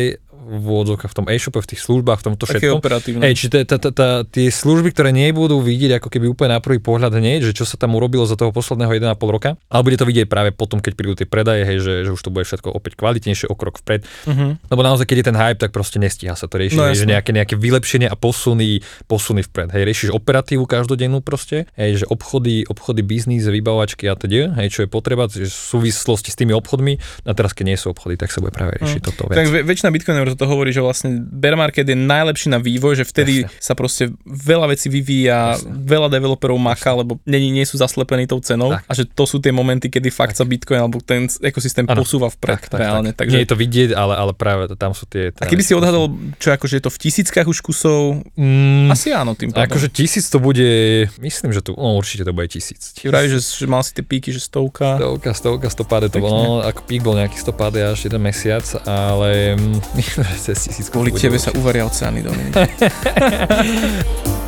v 0.50 0.66
úvodzovkách 0.66 1.12
v 1.14 1.16
tom 1.16 1.26
e-shope, 1.30 1.62
v 1.62 1.70
tých 1.70 1.82
službách, 1.86 2.20
v 2.20 2.26
tomto 2.34 2.44
všetkom. 2.50 2.82
Hej, 3.22 3.34
či 3.38 3.46
tie 4.34 4.48
služby, 4.50 4.90
ktoré 4.90 5.14
nebudú 5.14 5.62
vidieť 5.62 6.02
ako 6.02 6.10
keby 6.10 6.26
úplne 6.26 6.58
na 6.58 6.62
prvý 6.62 6.82
pohľad 6.82 7.14
hneď, 7.14 7.46
že 7.46 7.54
čo 7.54 7.70
sa 7.70 7.78
tam 7.78 7.94
urobilo 7.94 8.26
za 8.26 8.34
toho 8.34 8.50
posledného 8.50 8.90
1,5 8.98 9.14
roka, 9.30 9.62
ale 9.70 9.82
bude 9.86 9.98
to 10.02 10.10
vidieť 10.10 10.26
práve 10.26 10.50
potom, 10.50 10.82
keď 10.82 10.94
prídu 10.98 11.14
tie 11.14 11.30
predaje, 11.30 11.62
hej, 11.70 11.78
že, 11.86 11.94
že 12.10 12.12
už 12.12 12.22
to 12.26 12.34
bude 12.34 12.50
všetko 12.50 12.74
opäť 12.74 12.98
kvalitnejšie, 12.98 13.46
o 13.46 13.56
krok 13.56 13.78
vpred. 13.78 14.02
Uh-huh. 14.26 14.58
Lebo 14.58 14.82
naozaj, 14.82 15.06
keď 15.06 15.18
je 15.22 15.26
ten 15.30 15.38
hype, 15.38 15.60
tak 15.62 15.70
proste 15.70 16.02
nestíha 16.02 16.34
sa 16.34 16.50
to 16.50 16.58
riešiť, 16.58 16.78
No 16.80 16.90
že 16.90 17.06
nejaké, 17.06 17.30
nejaké 17.36 17.54
vylepšenie 17.54 18.10
a 18.10 18.16
posuny, 18.18 18.82
posuny 19.06 19.46
vpred. 19.46 19.70
Hej, 19.70 19.84
riešiš 19.86 20.10
operatívu 20.16 20.66
každodennú 20.66 21.22
proste, 21.22 21.70
hej, 21.78 22.02
že 22.02 22.06
obchody, 22.10 22.66
obchody, 22.66 23.06
biznis, 23.06 23.46
vybavovačky 23.46 24.10
a 24.10 24.18
teda, 24.18 24.58
hej, 24.58 24.68
čo 24.74 24.80
je 24.86 24.90
potreba, 24.90 25.30
že 25.30 25.46
v 25.46 25.54
súvislosti 25.54 26.34
s 26.34 26.38
tými 26.40 26.56
obchodmi, 26.56 26.98
a 27.28 27.32
teraz 27.36 27.54
keď 27.54 27.66
nie 27.76 27.78
sú 27.78 27.92
obchody, 27.94 28.16
tak 28.16 28.32
sa 28.34 28.40
bude 28.42 28.56
práve 28.56 28.80
riešiť 28.80 29.02
toto 29.04 29.30
Tak 29.30 29.46
viac. 29.46 29.52
ve- 29.52 29.66
väčšina 29.68 29.90
bitcoinerov 29.92 30.39
to 30.40 30.48
hovorí, 30.48 30.72
že 30.72 30.80
vlastne 30.80 31.20
bear 31.20 31.60
market 31.60 31.84
je 31.84 31.94
najlepší 31.94 32.48
na 32.48 32.58
vývoj, 32.58 32.96
že 32.96 33.06
vtedy 33.06 33.44
Jasne. 33.44 33.60
sa 33.60 33.74
proste 33.76 34.04
veľa 34.24 34.72
vecí 34.72 34.88
vyvíja, 34.88 35.60
veľa 35.68 36.08
developerov 36.08 36.56
maká, 36.56 36.96
lebo 36.96 37.20
nie, 37.28 37.52
nie 37.52 37.68
sú 37.68 37.76
zaslepení 37.76 38.24
tou 38.24 38.40
cenou 38.40 38.72
Tak. 38.72 38.88
a 38.88 38.92
že 38.96 39.04
to 39.04 39.28
sú 39.28 39.44
tie 39.44 39.52
momenty, 39.52 39.92
kedy 39.92 40.08
fakt 40.08 40.40
sa 40.40 40.48
bitcoin 40.48 40.80
alebo 40.80 41.04
ten 41.04 41.28
ekosystém 41.44 41.84
Áno. 41.84 42.00
posúva 42.00 42.32
vpred 42.32 42.72
reálne. 42.72 43.12
Tak. 43.12 43.28
Takže 43.28 43.36
Nie 43.36 43.44
je 43.44 43.52
to 43.52 43.60
vidieť, 43.60 43.90
ale, 43.92 44.16
ale 44.16 44.32
práve 44.32 44.72
tam 44.80 44.96
sú 44.96 45.04
tie... 45.04 45.36
a 45.36 45.44
keby 45.44 45.62
si 45.62 45.76
odhadol, 45.76 46.08
čo 46.40 46.56
akože 46.56 46.80
je 46.80 46.84
to 46.88 46.92
v 46.94 46.98
tisíckach 47.04 47.46
už 47.46 47.60
kusov, 47.60 48.24
Mm, 48.38 48.88
asi 48.88 49.12
áno 49.12 49.36
tým 49.36 49.52
pádom. 49.52 49.68
Akože 49.68 49.92
tisíc 49.92 50.32
to 50.32 50.40
bude, 50.40 50.64
myslím, 51.20 51.52
že 51.52 51.60
tu, 51.60 51.76
no 51.76 52.00
určite 52.00 52.24
to 52.24 52.32
bude 52.32 52.48
tisíc. 52.48 52.96
Ti 52.96 53.12
vraví, 53.12 53.28
že, 53.28 53.42
že 53.42 53.68
mal 53.68 53.84
si 53.84 53.92
tie 53.92 54.06
píky, 54.06 54.32
že 54.32 54.40
stovka. 54.40 54.96
Stovka, 54.96 55.30
stovka, 55.36 55.68
stopáde 55.68 56.08
to 56.08 56.24
bolo, 56.24 56.40
no, 56.40 56.54
ako 56.64 56.88
pík 56.88 57.02
bol 57.04 57.20
nejaký 57.20 57.36
stopáde 57.36 57.84
až 57.84 58.08
jeden 58.08 58.22
mesiac, 58.22 58.64
ale 58.86 59.60
mm, 59.60 59.76
cez 60.38 60.58
tisíc. 60.60 60.90
Kvôli 60.92 61.10
tebe 61.16 61.40
sa 61.42 61.50
uvaria 61.56 61.88
oceány, 61.88 62.22
Dominik. 62.22 62.54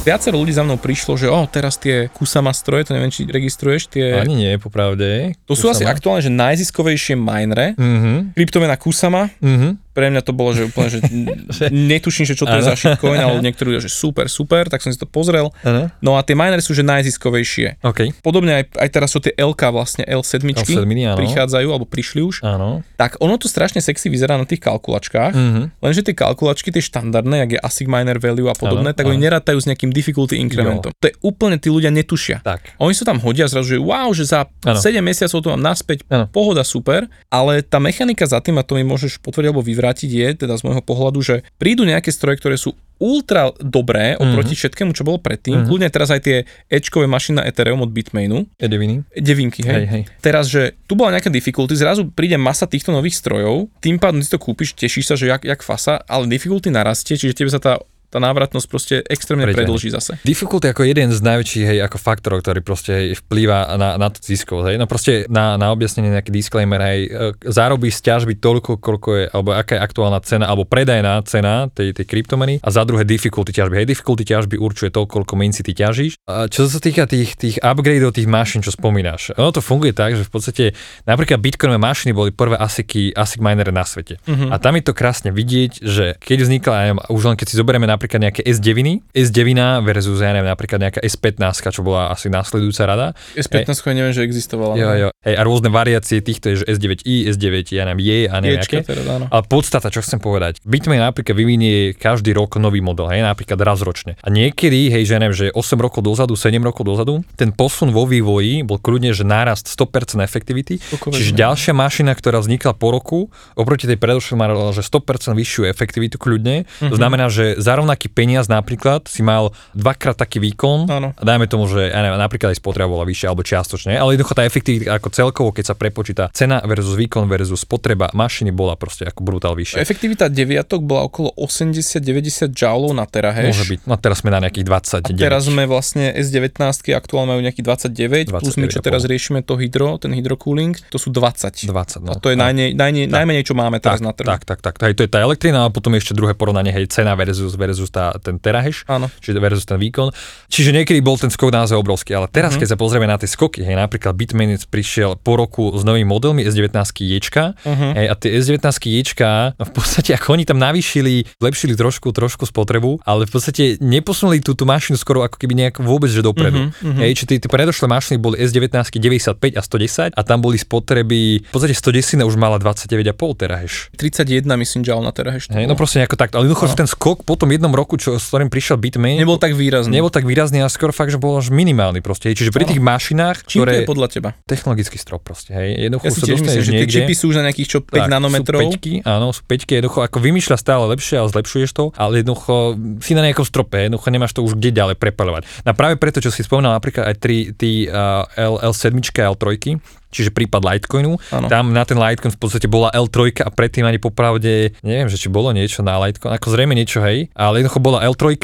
Viacero 0.00 0.40
ľudí 0.40 0.56
za 0.56 0.64
mnou 0.64 0.80
prišlo, 0.80 1.12
že 1.20 1.28
o, 1.28 1.44
teraz 1.44 1.76
tie 1.76 2.08
Kusama 2.08 2.56
stroje, 2.56 2.88
to 2.88 2.96
neviem, 2.96 3.12
či 3.12 3.28
registruješ, 3.28 3.92
tie... 3.92 4.16
Ani 4.16 4.32
nie, 4.32 4.52
popravde. 4.56 5.36
to 5.44 5.52
sú 5.52 5.68
asi 5.68 5.84
aktuálne, 5.84 6.24
že 6.24 6.32
najziskovejšie 6.32 7.20
minere. 7.20 7.76
Mhm, 7.76 8.32
Kryptomena 8.32 8.80
Kusama, 8.80 9.28
mhm. 9.44 9.89
Pre 10.00 10.08
mňa 10.08 10.22
to 10.22 10.32
bolo, 10.32 10.50
že 10.50 10.64
úplne, 10.64 10.88
že 10.88 11.00
netuším, 11.92 12.24
že 12.24 12.32
čo 12.32 12.42
to 12.42 12.54
je 12.54 12.64
za 12.64 12.72
shitcoin, 12.72 13.20
ale 13.20 13.36
niektorí 13.44 13.76
že 13.76 13.92
super, 13.92 14.24
super, 14.26 14.64
tak 14.64 14.80
som 14.80 14.88
si 14.88 14.96
to 14.96 15.04
pozrel. 15.04 15.52
No 16.00 16.16
a 16.16 16.24
tie 16.24 16.32
minery 16.32 16.58
sú, 16.58 16.72
že 16.72 16.80
najziskovejšie. 16.80 17.82
OK. 17.82 18.16
Podobne 18.20 18.56
aj, 18.56 18.78
aj 18.78 18.88
teraz 18.88 19.08
sú 19.10 19.18
tie 19.18 19.34
LK 19.34 19.60
vlastne 19.68 20.02
L7, 20.02 20.40
L7, 20.56 20.80
áno. 21.04 21.16
prichádzajú, 21.16 21.68
alebo 21.68 21.84
prišli 21.84 22.20
už. 22.22 22.40
Áno. 22.42 22.80
Tak 22.94 23.18
ono 23.18 23.36
to 23.36 23.44
strašne 23.44 23.78
sexy 23.78 24.08
vyzerá 24.08 24.34
na 24.34 24.44
tých 24.44 24.60
kalkulačkách, 24.60 25.32
Mhm. 25.32 25.62
lenže 25.78 26.00
tie 26.02 26.14
kalkulačky, 26.14 26.70
tie 26.70 26.80
štandardné, 26.80 27.36
jak 27.38 27.50
je 27.50 27.60
ASIC 27.60 27.86
miner 27.86 28.16
value 28.16 28.46
a 28.46 28.54
podobné, 28.54 28.90
Áno, 28.90 28.96
tak 28.96 29.04
oni 29.04 29.18
áno. 29.18 29.26
nerátajú 29.26 29.58
s 29.58 29.66
nejakým 29.66 29.90
difficulty 29.90 30.38
incrementom. 30.38 30.92
To 30.92 31.06
je 31.06 31.14
úplne, 31.20 31.56
tí 31.56 31.68
ľudia 31.68 31.90
netušia. 31.90 32.40
Tak. 32.40 32.78
Oni 32.78 32.92
sa 32.92 33.04
tam 33.04 33.18
hodia 33.18 33.44
zrazu, 33.44 33.74
že 33.74 33.78
wow, 33.78 34.08
že 34.10 34.24
za 34.24 34.46
Áno. 34.62 34.78
7 34.78 35.00
mesiacov 35.00 35.36
to 35.36 35.48
mám 35.50 35.60
naspäť, 35.60 36.06
Áno. 36.06 36.24
pohoda 36.26 36.62
super, 36.62 37.04
ale 37.28 37.60
tá 37.60 37.76
mechanika 37.76 38.22
za 38.22 38.38
tým, 38.38 38.56
a 38.56 38.62
to 38.62 38.72
mi 38.72 38.82
môžeš 38.82 39.18
potvrdiť 39.18 39.48
alebo 39.48 39.60
vyvrátiť, 39.90 40.10
je 40.10 40.28
teda 40.46 40.54
z 40.54 40.62
môjho 40.62 40.82
pohľadu, 40.86 41.18
že 41.20 41.34
prídu 41.58 41.82
nejaké 41.82 42.14
stroje, 42.14 42.38
ktoré 42.38 42.54
sú 42.54 42.78
ultra 43.00 43.48
dobré 43.58 44.12
oproti 44.20 44.52
všetkému, 44.52 44.92
čo 44.92 45.08
bolo 45.08 45.16
predtým. 45.16 45.64
Mhm. 45.64 45.66
Kľudne 45.66 45.88
teraz 45.88 46.12
aj 46.12 46.20
tie 46.20 46.36
Ečkové 46.68 47.08
mašiny 47.08 47.40
na 47.40 47.44
Ethereum 47.48 47.80
od 47.80 47.90
Bitmainu, 47.90 48.44
Je 48.60 48.68
deviny. 48.68 49.02
devinky, 49.16 49.64
hej. 49.64 49.74
Hej, 49.74 49.86
hej. 49.88 50.02
Teraz, 50.20 50.52
že 50.52 50.76
tu 50.84 50.94
bola 50.94 51.16
nejaká 51.16 51.32
difficulty, 51.32 51.72
zrazu 51.74 52.12
príde 52.12 52.36
masa 52.36 52.68
týchto 52.68 52.92
nových 52.92 53.16
strojov, 53.16 53.72
tým 53.80 53.96
pádom 53.96 54.20
si 54.20 54.28
to 54.28 54.36
kúpiš, 54.36 54.76
tešíš 54.76 55.08
sa, 55.08 55.14
že 55.16 55.32
jak, 55.32 55.42
jak 55.48 55.64
fasa, 55.64 56.04
ale 56.04 56.28
difficulty 56.28 56.68
narastie, 56.68 57.16
čiže 57.16 57.32
tebe 57.32 57.48
sa 57.48 57.58
tá 57.58 57.80
tá 58.10 58.18
návratnosť 58.18 58.66
proste 58.66 58.94
extrémne 59.06 59.46
Preťahne. 59.46 59.70
predlží 59.70 59.88
zase. 59.94 60.18
Difficulty 60.26 60.66
ako 60.66 60.82
jeden 60.82 61.14
z 61.14 61.20
najväčších 61.22 61.66
hej, 61.70 61.78
ako 61.86 61.96
faktorov, 62.02 62.42
ktorý 62.42 62.60
proste 62.60 62.90
hej, 62.90 63.06
vplýva 63.22 63.78
na, 63.78 63.94
na 63.94 64.08
to 64.10 64.18
ziskov. 64.18 64.66
Hej. 64.66 64.82
No 64.82 64.90
proste 64.90 65.30
na, 65.30 65.54
na 65.54 65.70
objasnenie 65.70 66.10
nejaký 66.10 66.34
disclaimer, 66.34 66.82
hej, 66.82 67.00
e, 67.06 67.38
zarobíš 67.46 68.02
z 68.02 68.10
ťažby 68.10 68.42
toľko, 68.42 68.82
koľko 68.82 69.08
je, 69.14 69.24
alebo 69.30 69.54
aká 69.54 69.78
je 69.78 69.82
aktuálna 69.86 70.20
cena, 70.26 70.50
alebo 70.50 70.66
predajná 70.66 71.22
cena 71.22 71.70
tej, 71.70 71.94
tej 71.94 72.04
kryptomeny 72.10 72.58
a 72.58 72.68
za 72.74 72.82
druhé 72.82 73.06
difficulty 73.06 73.54
ťažby. 73.54 73.78
Hej, 73.78 73.86
difficulty 73.86 74.26
ťažby 74.26 74.58
určuje 74.58 74.90
to, 74.90 75.06
koľko 75.06 75.38
minci 75.38 75.62
ty 75.62 75.70
ťažíš. 75.70 76.18
A 76.26 76.50
čo 76.50 76.66
sa 76.66 76.82
týka 76.82 77.06
tých, 77.06 77.38
tých 77.38 77.62
upgradeov 77.62 78.10
tých 78.10 78.26
mašín, 78.26 78.66
čo 78.66 78.74
spomínaš, 78.74 79.38
ono 79.38 79.54
to 79.54 79.62
funguje 79.62 79.94
tak, 79.94 80.18
že 80.18 80.26
v 80.26 80.32
podstate 80.34 80.64
napríklad 81.06 81.38
bitcoinové 81.38 81.78
mašiny 81.78 82.10
boli 82.10 82.34
prvé 82.34 82.58
ASICy, 82.58 83.14
ASIC 83.14 83.38
minery 83.38 83.70
na 83.70 83.86
svete. 83.86 84.18
Mhm. 84.26 84.50
A 84.50 84.58
tam 84.58 84.74
je 84.74 84.82
to 84.82 84.92
krásne 84.96 85.30
vidieť, 85.30 85.78
že 85.78 86.18
keď 86.18 86.38
vznikla, 86.42 86.74
už 87.06 87.22
len 87.30 87.36
keď 87.38 87.46
si 87.54 87.54
zoberieme 87.54 87.86
napríklad 88.00 88.32
nejaké 88.32 88.42
S9, 88.48 89.12
S9 89.12 89.84
versus, 89.84 90.24
ja 90.24 90.32
neviem, 90.32 90.48
napríklad 90.48 90.80
nejaká 90.80 91.00
S15, 91.04 91.68
čo 91.68 91.84
bola 91.84 92.08
asi 92.08 92.32
následujúca 92.32 92.88
rada. 92.88 93.06
S15 93.36 93.68
hey. 93.68 93.92
neviem, 93.92 94.14
že 94.16 94.24
existovala. 94.24 94.80
Jo, 94.80 94.88
jo. 94.96 95.08
Hej, 95.20 95.36
a 95.36 95.42
rôzne 95.44 95.68
variácie 95.68 96.24
týchto 96.24 96.48
je, 96.48 96.64
že 96.64 96.80
S9i, 96.80 97.28
S9, 97.28 97.76
ja 97.76 97.84
neviem, 97.84 98.00
je 98.00 98.18
a 98.24 98.40
neviem 98.40 98.64
Ječka 98.64 98.80
aké. 98.80 98.96
teda, 98.96 99.20
áno. 99.20 99.26
Ale 99.28 99.42
podstata, 99.44 99.92
čo 99.92 100.00
chcem 100.00 100.16
povedať, 100.16 100.64
Bitmain 100.64 101.04
napríklad 101.04 101.36
vyvinie 101.36 101.92
každý 101.92 102.32
rok 102.32 102.56
nový 102.56 102.80
model, 102.80 103.12
hej, 103.12 103.20
napríklad 103.20 103.60
raz 103.60 103.84
ročne. 103.84 104.16
A 104.24 104.32
niekedy, 104.32 104.88
hej, 104.88 105.04
že 105.04 105.20
neviem, 105.20 105.36
že 105.36 105.46
8 105.52 105.76
rokov 105.76 106.00
dozadu, 106.00 106.40
7 106.40 106.56
rokov 106.64 106.88
dozadu, 106.88 107.20
ten 107.36 107.52
posun 107.52 107.92
vo 107.92 108.08
vývoji 108.08 108.64
bol 108.64 108.80
kľudne, 108.80 109.12
že 109.12 109.28
nárast 109.28 109.68
100% 109.68 110.24
efektivity. 110.24 110.80
Čiže 110.80 111.36
ďalšia 111.36 111.76
mašina, 111.76 112.16
ktorá 112.16 112.40
vznikla 112.40 112.72
po 112.72 112.88
roku, 112.96 113.20
oproti 113.60 113.84
tej 113.84 114.00
predošlej 114.00 114.36
mala, 114.40 114.72
že 114.72 114.80
100% 114.80 115.36
vyššiu 115.36 115.68
efektivitu 115.68 116.16
kľudne. 116.16 116.64
To 116.80 116.96
znamená, 116.96 117.28
že 117.28 117.58
rovnakú 117.60 117.89
rovnaký 117.90 118.06
peniaz 118.06 118.46
napríklad 118.46 119.10
si 119.10 119.18
mal 119.26 119.50
dvakrát 119.74 120.14
taký 120.14 120.38
výkon, 120.38 120.86
Áno. 120.86 121.10
a 121.10 121.22
dajme 121.26 121.50
tomu, 121.50 121.66
že 121.66 121.90
ja 121.90 122.06
neviem, 122.06 122.22
napríklad 122.22 122.54
aj 122.54 122.62
spotreba 122.62 122.86
bola 122.86 123.02
vyššia 123.02 123.26
alebo 123.26 123.42
čiastočne, 123.42 123.98
ale 123.98 124.14
jednoducho 124.14 124.38
tá 124.38 124.46
efektivita 124.46 124.94
ako 124.94 125.08
celkovo, 125.10 125.48
keď 125.50 125.64
sa 125.66 125.74
prepočíta 125.74 126.30
cena 126.30 126.62
versus 126.62 126.94
výkon 126.94 127.26
versus 127.26 127.66
spotreba 127.66 128.06
mašiny 128.14 128.54
bola 128.54 128.78
proste 128.78 129.10
ako 129.10 129.26
brutál 129.26 129.58
vyššia. 129.58 129.82
Efektivita 129.82 130.30
deviatok 130.30 130.86
bola 130.86 131.10
okolo 131.10 131.34
80-90 131.34 132.54
joulov 132.54 132.94
na 132.94 133.10
terahash. 133.10 133.50
Môže 133.50 133.66
byť. 133.66 133.78
No 133.90 133.98
teraz 133.98 134.22
sme 134.22 134.30
na 134.30 134.38
nejakých 134.46 134.70
29. 134.70 135.10
A 135.10 135.18
teraz 135.18 135.42
sme 135.50 135.66
vlastne 135.66 136.14
S19 136.14 136.62
aktuálne 136.94 137.34
majú 137.34 137.42
nejakých 137.42 137.66
29, 137.66 138.30
29 138.30 138.42
plus 138.46 138.54
my, 138.54 138.66
čo 138.70 138.78
29,5. 138.78 138.86
teraz 138.86 139.02
riešime 139.10 139.40
to 139.42 139.58
hydro, 139.58 139.98
ten 139.98 140.14
hydrocooling, 140.14 140.78
to 140.94 140.98
sú 141.02 141.10
20. 141.10 141.66
20, 141.66 142.06
no. 142.06 142.14
A 142.14 142.22
to 142.22 142.30
je 142.30 142.36
najnej, 142.38 142.78
najnej, 142.78 143.10
najmenej, 143.10 143.42
čo 143.42 143.58
máme 143.58 143.82
teraz 143.82 143.98
tak, 143.98 144.06
na 144.06 144.12
trhu. 144.14 144.28
tak, 144.30 144.42
tak, 144.46 144.60
tak, 144.62 144.74
hej, 144.78 144.94
to 144.94 145.02
je 145.02 145.10
tá 145.10 145.18
elektrina 145.18 145.66
a 145.66 145.68
potom 145.72 145.90
ešte 145.98 146.14
druhé 146.14 146.36
porovnanie, 146.36 146.70
hej, 146.70 146.86
cena 146.92 147.16
versus, 147.16 147.56
versus 147.56 147.79
tá, 147.88 148.12
ten 148.20 148.36
terahash, 148.36 148.84
Áno. 148.84 149.08
čiže 149.24 149.40
versus 149.40 149.64
ten 149.64 149.80
výkon. 149.80 150.12
Čiže 150.52 150.76
niekedy 150.76 151.00
bol 151.00 151.16
ten 151.16 151.32
skok 151.32 151.48
naozaj 151.48 151.80
obrovský, 151.80 152.12
ale 152.12 152.28
teraz, 152.28 152.52
Mhm. 152.52 152.60
keď 152.60 152.68
sa 152.68 152.76
pozrieme 152.76 153.08
na 153.08 153.16
tie 153.16 153.24
skoky, 153.24 153.64
hej, 153.64 153.72
napríklad 153.72 154.12
Bitmainec 154.12 154.68
prišiel 154.68 155.16
po 155.16 155.40
roku 155.40 155.72
s 155.72 155.80
novými 155.80 156.04
modelmi 156.04 156.44
S19 156.44 156.76
Ječka, 157.00 157.56
Mhm. 157.64 157.88
hej, 157.96 158.06
a 158.06 158.14
tie 158.14 158.30
S19 158.36 158.60
Ječka, 158.84 159.56
no 159.56 159.64
v 159.64 159.72
podstate 159.72 160.12
ako 160.12 160.36
oni 160.36 160.44
tam 160.44 160.58
navýšili, 160.58 161.24
zlepšili 161.38 161.72
trošku, 161.72 162.12
trošku 162.12 162.44
spotrebu, 162.44 163.00
ale 163.06 163.24
v 163.24 163.30
podstate 163.30 163.62
neposunuli 163.78 164.42
tú, 164.42 164.52
tú 164.52 164.66
mašinu 164.66 164.98
skoro 164.98 165.22
ako 165.22 165.38
keby 165.38 165.54
nejak 165.56 165.78
vôbec 165.80 166.10
že 166.10 166.20
dopredu. 166.20 166.74
Mhm, 166.82 166.98
Hej, 166.98 167.12
či 167.14 167.24
tie, 167.24 167.36
tie 167.38 167.46
predošlé 167.46 167.86
mašiny 167.86 168.18
boli 168.18 168.34
S19 168.42 168.98
95 168.98 169.54
a 169.54 169.62
110 169.62 170.10
a 170.10 170.20
tam 170.26 170.42
boli 170.42 170.58
spotreby, 170.58 171.44
v 171.46 171.52
podstate 171.52 171.76
110 171.76 172.24
už 172.24 172.34
mala 172.34 172.58
29,5 172.58 173.36
terahash. 173.36 173.92
31 173.94 174.56
myslím 174.56 174.82
joule 174.82 175.04
na 175.04 175.12
terahash. 175.12 175.46
Hej, 175.52 175.68
no 175.68 175.76
proste 175.76 176.00
nejako 176.00 176.16
takto. 176.16 176.40
Ale 176.40 176.48
jednoducho, 176.48 176.66
že 176.66 176.76
ten 176.76 176.88
skok 176.88 177.22
po 177.22 177.36
tom 177.36 177.50
jednom 177.50 177.69
roku, 177.74 177.96
čo, 177.96 178.16
s 178.16 178.30
ktorým 178.30 178.48
prišiel 178.48 178.76
Bitmain, 178.76 179.18
Nebol 179.18 179.36
tak 179.36 179.54
výrazný. 179.54 179.92
nebol 179.92 180.10
tak 180.10 180.24
výrazný 180.24 180.62
a 180.62 180.68
skoro 180.70 180.90
fakt, 180.90 181.10
že 181.10 181.18
bol 181.18 181.38
až 181.38 181.50
minimálny 181.50 182.00
proste. 182.00 182.30
Čiže 182.32 182.50
pri 182.50 182.64
tých 182.68 182.82
mašinách, 182.82 183.44
Čím 183.46 183.62
to 183.62 183.64
ktoré... 183.66 183.72
je 183.72 183.88
podľa 183.88 184.08
teba? 184.10 184.28
Technologický 184.44 184.96
strop 184.96 185.22
proste, 185.24 185.50
hej. 185.52 185.88
Jednoducho 185.88 186.04
Ja 186.06 186.12
si 186.12 186.20
tiež 186.24 186.40
myslím, 186.40 186.62
že 186.62 186.72
tie 186.72 186.78
niekde. 186.86 186.94
čipy 187.02 187.14
sú 187.14 187.24
už 187.30 187.36
na 187.40 187.44
nejakých 187.50 187.68
čo 187.68 187.78
5 187.82 187.90
tak, 187.90 188.08
nanometrov. 188.10 188.60
Sú 188.60 188.64
peťky, 188.74 188.92
áno, 189.04 189.26
sú 189.30 189.42
peťky, 189.44 189.72
jednoducho 189.78 190.00
ako 190.02 190.18
vymýšľa 190.20 190.56
stále 190.56 190.84
lepšie 190.90 191.16
a 191.20 191.24
zlepšuješ 191.26 191.70
to, 191.74 191.84
ale 191.94 192.22
jednoducho 192.24 192.54
si 193.02 193.12
na 193.14 193.22
nejakom 193.24 193.46
strope, 193.46 193.76
jednoducho 193.78 194.08
nemáš 194.10 194.32
to 194.34 194.40
už 194.42 194.56
kde 194.56 194.70
ďalej 194.70 194.96
prepaľovať. 194.98 195.42
No 195.66 195.72
práve 195.76 195.96
preto, 196.00 196.18
čo 196.18 196.30
si 196.32 196.42
spomínal 196.42 196.74
napríklad 196.74 197.10
aj 197.10 197.16
tri, 197.18 197.50
tí 197.54 197.86
uh, 197.86 198.24
L, 198.36 198.58
L7 198.60 198.98
a 199.00 199.32
L3, 199.34 199.78
čiže 200.10 200.34
prípad 200.34 200.60
Litecoinu, 200.66 201.16
Áno. 201.30 201.46
tam 201.48 201.70
na 201.70 201.86
ten 201.86 201.96
Litecoin 201.96 202.34
v 202.34 202.40
podstate 202.40 202.66
bola 202.66 202.90
L3 202.90 203.46
a 203.46 203.48
predtým 203.48 203.86
ani 203.86 204.02
popravde, 204.02 204.74
neviem, 204.82 205.08
že 205.08 205.16
či 205.16 205.30
bolo 205.30 205.54
niečo 205.54 205.86
na 205.86 205.96
Litecoin, 206.02 206.34
ako 206.36 206.46
zrejme 206.50 206.74
niečo, 206.74 207.00
hej, 207.00 207.30
ale 207.32 207.62
jednoducho 207.62 207.80
bola 207.80 208.02
L3, 208.04 208.36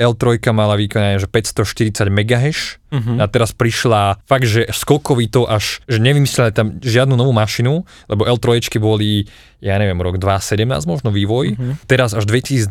L3 0.00 0.24
mala 0.50 0.74
výkon, 0.80 1.20
že 1.20 1.28
540 1.28 2.08
megahash, 2.08 2.79
Mhm. 2.90 3.18
a 3.18 3.26
teraz 3.26 3.50
prišla 3.50 4.18
fakt, 4.26 4.44
že 4.44 4.66
skokový 4.68 5.26
to 5.26 5.46
až, 5.46 5.78
že 5.86 5.98
nevymysleli 5.98 6.50
tam 6.50 6.76
žiadnu 6.78 7.14
novú 7.14 7.30
mašinu, 7.30 7.82
lebo 8.06 8.26
L3 8.26 8.58
boli, 8.76 9.30
ja 9.58 9.76
neviem, 9.76 9.96
rok 9.96 10.18
2017 10.18 10.84
možno 10.84 11.10
vývoj. 11.10 11.54
Mhm. 11.54 11.72
Teraz 11.86 12.12
až 12.12 12.26
2022 12.26 12.66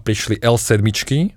prišli 0.00 0.36
L7, 0.38 0.82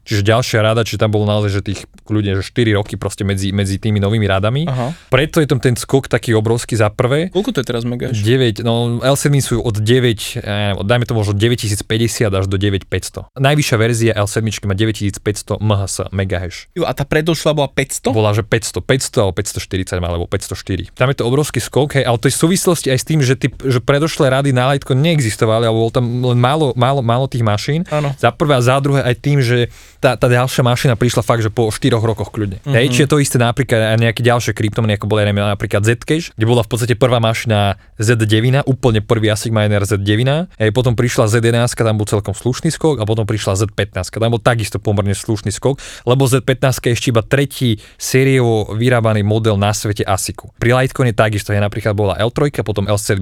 čiže 0.02 0.22
ďalšia 0.22 0.60
rada, 0.60 0.82
čiže 0.82 1.00
tam 1.00 1.12
bolo 1.12 1.26
naozaj, 1.26 1.50
že 1.52 1.62
tých 1.64 1.82
ľudia, 2.06 2.36
že 2.36 2.44
4 2.44 2.74
roky 2.74 2.96
proste 2.96 3.24
medzi, 3.24 3.52
medzi 3.52 3.78
tými 3.78 3.98
novými 3.98 4.26
radami. 4.26 4.66
Aha. 4.66 4.92
Preto 5.08 5.40
je 5.40 5.48
tam 5.48 5.60
ten 5.60 5.74
skok 5.74 6.08
taký 6.08 6.34
obrovský 6.34 6.76
za 6.76 6.90
prvé. 6.90 7.30
Koľko 7.30 7.52
to 7.52 7.60
je 7.62 7.68
teraz 7.68 7.84
megahash? 7.84 8.20
9, 8.20 8.62
no 8.62 9.00
L7 9.00 9.30
sú 9.40 9.56
od 9.60 9.78
9, 9.78 10.40
ja 10.40 10.54
neviem, 10.74 10.78
od- 10.80 10.88
dajme 10.88 11.06
to 11.06 11.14
možno 11.14 11.34
9050 11.34 12.28
až 12.30 12.46
do 12.48 12.58
9500. 12.58 13.28
Najvyššia 13.36 13.78
verzia 13.78 14.12
L7 14.16 14.42
má 14.66 14.76
9500 14.76 15.60
MHz 15.60 15.96
megahash 16.12 16.68
Jo, 16.74 16.84
a 16.86 16.94
tá 16.94 17.04
predošla 17.04 17.52
bola 17.54 17.70
500? 17.70 18.12
Bola, 18.24 18.32
že 18.32 18.48
500, 18.48 18.80
500 18.80 19.20
alebo 19.20 19.34
540 19.36 20.00
alebo 20.00 20.26
504. 20.32 20.96
Tam 20.96 21.12
je 21.12 21.16
to 21.20 21.28
obrovský 21.28 21.60
skok, 21.60 22.00
hej, 22.00 22.08
ale 22.08 22.16
to 22.16 22.32
je 22.32 22.34
v 22.34 22.40
súvislosti 22.48 22.88
aj 22.88 23.00
s 23.04 23.06
tým, 23.06 23.20
že, 23.20 23.36
ty, 23.36 23.52
že 23.52 23.84
predošlé 23.84 24.32
rady 24.32 24.56
na 24.56 24.72
Litecoin 24.72 25.04
neexistovali, 25.04 25.68
alebo 25.68 25.84
bol 25.84 25.92
tam 25.92 26.08
len 26.24 26.40
málo, 26.40 26.72
málo, 26.80 27.04
málo 27.04 27.28
tých 27.28 27.44
mašín. 27.44 27.84
Áno. 27.92 28.16
Za 28.16 28.32
prvé 28.32 28.56
a 28.56 28.64
za 28.64 28.80
druhé 28.80 29.04
aj 29.04 29.16
tým, 29.20 29.44
že 29.44 29.68
tá, 30.00 30.16
tá 30.16 30.32
ďalšia 30.32 30.64
mašina 30.64 30.96
prišla 30.96 31.20
fakt, 31.20 31.44
že 31.44 31.52
po 31.52 31.68
4 31.68 32.00
rokoch 32.00 32.32
kľudne. 32.32 32.64
Mm-hmm. 32.64 32.76
Hej, 32.80 32.86
čiže 32.96 33.08
to 33.12 33.20
isté 33.20 33.36
napríklad 33.36 33.96
aj 33.96 34.00
nejaké 34.00 34.24
ďalšie 34.24 34.56
kryptomeny, 34.56 34.96
ako 34.96 35.12
boli 35.12 35.28
neviem, 35.28 35.44
napríklad 35.44 35.84
Zcash, 35.84 36.32
kde 36.32 36.46
bola 36.48 36.64
v 36.64 36.70
podstate 36.72 36.96
prvá 36.96 37.20
mašina 37.20 37.76
Z9, 38.00 38.64
úplne 38.64 39.04
prvý 39.04 39.28
ASIC 39.28 39.52
miner 39.52 39.84
Z9, 39.84 40.24
hej, 40.60 40.70
potom 40.72 40.96
prišla 40.96 41.28
Z11, 41.28 41.76
tam 41.76 42.00
bol 42.00 42.08
celkom 42.08 42.32
slušný 42.32 42.72
skok 42.72 43.00
a 43.00 43.04
potom 43.04 43.28
prišla 43.28 43.60
Z15, 43.60 44.16
tam 44.16 44.32
bol 44.32 44.40
takisto 44.40 44.80
pomerne 44.80 45.16
slušný 45.16 45.52
skok, 45.52 45.80
lebo 46.08 46.24
Z15 46.28 46.84
je 46.84 46.92
ešte 46.94 47.08
iba 47.12 47.24
tretí 47.24 47.80
sériovo 48.14 48.70
vyrábaný 48.78 49.26
model 49.26 49.58
na 49.58 49.74
svete 49.74 50.06
ASICu. 50.06 50.54
Pri 50.62 50.78
Litecoine 50.78 51.18
takisto, 51.18 51.50
hej, 51.50 51.58
napríklad 51.58 51.98
bola 51.98 52.14
L3, 52.22 52.62
potom 52.62 52.86
L7, 52.86 53.18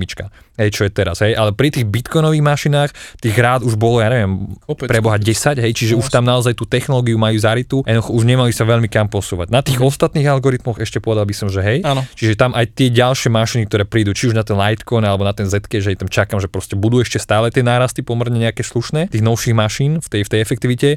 hej, 0.60 0.70
čo 0.76 0.84
je 0.84 0.92
teraz, 0.92 1.24
hej, 1.24 1.32
ale 1.32 1.56
pri 1.56 1.72
tých 1.72 1.88
bitcoinových 1.88 2.44
mašinách 2.44 2.90
tých 3.24 3.36
rád 3.40 3.64
už 3.64 3.80
bolo, 3.80 4.04
ja 4.04 4.12
neviem, 4.12 4.52
Kopec, 4.68 4.92
preboha 4.92 5.16
10, 5.16 5.64
hej, 5.64 5.72
čiže 5.72 5.96
už 5.96 6.12
tam 6.12 6.28
naozaj 6.28 6.60
tú 6.60 6.68
technológiu 6.68 7.16
majú 7.16 7.40
zarytú, 7.40 7.88
a 7.88 7.96
jednoducho 7.96 8.12
už 8.12 8.24
nemali 8.28 8.52
sa 8.52 8.68
veľmi 8.68 8.92
kam 8.92 9.08
posúvať. 9.08 9.48
Na 9.48 9.64
tých 9.64 9.80
ostatných 9.80 10.28
algoritmoch 10.28 10.84
ešte 10.84 11.00
povedal 11.00 11.24
by 11.24 11.36
som, 11.40 11.48
že 11.48 11.64
hej, 11.64 11.80
Áno. 11.88 12.04
čiže 12.20 12.36
tam 12.36 12.52
aj 12.52 12.76
tie 12.76 12.92
ďalšie 12.92 13.32
mašiny, 13.32 13.72
ktoré 13.72 13.88
prídu, 13.88 14.12
či 14.12 14.28
už 14.28 14.36
na 14.36 14.44
ten 14.44 14.60
Litecoin 14.60 15.08
alebo 15.08 15.24
na 15.24 15.32
ten 15.32 15.48
Zk, 15.48 15.72
že 15.80 15.96
tam 15.96 16.12
čakám, 16.12 16.44
že 16.44 16.52
proste 16.52 16.76
budú 16.76 17.00
ešte 17.00 17.16
stále 17.16 17.48
tie 17.48 17.64
nárasty 17.64 18.04
pomerne 18.04 18.44
nejaké 18.44 18.68
slušné, 18.68 19.08
tých 19.08 19.24
novších 19.24 19.56
mašín 19.56 20.04
v 20.04 20.08
tej, 20.12 20.22
v 20.28 20.30
tej 20.36 20.40
efektivite. 20.44 20.90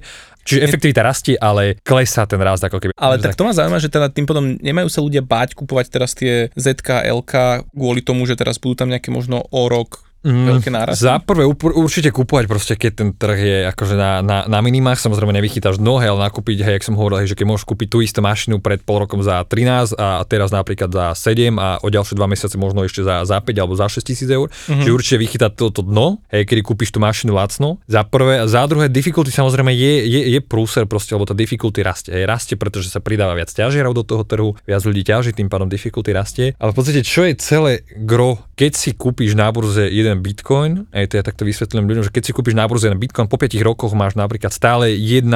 Čiže 0.44 0.60
efektivita 0.60 1.00
rastie, 1.00 1.34
ale 1.40 1.80
klesá 1.80 2.28
ten 2.28 2.40
rast 2.40 2.62
ako 2.64 2.78
keby. 2.78 2.92
Ale 3.00 3.16
tak 3.16 3.34
to 3.34 3.48
ma 3.48 3.56
zaujíma, 3.56 3.80
že 3.80 3.88
teda 3.88 4.12
tým 4.12 4.28
potom 4.28 4.60
nemajú 4.60 4.88
sa 4.92 5.00
ľudia 5.00 5.24
báť 5.24 5.56
kupovať 5.56 5.86
teraz 5.88 6.12
tie 6.12 6.52
ZK, 6.54 7.08
LK 7.24 7.64
kvôli 7.72 8.04
tomu, 8.04 8.28
že 8.28 8.36
teraz 8.36 8.60
budú 8.60 8.84
tam 8.84 8.92
nejaké 8.92 9.08
možno 9.08 9.48
o 9.48 9.62
rok 9.66 10.04
veľké 10.24 10.72
nárasty. 10.72 11.04
Za 11.04 11.20
prvé 11.20 11.44
upr- 11.44 11.76
určite 11.76 12.08
kúpovať 12.08 12.44
proste, 12.48 12.74
keď 12.80 12.92
ten 12.96 13.08
trh 13.12 13.38
je 13.38 13.58
akože 13.76 13.94
na, 13.94 14.24
na, 14.24 14.38
na 14.48 14.58
minimách, 14.64 14.96
samozrejme 15.04 15.36
nevychytáš 15.36 15.76
dno, 15.76 16.00
hej, 16.00 16.16
ale 16.16 16.32
nakúpiť, 16.32 16.64
hej, 16.64 16.74
jak 16.80 16.84
som 16.88 16.96
hovoril, 16.96 17.20
hej, 17.20 17.32
že 17.32 17.36
keď 17.36 17.46
môžeš 17.46 17.64
kúpiť 17.68 17.88
tú 17.92 17.98
istú 18.00 18.24
mašinu 18.24 18.58
pred 18.64 18.80
pol 18.80 19.04
rokom 19.04 19.20
za 19.20 19.44
13 19.44 19.94
a 20.00 20.24
teraz 20.24 20.48
napríklad 20.48 20.88
za 20.88 21.06
7 21.12 21.60
a 21.60 21.78
o 21.84 21.88
ďalšie 21.92 22.16
2 22.16 22.32
mesiace 22.32 22.56
možno 22.56 22.82
ešte 22.88 23.04
za, 23.04 23.28
za 23.28 23.36
5 23.38 23.52
alebo 23.60 23.76
za 23.76 23.86
6 23.86 24.00
tisíc 24.00 24.28
eur, 24.28 24.48
mm-hmm. 24.48 24.84
že 24.84 24.90
určite 24.90 25.16
vychytať 25.20 25.52
toto 25.52 25.84
dno, 25.84 26.24
hej, 26.32 26.48
kedy 26.48 26.60
kúpiš 26.64 26.94
tú 26.94 26.98
mašinu 27.04 27.36
lacno. 27.36 27.76
Za 27.84 28.06
prvé 28.08 28.40
a 28.40 28.46
za 28.48 28.64
druhé, 28.64 28.88
difficulty 28.88 29.28
samozrejme 29.28 29.72
je, 29.76 30.08
je, 30.08 30.20
je 30.36 30.40
prúser 30.40 30.88
proste, 30.88 31.12
lebo 31.12 31.28
tá 31.28 31.36
difficulty 31.36 31.84
rastie. 31.84 32.16
Hej, 32.16 32.24
rastie, 32.30 32.54
pretože 32.56 32.88
sa 32.88 33.02
pridáva 33.02 33.34
viac 33.34 33.50
ťažierov 33.50 33.92
do 33.92 34.04
toho 34.06 34.22
trhu, 34.22 34.54
viac 34.64 34.80
ľudí 34.86 35.02
ťaží, 35.02 35.34
tým 35.34 35.50
pádom 35.50 35.68
difficulty 35.68 36.14
rastie. 36.14 36.46
Ale 36.62 36.70
v 36.72 36.76
podstate, 36.76 37.02
čo 37.02 37.26
je 37.26 37.34
celé 37.36 37.82
gro, 37.98 38.38
keď 38.54 38.72
si 38.78 38.90
kúpiš 38.94 39.34
na 39.34 39.50
burze 39.50 39.90
jeden 39.90 40.13
bitcoin, 40.20 40.86
aj 40.92 41.10
to 41.10 41.14
ja 41.18 41.24
takto 41.24 41.42
vysvetlím 41.48 41.88
ľuďom, 41.88 42.04
že 42.06 42.12
keď 42.12 42.22
si 42.28 42.32
kúpiš 42.36 42.54
na 42.54 42.68
burze 42.68 42.86
jeden 42.86 43.00
bitcoin, 43.00 43.26
po 43.26 43.40
5 43.40 43.50
rokoch 43.64 43.92
máš 43.96 44.14
napríklad 44.14 44.52
stále 44.54 44.94
1,00 44.94 45.26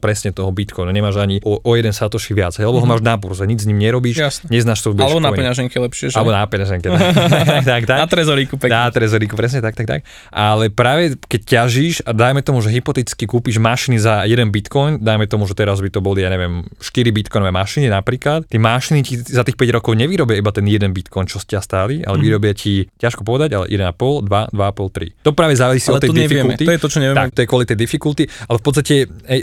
presne 0.00 0.30
toho 0.32 0.50
bitcoinu, 0.50 0.90
nemáš 0.90 1.20
ani 1.20 1.38
o, 1.44 1.60
o 1.60 1.70
jeden 1.76 1.92
satoshi 1.92 2.32
viac, 2.32 2.56
hej, 2.58 2.66
lebo 2.66 2.82
ho 2.82 2.88
máš 2.88 3.04
na 3.04 3.14
burze, 3.14 3.46
nič 3.46 3.62
s 3.62 3.66
ním 3.68 3.78
nerobíš, 3.78 4.16
Jasne. 4.18 4.46
neznáš 4.50 4.82
to 4.82 4.96
Alebo 4.96 5.22
na 5.22 5.30
peňaženke 5.30 5.76
lepšie, 5.76 6.10
že? 6.10 6.16
Alebo 6.16 6.32
na 6.32 6.46
peňaženke, 6.48 6.86
tak, 6.88 7.02
tak, 7.70 7.82
tak. 7.84 7.98
Na 8.00 8.08
trezoríku 8.08 8.54
pekne. 8.56 8.72
Na 8.72 8.88
trezoríku, 8.88 9.34
presne 9.36 9.60
tak, 9.60 9.76
tak, 9.76 9.86
tak. 9.86 10.00
Ale 10.32 10.72
práve 10.72 11.14
keď 11.28 11.40
ťažíš 11.44 12.02
a 12.08 12.16
dajme 12.16 12.40
tomu, 12.40 12.64
že 12.64 12.72
hypoteticky 12.72 13.28
kúpiš 13.28 13.60
mašiny 13.60 14.00
za 14.00 14.24
jeden 14.24 14.48
bitcoin, 14.48 15.02
dajme 15.02 15.28
tomu, 15.28 15.44
že 15.44 15.58
teraz 15.58 15.82
by 15.84 15.90
to 15.92 16.00
boli, 16.00 16.24
ja 16.24 16.30
neviem, 16.32 16.64
4 16.80 17.10
bitcoinové 17.12 17.52
mašiny 17.52 17.92
napríklad, 17.92 18.48
tie 18.48 18.60
mašiny 18.60 19.00
ti 19.04 19.14
za 19.20 19.44
tých 19.44 19.58
5 19.58 19.76
rokov 19.76 19.92
nevyrobia 19.98 20.38
iba 20.38 20.52
ten 20.54 20.64
jeden 20.68 20.94
bitcoin, 20.94 21.28
čo 21.28 21.42
ste 21.42 21.58
stáli, 21.60 22.06
ale 22.06 22.22
vyrobia 22.22 22.54
ti, 22.54 22.86
ťažko 23.02 23.26
povedať, 23.26 23.50
ale 23.58 23.66
1,5, 23.76 24.24
2, 24.24 24.56
2,5, 24.56 25.20
3. 25.20 25.26
To 25.26 25.30
práve 25.36 25.54
závisí 25.56 25.88
Ale 25.92 25.98
od 25.98 26.02
tej 26.02 26.10
to 26.10 26.16
nevieme, 26.16 26.54
difficulty. 26.56 26.64
to 26.64 26.72
je 26.72 26.80
to, 26.80 26.88
čo 26.88 26.98
nevieme. 26.98 27.18
Tak, 27.20 27.30
to 27.36 27.40
je 27.44 27.48
kvôli 27.48 27.64
tej 27.68 27.78
difficulty, 27.78 28.24
ale 28.48 28.56
v 28.56 28.64
podstate, 28.64 28.94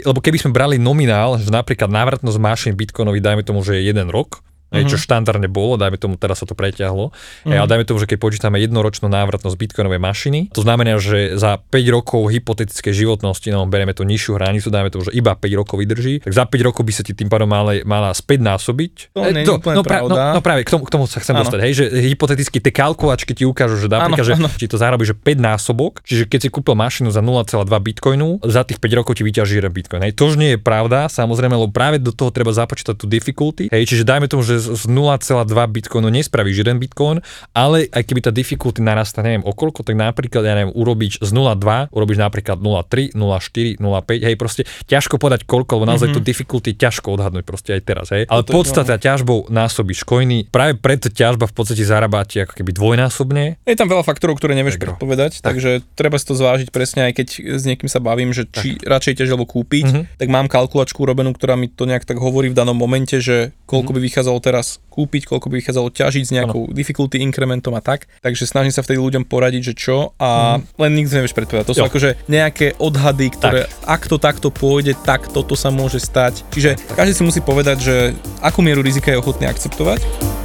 lebo 0.02 0.18
keby 0.18 0.36
sme 0.42 0.50
brali 0.52 0.76
nominál, 0.76 1.38
že 1.38 1.48
napríklad 1.48 1.88
návratnosť 1.88 2.38
mašín 2.38 2.72
bitcoinových, 2.74 3.24
dajme 3.24 3.42
tomu, 3.46 3.62
že 3.62 3.78
je 3.78 3.88
jeden 3.88 4.10
rok, 4.10 4.42
uh-huh. 4.82 4.90
čo 4.90 4.98
štandardne 4.98 5.46
bolo, 5.46 5.78
dajme 5.78 5.94
tomu, 5.94 6.18
teraz 6.18 6.42
sa 6.42 6.46
to 6.50 6.58
preťahlo, 6.58 7.14
uh-huh. 7.14 7.54
ale 7.54 7.66
dajme 7.70 7.84
tomu, 7.86 8.02
že 8.02 8.10
keď 8.10 8.18
počítame 8.18 8.58
jednoročnú 8.58 9.06
návratnosť 9.06 9.54
bitcoinovej 9.54 10.00
mašiny, 10.02 10.40
to 10.50 10.66
znamená, 10.66 10.98
že 10.98 11.38
za 11.38 11.62
5 11.62 11.94
rokov 11.94 12.26
hypotetické 12.34 12.90
životnosti, 12.90 13.46
no 13.54 13.68
bereme 13.70 13.94
tú 13.94 14.02
nižšiu 14.02 14.34
hranicu, 14.34 14.72
dajme 14.72 14.90
tomu, 14.90 15.06
že 15.06 15.12
iba 15.14 15.38
5 15.38 15.60
rokov 15.60 15.76
vydrží, 15.78 16.26
tak 16.26 16.32
za 16.34 16.44
5 16.48 16.66
rokov 16.66 16.82
by 16.82 16.92
sa 16.92 17.02
ti 17.06 17.14
tým 17.14 17.30
pádom 17.30 17.46
mala, 17.46 17.78
mala 17.86 18.10
späť 18.16 18.42
násobiť. 18.42 19.14
To 19.14 19.20
je 19.22 19.46
úplne 19.46 19.76
no, 19.78 19.82
pra- 19.84 20.02
no, 20.02 20.16
no, 20.16 20.40
práve 20.40 20.66
k 20.66 20.70
tomu, 20.72 20.82
k 20.88 20.90
tomu 20.90 21.04
sa 21.06 21.20
chcem 21.20 21.36
Áno. 21.36 21.46
dostať, 21.46 21.58
hej, 21.62 21.72
že 21.76 21.84
hypoteticky 22.10 22.58
tie 22.58 22.72
kalkulačky 22.72 23.36
ti 23.36 23.44
ukážu, 23.44 23.76
že 23.76 23.88
napríklad, 23.92 24.24
že 24.24 24.34
ti 24.58 24.66
to 24.66 24.80
zarobí, 24.80 25.04
že 25.04 25.14
5 25.14 25.38
násobok, 25.38 26.00
čiže 26.02 26.24
keď 26.26 26.40
si 26.46 26.48
kúpil 26.48 26.74
mašinu 26.74 27.12
za 27.12 27.20
0,2 27.20 27.68
bitcoinu, 27.68 28.40
za 28.42 28.64
tých 28.64 28.80
5 28.80 28.98
rokov 28.98 29.20
ti 29.20 29.22
vyťaží 29.22 29.60
jeden 29.60 29.72
bitcoin. 29.74 30.02
Hej, 30.08 30.16
to 30.16 30.30
už 30.32 30.40
nie 30.40 30.56
je 30.56 30.58
pravda, 30.60 31.10
samozrejme, 31.12 31.54
lebo 31.58 31.70
práve 31.74 32.00
do 32.00 32.14
toho 32.14 32.32
treba 32.32 32.54
započítať 32.54 32.94
tú 32.96 33.04
difficulty. 33.04 33.68
Hej, 33.68 33.90
čiže 33.90 34.06
dajme 34.06 34.30
tomu, 34.30 34.46
že 34.46 34.63
z 34.72 34.84
0,2 34.88 35.44
bitcoinu 35.48 36.08
nespravíš 36.08 36.64
jeden 36.64 36.80
bitcoin, 36.80 37.20
ale 37.52 37.88
aj 37.92 38.02
keby 38.04 38.20
tá 38.24 38.30
difficulty 38.32 38.80
narastá, 38.80 39.20
neviem 39.20 39.44
o 39.44 39.52
koľko, 39.52 39.84
tak 39.84 39.96
napríklad, 39.98 40.42
ja 40.44 40.54
neviem, 40.56 40.72
urobíš 40.72 41.20
z 41.20 41.30
0,2, 41.30 41.92
urobíš 41.92 42.18
napríklad 42.20 42.58
0,3, 42.60 43.12
0,4, 43.12 43.80
0,5, 43.80 44.26
hej, 44.28 44.34
proste 44.40 44.62
ťažko 44.88 45.20
podať 45.20 45.44
koľko, 45.44 45.80
lebo 45.80 45.86
naozaj 45.88 46.08
mm-hmm. 46.10 46.24
to 46.24 46.28
difficulty 46.28 46.70
ťažko 46.74 47.14
odhadnúť 47.20 47.44
proste 47.44 47.70
aj 47.76 47.82
teraz, 47.84 48.06
hej. 48.10 48.24
Ale 48.28 48.42
podstata 48.46 48.96
ťažbou 48.96 49.52
násobíš 49.52 50.02
coiny, 50.06 50.48
práve 50.48 50.78
preto 50.78 51.12
ťažba 51.12 51.48
v 51.50 51.54
podstate 51.54 51.84
zarábate 51.84 52.44
ako 52.44 52.54
keby 52.56 52.70
dvojnásobne. 52.74 53.44
Je 53.64 53.76
tam 53.78 53.88
veľa 53.90 54.04
faktorov, 54.06 54.36
ktoré 54.40 54.56
nevieš 54.56 54.80
predpovedať, 54.80 55.40
tak. 55.40 55.56
takže 55.56 55.84
treba 55.94 56.16
si 56.16 56.26
to 56.26 56.34
zvážiť 56.36 56.68
presne, 56.72 57.10
aj 57.10 57.12
keď 57.20 57.26
s 57.60 57.62
niekým 57.64 57.88
sa 57.88 58.00
bavím, 58.00 58.32
že 58.32 58.48
či 58.48 58.76
tak. 58.80 58.88
radšej 58.88 59.14
ťažiť 59.20 59.32
alebo 59.34 59.48
kúpiť, 59.48 59.86
mm-hmm. 59.88 60.04
tak 60.20 60.28
mám 60.28 60.46
kalkulačku 60.46 61.00
robenú, 61.04 61.32
ktorá 61.34 61.56
mi 61.56 61.68
to 61.70 61.84
nejak 61.88 62.04
tak 62.04 62.20
hovorí 62.20 62.52
v 62.52 62.56
danom 62.56 62.76
momente, 62.76 63.18
že 63.18 63.56
koľko 63.64 63.92
mm-hmm. 63.92 64.04
by 64.04 64.08
vychádzalo 64.08 64.38
teraz 64.44 64.84
kúpiť, 64.92 65.24
koľko 65.24 65.48
by 65.48 65.64
vychádzalo 65.64 65.88
ťažiť 65.88 66.24
s 66.28 66.34
nejakou 66.36 66.68
ano. 66.68 66.74
difficulty 66.76 67.24
incrementom 67.24 67.72
a 67.72 67.80
tak. 67.80 68.06
Takže 68.20 68.44
snažím 68.44 68.76
sa 68.76 68.84
vtedy 68.84 69.00
ľuďom 69.00 69.24
poradiť, 69.24 69.72
že 69.72 69.74
čo 69.74 70.12
a 70.20 70.60
mm. 70.60 70.78
len 70.78 70.92
nikto 70.92 71.16
nevieš 71.16 71.32
predpovedať. 71.32 71.66
To 71.72 71.74
jo. 71.74 71.80
sú 71.82 71.84
akože 71.88 72.10
nejaké 72.28 72.76
odhady, 72.76 73.32
ktoré 73.32 73.66
tak. 73.66 73.72
ak 73.88 74.02
to 74.06 74.16
takto 74.20 74.48
pôjde, 74.52 74.92
tak 75.02 75.32
toto 75.32 75.56
sa 75.56 75.72
môže 75.72 75.98
stať. 75.98 76.44
Čiže 76.52 76.76
každý 76.92 77.16
si 77.16 77.22
musí 77.24 77.40
povedať, 77.40 77.76
že 77.80 77.96
akú 78.44 78.60
mieru 78.60 78.84
rizika 78.84 79.08
je 79.08 79.18
ochotný 79.18 79.48
akceptovať. 79.48 80.43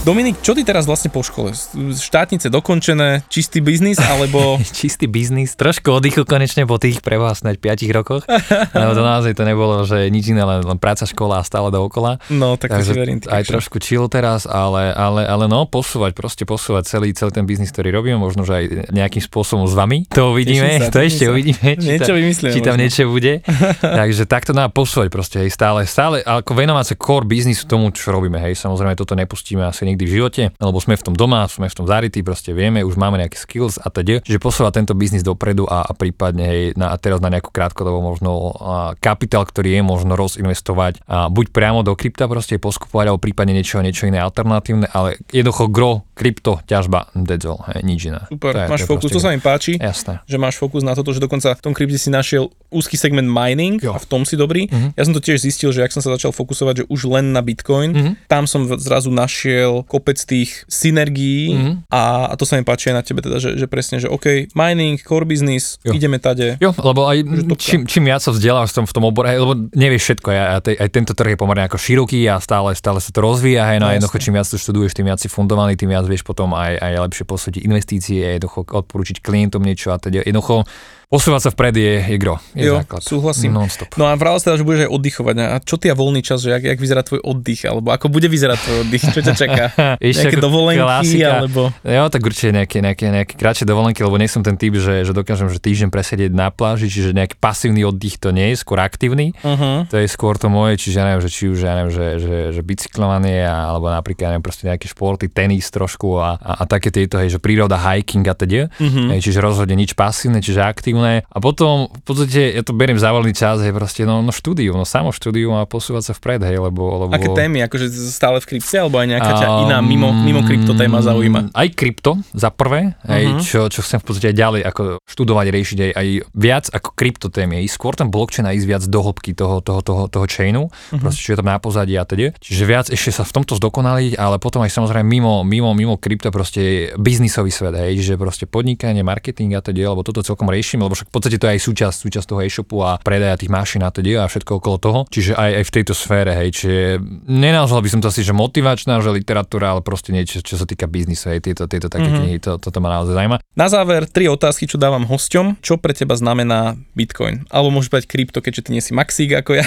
Dominik, 0.00 0.40
čo 0.40 0.56
ty 0.56 0.64
teraz 0.64 0.88
vlastne 0.88 1.12
po 1.12 1.20
škole? 1.20 1.52
Štátnice 1.92 2.48
dokončené, 2.48 3.20
čistý 3.28 3.60
biznis, 3.60 4.00
alebo... 4.12 4.56
čistý 4.64 5.04
biznis, 5.04 5.52
trošku 5.60 5.92
oddychu 5.92 6.24
konečne 6.24 6.64
po 6.64 6.80
tých 6.80 7.04
prevlastnať 7.04 7.60
5 7.60 7.84
rokoch, 8.00 8.24
lebo 8.80 8.92
to 8.96 9.02
naozaj 9.04 9.36
to 9.36 9.44
nebolo, 9.44 9.84
že 9.84 10.08
nič 10.08 10.32
iné, 10.32 10.40
len, 10.40 10.64
len 10.64 10.80
práca, 10.80 11.04
škola 11.04 11.38
a 11.38 11.44
stále 11.44 11.68
dookola. 11.68 12.16
No, 12.32 12.56
tak 12.56 12.80
Takže 12.80 12.80
to 12.80 12.96
si 12.96 12.96
verím. 12.96 13.18
Aj 13.28 13.44
trošku 13.44 13.76
chill 13.76 14.08
teraz, 14.08 14.48
ale, 14.48 14.88
ale, 14.96 15.28
ale 15.28 15.44
no, 15.52 15.68
posúvať, 15.68 16.16
proste 16.16 16.48
posúvať 16.48 16.88
celý, 16.88 17.12
celý 17.12 17.36
ten 17.36 17.44
biznis, 17.44 17.68
ktorý 17.68 17.92
robíme, 17.92 18.16
možno, 18.16 18.48
že 18.48 18.56
aj 18.56 18.64
nejakým 18.96 19.20
spôsobom 19.20 19.68
s 19.68 19.76
vami. 19.76 20.08
To 20.16 20.32
uvidíme, 20.32 20.80
sa, 20.80 20.88
to 20.96 21.04
ešte 21.04 21.28
sa. 21.28 21.32
uvidíme. 21.36 21.76
Či 21.76 22.00
niečo 22.00 22.16
vymyslíme. 22.16 22.54
Či 22.56 22.60
tam 22.64 22.80
možno. 22.80 22.84
niečo 22.88 23.04
bude. 23.04 23.44
Takže 23.84 24.24
takto 24.24 24.56
dá 24.56 24.72
posúvať 24.72 25.12
proste, 25.12 25.36
hej, 25.44 25.52
stále, 25.52 25.84
stále, 25.84 26.24
ako 26.24 26.56
venovať 26.56 26.84
sa 26.88 26.94
core 26.96 27.28
biznisu 27.28 27.68
tomu, 27.68 27.92
čo 27.92 28.16
robíme, 28.16 28.40
hej, 28.40 28.56
samozrejme 28.56 28.96
toto 28.96 29.12
nepustíme 29.12 29.60
asi 29.60 29.89
nikdy 29.94 30.04
v 30.06 30.12
živote, 30.20 30.42
lebo 30.56 30.78
sme 30.78 30.94
v 30.96 31.04
tom 31.10 31.14
doma, 31.14 31.46
sme 31.50 31.66
v 31.66 31.76
tom 31.76 31.86
zarytí, 31.86 32.22
proste 32.22 32.54
vieme, 32.54 32.86
už 32.86 32.96
máme 32.96 33.18
nejaké 33.18 33.36
skills 33.36 33.78
a 33.82 33.88
teda. 33.90 34.22
Čiže 34.22 34.40
posúvať 34.40 34.82
tento 34.82 34.94
biznis 34.96 35.26
dopredu 35.26 35.66
a, 35.66 35.84
a 35.86 35.92
prípadne 35.92 36.44
hej, 36.46 36.62
na, 36.78 36.92
a 36.92 36.96
teraz 36.96 37.18
na 37.18 37.28
nejakú 37.28 37.50
krátkodobo 37.50 38.00
možno 38.00 38.30
a, 38.30 38.94
kapitál, 38.98 39.44
ktorý 39.44 39.78
je 39.78 39.82
možno 39.82 40.14
rozinvestovať 40.14 41.04
a 41.06 41.26
buď 41.28 41.46
priamo 41.50 41.80
do 41.82 41.94
krypta 41.94 42.30
proste 42.30 42.56
poskupovať, 42.56 43.04
alebo 43.10 43.20
prípadne 43.22 43.52
niečo, 43.56 43.82
niečo 43.82 44.06
iné 44.06 44.22
alternatívne, 44.22 44.86
ale 44.90 45.20
jednoducho 45.30 45.68
gro, 45.68 45.92
krypto, 46.14 46.60
ťažba, 46.68 47.10
that's 47.16 47.48
all, 47.48 47.64
hej, 47.72 47.80
nič 47.82 48.10
iné. 48.10 48.22
Super, 48.28 48.52
to 48.54 48.60
je, 48.60 48.68
máš 48.68 48.80
to 48.84 48.90
fokus, 48.92 49.10
to 49.10 49.20
sa 49.20 49.30
mi 49.32 49.40
páči, 49.40 49.72
Jasné. 49.80 50.20
že 50.28 50.36
máš 50.36 50.60
fokus 50.60 50.84
na 50.84 50.92
toto, 50.92 51.10
že 51.16 51.20
dokonca 51.22 51.56
v 51.56 51.62
tom 51.64 51.72
krypte 51.72 51.96
si 51.96 52.12
našiel 52.12 52.52
úzky 52.70 52.96
segment 52.96 53.26
mining 53.26 53.82
jo. 53.82 53.92
a 53.94 53.98
v 53.98 54.06
tom 54.06 54.22
si 54.22 54.38
dobrý. 54.38 54.70
Uh-huh. 54.70 54.94
Ja 54.94 55.02
som 55.06 55.14
to 55.14 55.22
tiež 55.22 55.42
zistil, 55.42 55.74
že 55.74 55.82
ak 55.82 55.92
som 55.92 56.00
sa 56.00 56.14
začal 56.14 56.30
fokusovať, 56.30 56.74
že 56.82 56.84
už 56.86 57.10
len 57.10 57.34
na 57.34 57.42
Bitcoin, 57.42 57.90
uh-huh. 57.92 58.14
tam 58.30 58.46
som 58.46 58.66
zrazu 58.78 59.10
našiel 59.10 59.82
kopec 59.90 60.16
tých 60.22 60.62
synergií 60.70 61.52
mm-hmm. 61.52 61.74
a, 61.90 62.30
a 62.30 62.34
to 62.38 62.46
sa 62.46 62.56
mi 62.56 62.62
páči 62.62 62.94
aj 62.94 62.96
na 62.96 63.02
tebe 63.02 63.20
teda, 63.20 63.42
že, 63.42 63.58
že 63.58 63.66
presne, 63.66 63.98
že 63.98 64.06
OK, 64.06 64.54
mining, 64.54 65.02
core 65.02 65.26
business, 65.26 65.82
jo. 65.82 65.90
ideme 65.92 66.22
tade. 66.22 66.56
Jo, 66.62 66.70
lebo 66.78 67.10
aj 67.10 67.26
čím, 67.58 67.84
čím 67.90 68.06
viac 68.06 68.22
sa 68.22 68.30
vzdeláš 68.30 68.70
v 68.72 68.82
tom, 68.82 68.86
v 68.86 68.94
tom 68.94 69.04
obore, 69.10 69.34
lebo 69.34 69.52
nevieš 69.74 70.14
všetko, 70.14 70.28
aj, 70.30 70.40
aj, 70.62 70.74
aj 70.78 70.88
tento 70.94 71.12
trh 71.12 71.34
je 71.34 71.38
pomerne 71.38 71.66
ako 71.66 71.76
široký 71.76 72.30
a 72.30 72.38
stále, 72.38 72.72
stále 72.78 73.02
sa 73.02 73.10
to 73.10 73.18
rozvíja, 73.18 73.66
aj, 73.66 73.78
no, 73.82 73.90
no 73.90 73.94
jednoducho 73.98 74.22
čím 74.22 74.38
viac 74.38 74.46
to 74.46 74.56
študuješ, 74.56 74.94
tým 74.94 75.10
viac 75.10 75.18
si 75.18 75.26
fundovaný, 75.26 75.74
tým 75.74 75.90
viac 75.90 76.06
vieš 76.06 76.22
potom 76.22 76.54
aj, 76.54 76.78
aj 76.78 76.92
lepšie 77.10 77.24
posúdiť 77.26 77.62
investície, 77.66 78.22
jednoducho 78.38 78.62
odporúčiť 78.70 79.18
klientom 79.18 79.62
niečo 79.64 79.90
a 79.90 79.98
teda 79.98 80.22
jednoducho 80.22 80.62
Posúvať 81.10 81.42
sa 81.42 81.50
vpred 81.50 81.74
je, 81.74 81.94
je 82.06 82.16
gro, 82.22 82.38
je 82.54 82.70
jo, 82.70 82.78
základ. 82.78 83.02
súhlasím. 83.02 83.50
Non-stop. 83.50 83.98
No 83.98 84.06
a 84.06 84.14
vravel 84.14 84.38
teda, 84.38 84.54
že 84.54 84.62
budeš 84.62 84.86
aj 84.86 84.90
oddychovať. 84.94 85.34
A 85.42 85.58
čo 85.58 85.74
ty 85.74 85.90
a 85.90 85.98
voľný 85.98 86.22
čas, 86.22 86.38
že 86.38 86.54
jak, 86.54 86.62
jak 86.62 86.78
vyzerá 86.78 87.02
tvoj 87.02 87.18
oddych, 87.26 87.66
alebo 87.66 87.90
ako 87.90 88.14
bude 88.14 88.30
vyzerať 88.30 88.58
tvoj 88.62 88.78
oddych, 88.86 89.02
čo 89.10 89.18
ťa 89.18 89.34
čaká? 89.34 89.64
nejaké 89.98 90.38
dovolenky, 90.38 90.78
klasika. 90.78 91.42
alebo... 91.42 91.74
Jo, 91.82 92.06
tak 92.14 92.22
určite 92.22 92.54
nejaké, 92.54 92.78
nejaké, 92.78 93.10
nejaké 93.10 93.34
kratšie 93.34 93.66
dovolenky, 93.66 94.06
lebo 94.06 94.22
nie 94.22 94.30
som 94.30 94.46
ten 94.46 94.54
typ, 94.54 94.78
že, 94.78 95.02
že 95.02 95.10
dokážem 95.10 95.50
že 95.50 95.58
týždeň 95.58 95.90
presedieť 95.90 96.30
na 96.30 96.54
pláži, 96.54 96.86
čiže 96.86 97.10
nejaký 97.10 97.42
pasívny 97.42 97.82
oddych 97.82 98.22
to 98.22 98.30
nie 98.30 98.54
je, 98.54 98.62
skôr 98.62 98.78
aktívny. 98.78 99.34
Uh-huh. 99.42 99.90
To 99.90 99.98
je 99.98 100.06
skôr 100.06 100.38
to 100.38 100.46
moje, 100.46 100.78
čiže 100.78 101.02
ja 101.02 101.10
neviem, 101.10 101.26
že 101.26 101.30
či 101.34 101.50
už 101.50 101.58
ja 101.58 101.74
neviem, 101.74 101.90
že, 101.90 102.06
že, 102.22 102.36
že 102.54 102.62
bicyklovanie, 102.62 103.42
alebo 103.50 103.90
napríklad 103.90 104.30
ja 104.30 104.38
neviem, 104.38 104.46
proste 104.46 104.70
nejaké 104.70 104.86
športy, 104.86 105.26
tenis 105.26 105.74
trošku 105.74 106.22
a, 106.22 106.38
a, 106.38 106.62
a 106.62 106.70
také 106.70 106.94
tieto, 106.94 107.18
hej, 107.18 107.34
že 107.34 107.42
príroda, 107.42 107.82
hiking 107.82 108.22
a 108.30 108.38
teda. 108.38 108.70
Uh-huh. 108.78 109.10
Hej, 109.10 109.26
čiže 109.26 109.42
rozhodne 109.42 109.74
nič 109.74 109.98
pasívne, 109.98 110.38
čiže 110.38 110.62
aktívne. 110.62 110.99
A 111.02 111.38
potom 111.38 111.88
v 111.90 112.02
podstate 112.04 112.56
ja 112.56 112.62
to 112.64 112.76
beriem 112.76 113.00
za 113.00 113.10
voľný 113.14 113.32
čas, 113.32 113.60
hej, 113.60 113.72
proste, 113.72 114.04
no, 114.04 114.20
no 114.20 114.32
štúdium, 114.34 114.76
no 114.76 114.86
samo 114.86 115.10
štúdium 115.14 115.56
a 115.58 115.64
posúvať 115.64 116.10
sa 116.10 116.12
vpred, 116.16 116.44
hej, 116.46 116.58
lebo, 116.60 117.06
lebo... 117.06 117.12
Aké 117.14 117.28
témy, 117.32 117.64
akože 117.64 117.90
stále 117.90 118.38
v 118.40 118.56
krypte, 118.56 118.76
alebo 118.76 119.00
aj 119.00 119.06
nejaká 119.10 119.32
ťa 119.36 119.48
iná 119.68 119.78
mimo, 119.80 120.12
mimo 120.12 120.44
krypto 120.44 120.72
téma 120.76 121.00
zaujíma? 121.00 121.54
Aj 121.54 121.68
krypto, 121.72 122.20
za 122.32 122.50
prvé, 122.52 122.94
hej, 123.06 123.24
uh-huh. 123.30 123.42
čo, 123.42 123.60
čo 123.72 123.80
chcem 123.84 123.98
v 124.00 124.04
podstate 124.04 124.28
aj 124.32 124.36
ďalej 124.36 124.60
ako 124.68 124.82
študovať, 125.04 125.46
riešiť 125.50 125.78
aj, 125.80 125.92
aj 125.96 126.06
viac 126.34 126.64
ako 126.72 126.88
krypto 126.94 127.26
témy, 127.32 127.64
ísť 127.64 127.74
skôr 127.76 127.94
ten 127.96 128.08
blockchain 128.08 128.46
a 128.48 128.52
ísť 128.52 128.66
viac 128.66 128.82
do 128.84 129.00
hĺbky 129.00 129.32
toho, 129.32 129.62
toho, 129.64 129.80
toho, 129.80 130.02
toho 130.08 130.26
chainu, 130.28 130.68
uh-huh. 130.68 131.00
proste 131.00 131.20
čo 131.24 131.32
je 131.34 131.38
tam 131.38 131.48
na 131.48 131.58
pozadí 131.58 131.94
a 131.96 132.04
teda. 132.04 132.32
Čiže 132.36 132.62
viac 132.66 132.86
ešte 132.92 133.10
sa 133.14 133.24
v 133.24 133.32
tomto 133.40 133.56
zdokonaliť, 133.56 134.18
ale 134.18 134.36
potom 134.42 134.60
aj 134.64 134.72
samozrejme 134.72 135.06
mimo, 135.06 135.42
mimo, 135.46 135.72
mimo 135.72 135.94
krypto 135.96 136.28
proste 136.34 136.92
biznisový 136.98 137.52
svet, 137.52 137.74
hej, 137.76 138.02
že 138.02 138.14
proste 138.20 138.44
podnikanie, 138.44 139.00
marketing 139.00 139.56
a 139.56 139.60
teda, 139.64 139.92
lebo 139.92 140.02
toto 140.04 140.20
celkom 140.20 140.50
riešim, 140.50 140.82
lebo 140.90 140.98
však 140.98 141.06
v 141.06 141.14
podstate 141.14 141.38
to 141.38 141.46
je 141.46 141.54
aj 141.54 141.62
súčasť, 141.62 141.96
súčasť 142.02 142.26
toho 142.26 142.42
e-shopu 142.42 142.82
a 142.82 142.98
predaja 142.98 143.38
tých 143.38 143.54
mašín 143.54 143.86
a 143.86 143.94
teda 143.94 144.26
a 144.26 144.26
všetko 144.26 144.58
okolo 144.58 144.76
toho. 144.82 145.00
Čiže 145.06 145.38
aj, 145.38 145.62
aj 145.62 145.64
v 145.70 145.74
tejto 145.78 145.94
sfére, 145.94 146.34
hej, 146.34 146.50
čiže 146.50 146.98
nenazval 147.30 147.78
by 147.78 147.90
som 147.94 148.02
to 148.02 148.10
asi, 148.10 148.26
že 148.26 148.34
motivačná, 148.34 148.98
že 148.98 149.14
literatúra, 149.14 149.78
ale 149.78 149.86
proste 149.86 150.10
niečo, 150.10 150.42
čo 150.42 150.58
sa 150.58 150.66
týka 150.66 150.90
biznisu, 150.90 151.30
hej, 151.30 151.46
tieto, 151.46 151.70
tieto 151.70 151.86
také 151.86 152.10
mm-hmm. 152.10 152.26
knihy, 152.26 152.36
to, 152.42 152.58
toto 152.58 152.82
ma 152.82 152.90
naozaj 152.90 153.14
zaujíma. 153.14 153.38
Na 153.54 153.70
záver 153.70 154.10
tri 154.10 154.26
otázky, 154.26 154.66
čo 154.66 154.82
dávam 154.82 155.06
hosťom. 155.06 155.62
Čo 155.62 155.78
pre 155.78 155.94
teba 155.94 156.18
znamená 156.18 156.74
Bitcoin? 156.98 157.46
Alebo 157.54 157.70
môžeš 157.70 157.94
povedať 157.94 158.08
krypto, 158.10 158.42
keďže 158.42 158.66
ty 158.66 158.70
nie 158.74 158.82
si 158.82 158.90
maxík 158.90 159.30
ako 159.38 159.62
ja. 159.62 159.66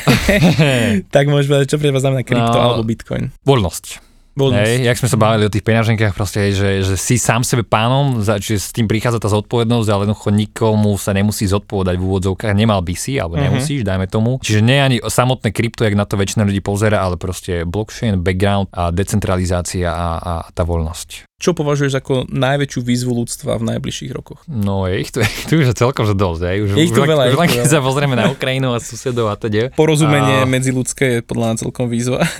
tak 1.15 1.31
môžeš 1.31 1.47
povedať, 1.47 1.67
čo 1.71 1.79
pre 1.79 1.87
teba 1.87 2.03
znamená 2.03 2.27
krypto 2.27 2.57
no, 2.59 2.63
alebo 2.67 2.83
Bitcoin. 2.83 3.31
Voľnosť. 3.47 4.12
Hej, 4.33 4.89
jak 4.89 4.97
sme 4.97 5.09
sa 5.13 5.17
bavili 5.21 5.45
o 5.45 5.53
tých 5.53 5.61
peňaženkách, 5.61 6.13
proste, 6.17 6.49
hej, 6.49 6.53
že, 6.57 6.69
že 6.81 6.95
si 6.97 7.21
sám 7.21 7.45
sebe 7.45 7.61
pánom, 7.61 8.17
čiže 8.17 8.57
s 8.57 8.73
tým 8.73 8.89
prichádza 8.89 9.21
tá 9.21 9.29
zodpovednosť, 9.29 9.87
ale 9.93 10.09
jednoducho 10.09 10.29
nikomu 10.33 10.97
sa 10.97 11.13
nemusí 11.13 11.45
zodpovedať 11.45 12.01
v 12.01 12.03
úvodzovkách, 12.03 12.53
nemal 12.57 12.81
by 12.81 12.97
si, 12.97 13.21
alebo 13.21 13.37
mm-hmm. 13.37 13.53
nemusíš, 13.53 13.81
dajme 13.85 14.09
tomu. 14.09 14.41
Čiže 14.41 14.65
nie 14.65 14.81
ani 14.81 14.97
samotné 15.05 15.53
krypto, 15.53 15.85
jak 15.85 15.93
na 15.93 16.09
to 16.09 16.17
väčšina 16.17 16.49
ľudí 16.49 16.65
pozera, 16.65 17.05
ale 17.05 17.21
proste 17.21 17.61
blockchain, 17.61 18.25
background 18.25 18.73
a 18.73 18.89
decentralizácia 18.89 19.93
a, 19.93 20.09
a 20.17 20.33
tá 20.49 20.65
voľnosť. 20.65 21.29
Čo 21.43 21.51
považuješ 21.51 21.99
ako 21.99 22.31
najväčšiu 22.31 22.79
výzvu 22.79 23.11
ľudstva 23.19 23.59
v 23.59 23.75
najbližších 23.75 24.15
rokoch? 24.15 24.39
No 24.47 24.87
je 24.87 25.03
ich 25.03 25.11
tu, 25.11 25.19
tu 25.51 25.59
už 25.59 25.67
je 25.67 25.75
celkom 25.75 26.07
že 26.07 26.15
dosť. 26.15 26.41
Aj. 26.47 26.57
Už, 26.63 26.67
je 26.71 26.87
ich 26.87 26.95
tu 26.95 27.03
už, 27.03 27.11
veľa. 27.11 27.35
Už 27.35 27.39
len 27.43 27.49
keď 27.51 27.67
sa 27.67 27.83
pozrieme 27.83 28.15
na 28.15 28.31
Ukrajinu 28.31 28.71
a 28.71 28.79
susedov 28.79 29.27
a 29.27 29.35
teda. 29.35 29.75
Porozumenie 29.75 30.43
a... 30.43 30.47
medziludské 30.47 31.19
je 31.19 31.19
podľa 31.19 31.51
mňa 31.51 31.55
celkom 31.59 31.91
výzva. 31.91 32.23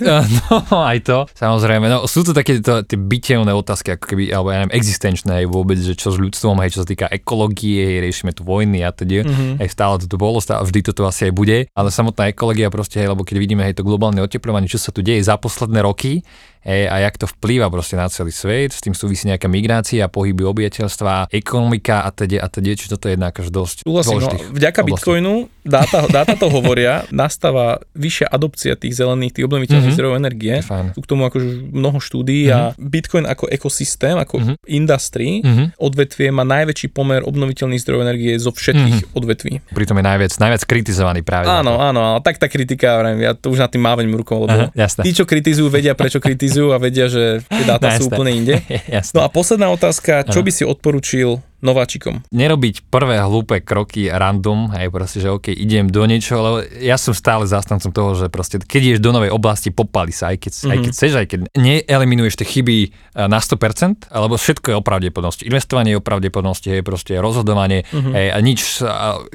No 0.72 0.80
aj 0.86 0.98
to, 1.04 1.18
samozrejme. 1.36 1.90
No, 1.90 2.08
sú 2.08 2.24
to 2.24 2.32
také 2.32 2.62
to, 2.62 2.80
tie 2.86 2.96
bytelné 2.96 3.52
otázky, 3.52 3.98
ako 3.98 4.14
keby, 4.14 4.32
alebo 4.32 4.54
ja 4.54 4.64
neviem, 4.64 4.72
existenčné 4.78 5.44
aj 5.44 5.46
vôbec, 5.50 5.76
že 5.76 5.92
čo 5.98 6.14
s 6.14 6.16
ľudstvom, 6.16 6.56
aj 6.62 6.70
čo 6.72 6.78
sa 6.80 6.88
týka 6.88 7.06
ekológie, 7.10 8.00
riešime 8.00 8.32
tu 8.32 8.46
vojny 8.46 8.80
a 8.86 8.94
teda. 8.94 9.26
Mm-hmm. 9.26 9.60
Aj 9.60 9.68
stále 9.68 10.00
to 10.00 10.06
tu 10.08 10.16
bolo, 10.16 10.40
stále, 10.40 10.64
vždy 10.64 10.80
to 10.80 10.92
tu 10.96 11.02
asi 11.04 11.28
aj 11.28 11.32
bude. 11.34 11.68
Ale 11.74 11.88
samotná 11.92 12.30
ekológia 12.30 12.72
proste, 12.72 13.02
hej, 13.02 13.12
lebo 13.12 13.26
keď 13.26 13.36
vidíme 13.36 13.62
aj 13.66 13.82
to 13.82 13.82
globálne 13.84 14.22
oteplovanie, 14.24 14.70
čo 14.70 14.80
sa 14.80 14.94
tu 14.94 15.04
deje 15.04 15.20
za 15.20 15.36
posledné 15.36 15.84
roky, 15.84 16.24
Hej, 16.64 16.88
a 16.88 16.96
jak 17.04 17.20
to 17.20 17.28
vplýva 17.28 17.68
proste 17.68 17.92
na 17.92 18.08
celý 18.08 18.32
svet, 18.32 18.72
s 18.72 18.80
tým 18.80 18.93
súvisí 18.94 19.28
nejaká 19.28 19.46
migrácia, 19.50 20.08
pohyby 20.08 20.42
obyvateľstva, 20.46 21.30
ekonomika 21.34 22.06
a 22.06 22.10
teda 22.10 22.42
a 22.42 22.48
teda, 22.48 22.72
či 22.74 22.86
toto 22.88 23.06
je 23.10 23.18
jednak 23.18 23.34
až 23.34 23.50
dosť 23.50 23.76
Súhlasím, 23.84 24.18
no, 24.22 24.30
vďaka 24.54 24.78
oblastí. 24.82 25.04
Bitcoinu, 25.04 25.34
dáta, 25.64 26.06
dáta 26.06 26.34
to 26.36 26.52
hovoria, 26.52 27.08
nastáva 27.08 27.80
vyššia 27.96 28.28
adopcia 28.28 28.76
tých 28.76 29.00
zelených, 29.00 29.40
tých 29.40 29.44
obnoviteľných 29.48 29.90
mm-hmm. 29.90 29.96
zdrojov 29.96 30.14
energie. 30.20 30.54
Sú 30.92 31.00
k 31.00 31.08
tomu 31.08 31.24
akože 31.26 31.72
mnoho 31.72 31.98
štúdií 31.98 32.46
mm-hmm. 32.48 32.60
a 32.60 32.76
mhm. 32.76 32.88
Bitcoin 32.92 33.24
ako 33.24 33.44
ekosystém, 33.48 34.16
ako 34.20 34.34
mm-hmm. 34.38 34.56
industry, 34.68 35.28
mm-hmm. 35.40 35.66
odvetvie 35.80 36.28
má 36.30 36.44
najväčší 36.44 36.92
pomer 36.92 37.24
obnoviteľných 37.24 37.80
zdrojov 37.80 38.02
energie 38.04 38.32
zo 38.36 38.52
všetkých 38.52 39.08
mm-hmm. 39.08 39.18
odvetví. 39.18 39.52
Pritom 39.72 39.96
je 39.98 40.04
najviac, 40.04 40.32
najviac 40.36 40.62
kritizovaný 40.68 41.20
práve. 41.24 41.48
Áno, 41.48 41.80
áno, 41.80 42.00
ale 42.14 42.20
tak 42.20 42.36
tá 42.36 42.46
kritika, 42.46 43.00
ja 43.16 43.32
to 43.32 43.50
už 43.50 43.64
na 43.64 43.68
tým 43.68 43.82
máveň 43.82 44.06
rukou, 44.14 44.44
lebo 44.44 44.70
Aha, 44.70 44.88
tí, 45.02 45.10
čo 45.16 45.24
kritizujú, 45.24 45.72
vedia, 45.72 45.96
prečo 45.96 46.20
kritizujú 46.20 46.76
a 46.76 46.78
vedia, 46.78 47.08
že 47.08 47.40
tie 47.48 47.64
dáta 47.64 47.90
no, 47.90 47.96
sú 47.96 48.12
úplne 48.12 48.32
inde. 48.36 48.54
No 49.14 49.22
a 49.22 49.28
posledná 49.30 49.70
otázka, 49.70 50.26
čo 50.26 50.42
by 50.42 50.50
si 50.50 50.66
odporučil 50.66 51.38
nováčikom? 51.64 52.20
Nerobiť 52.30 52.86
prvé 52.92 53.18
hlúpe 53.24 53.64
kroky 53.64 54.12
random, 54.12 54.70
aj 54.70 54.92
proste, 54.92 55.18
že 55.24 55.32
OK, 55.32 55.50
idem 55.50 55.88
do 55.88 56.04
niečoho, 56.04 56.40
lebo 56.44 56.58
ja 56.78 57.00
som 57.00 57.16
stále 57.16 57.48
zastancom 57.48 57.90
toho, 57.90 58.10
že 58.14 58.26
proste, 58.28 58.60
keď 58.60 58.80
ideš 58.94 59.00
do 59.00 59.10
novej 59.10 59.32
oblasti, 59.32 59.72
popali 59.72 60.12
sa, 60.12 60.30
aj 60.30 60.38
keď, 60.44 60.52
mm-hmm. 60.52 60.70
aj 60.70 60.78
keď 60.78 60.90
chceš, 60.92 61.12
aj 61.16 61.26
keď 61.26 61.40
neeliminuješ 61.56 62.34
tie 62.38 62.46
chyby 62.46 62.76
e, 62.84 62.88
na 63.26 63.40
100%, 63.40 64.12
alebo 64.12 64.36
všetko 64.36 64.66
je 64.70 64.76
o 64.76 64.84
pravdepodobnosti. 64.84 65.42
Investovanie 65.48 65.96
je 65.96 65.98
o 65.98 66.04
pravdepodobnosti, 66.04 66.68
je 66.68 66.84
proste 66.84 67.16
rozhodovanie 67.16 67.88
mm-hmm. 67.88 68.12
hej, 68.12 68.28
a 68.30 68.38
nič, 68.44 68.58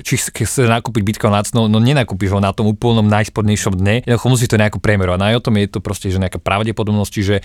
či 0.06 0.14
chceš 0.22 0.70
nakúpiť 0.70 1.02
Bitcoin 1.02 1.34
lacno, 1.34 1.66
no 1.66 1.82
nenakúpiš 1.82 2.38
ho 2.38 2.40
na 2.40 2.54
tom 2.54 2.70
úplnom 2.70 3.10
najspodnejšom 3.10 3.74
dne, 3.74 4.06
jednoducho 4.06 4.30
musí 4.30 4.46
to 4.46 4.62
nejako 4.62 4.78
premerovať. 4.78 5.18
No 5.18 5.26
aj 5.34 5.36
o 5.42 5.46
tom 5.50 5.58
je 5.58 5.68
to 5.68 5.80
proste, 5.82 6.14
že 6.14 6.22
nejaká 6.22 6.38
pravdepodobnosť, 6.38 7.14
že 7.26 7.42